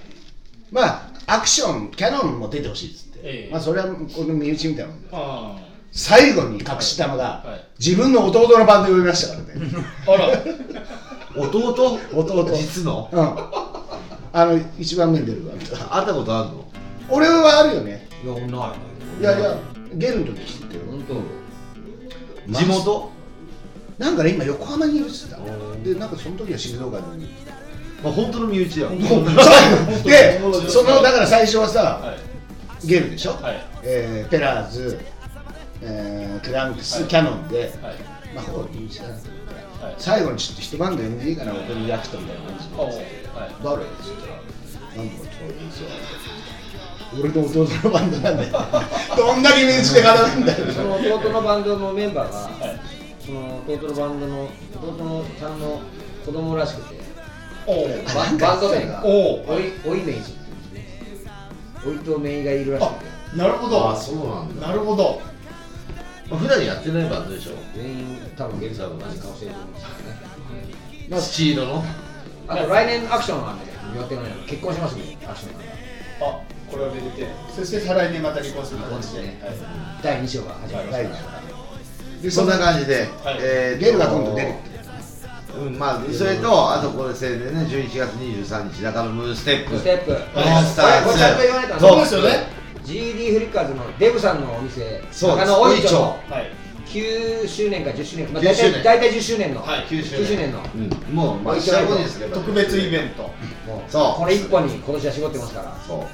[0.72, 3.52] まあアクションキャノンも出てほしいっつって、ええ。
[3.52, 5.60] まあそれはこの身内みたいなもんであ
[5.91, 7.66] 最後に隠し玉が、はい。
[7.80, 9.72] 自分の弟のバンド呼びましたからね。
[10.07, 10.28] ああら。
[11.36, 11.99] 弟？
[12.14, 12.49] 弟。
[12.56, 13.10] 実の？
[13.11, 13.38] うん。
[14.32, 16.66] あの一番目に出るバンド会ったことあるの？
[17.10, 18.07] 俺はあるよね。
[18.24, 18.41] いやない。
[19.22, 19.57] いやいや
[19.94, 20.80] ゲルの時知ってる。
[20.82, 21.03] よ本
[22.48, 22.53] 当。
[22.53, 23.11] 地元、
[23.98, 25.40] なんかね今横浜にいるっつってた。
[25.84, 27.28] でなんかその時は静岡に。
[28.02, 30.40] まあ、本当の身内やで
[30.70, 32.16] そのだから最初はさ、は
[32.82, 32.88] い。
[32.88, 33.61] ゲルでしょ、はい。
[33.84, 34.98] えーペラーズ、
[35.82, 37.10] えークランクス、はい。
[37.10, 37.96] キャノンで、はい。
[38.36, 39.96] まあほぼ身内だなと思ってはい。
[39.98, 42.94] 最後にちょっと一バンド呼んでいいかな、オペリアクトみたいな感じでおはい。
[42.94, 44.34] 誰って言ったら、
[44.98, 45.90] なんとかそうですよ。
[47.12, 48.52] 俺の弟のバンドなんだよ。
[49.18, 50.66] どんだけ身内で絡むんだよ。
[50.72, 52.80] その弟のバンドのメンバーが、はい。
[53.26, 54.48] その弟のバンドの
[54.82, 55.80] 弟のちゃんの
[56.26, 57.00] 子供らしくて
[57.66, 61.32] おおババンド名がおおおいおいメイジっていうんですね。
[61.86, 63.38] おいとめいがいるらしくて。
[63.38, 65.22] なるほあどそうなんだ、なるほど
[66.30, 67.52] まあ、普段やってないバンドでしょ。
[67.76, 69.96] 全員多分ゲルさんと同じ顔してると思うんですよね。
[71.10, 71.84] まあ土色の。
[72.48, 73.66] あと来年アクションなんで
[73.96, 75.70] 予定の結婚しますねアクションなんで。
[76.22, 76.40] あ
[76.70, 77.28] これをめでて。
[77.56, 79.40] そして再来年また離婚する形で、ね。
[79.42, 79.54] はい。
[80.04, 81.42] 第2章が始まります第から。
[82.18, 83.38] 二でそんな感じで、はい。
[83.42, 84.70] えーとゲルが今度出るって。
[85.58, 85.70] う。
[85.70, 89.78] んまあそれとあとこれ宣伝ね11月23日中野ムーンステップ。
[89.78, 90.12] ステップ。
[90.12, 91.06] モンスターズ。
[91.08, 96.52] これちゃんと言わないとそうですよね GD フリッカーズのデブさんのお店そう中野おいちょはい。
[96.86, 98.74] 9周年か10周年、まあ、9大周年。
[98.74, 100.60] 体大体10周年の、はい9 9周年の、
[101.10, 102.36] うん、もう毎週後にですけど。
[102.36, 103.24] 特別イベント。
[103.68, 104.20] もうそう。
[104.20, 105.78] これ一本に今年は絞ってますから。
[105.88, 106.08] そ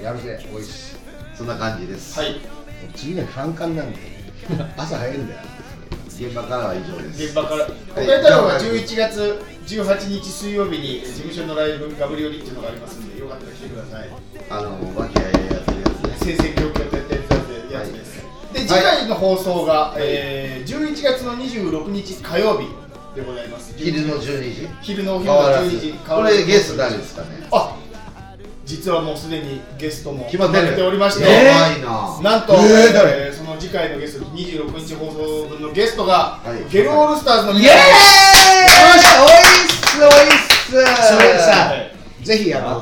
[0.00, 0.02] う。
[0.02, 0.96] やるぜおいし
[1.34, 2.36] そんな感じです、はい。
[2.94, 3.98] 次の日ファンカンなんで、
[4.76, 5.40] 朝早いんだよ。
[6.06, 7.24] 現場からは以上です。
[7.24, 7.64] 現場から。
[7.64, 14.08] 岡田太郎が11月18日水曜日に事務所のライブガブリオリっていうのがありますんでよかったら来てください。
[14.50, 15.41] あの和気あいあい
[16.30, 17.20] やってるやつね生鮮教育やってる
[17.72, 18.22] やつです、
[18.52, 22.68] で次回の放送が、えー、11月の26日火曜日
[23.14, 23.74] でございます。
[23.76, 24.68] 昼の12時？
[24.80, 25.80] 昼のお昼の変わら12ず。
[25.80, 27.28] 時これゲスト誰ですかね？
[27.50, 27.76] あ
[28.64, 32.20] 実はもうすでにゲストも決まっておりまして、やばいな。
[32.22, 33.26] なんと、えー誰？
[33.26, 36.72] えーその次回のゲスト26日放送分のゲストが、はい。
[36.72, 37.74] ゲルオールスターズのいイエーイ！
[37.74, 37.78] お
[38.86, 40.62] いっすおいっす。
[40.70, 42.80] それさはいぜひあの、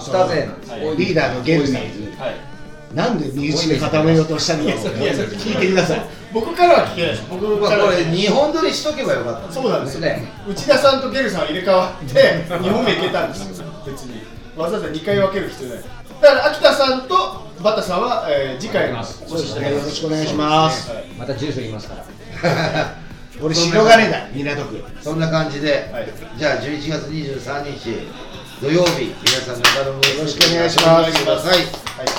[0.97, 1.89] リーダーのゲルさんに、
[2.19, 2.49] はい
[2.95, 6.03] なんで身内で固めようとしたのかを聞いてください。
[6.33, 7.11] 僕からは聞けない。
[7.12, 10.29] です僕まあこれからは聞けない2本撮りしとけばよかったねそうなんですよね。
[10.49, 12.15] 内田さんとゲルさん入れ替わって
[12.51, 13.67] 2本目いけたんですよ。
[13.87, 14.23] 別に。
[14.57, 15.85] わざわざ2回分ける必要ない。
[16.21, 19.61] だから秋田さんとバタさんは、えー次回のそうです。
[19.61, 20.91] ね、よろしくお願いします。
[20.91, 21.05] はい。
[21.19, 22.05] また住所言いますから。
[23.43, 24.85] 俺、白金だ、港区。
[25.01, 28.09] そんな感じで、はいじゃあ11月23日
[28.61, 30.82] 土曜日皆さん中野ムーンよろしくお願いしま
[31.41, 31.49] す。
[31.49, 31.61] はい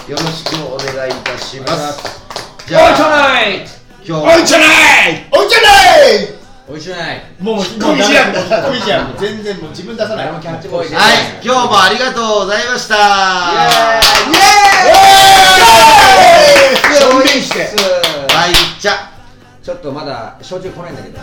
[0.09, 2.01] よろしくお願いいたします。
[2.67, 3.57] じゃあない
[4.03, 5.69] 今日おいじゃないおいじゃな
[6.09, 6.33] い
[6.67, 7.65] おいないもうもう
[9.19, 10.17] 全然もう自分出さない。
[10.25, 11.13] 誰もキャッチボールしてはい
[11.45, 12.95] 今日もありがとうございました。
[12.95, 12.97] イ
[16.97, 17.69] 証明して。
[18.33, 18.93] バイチャ
[19.61, 21.19] ちょっとまだ焼酎来ないんだけど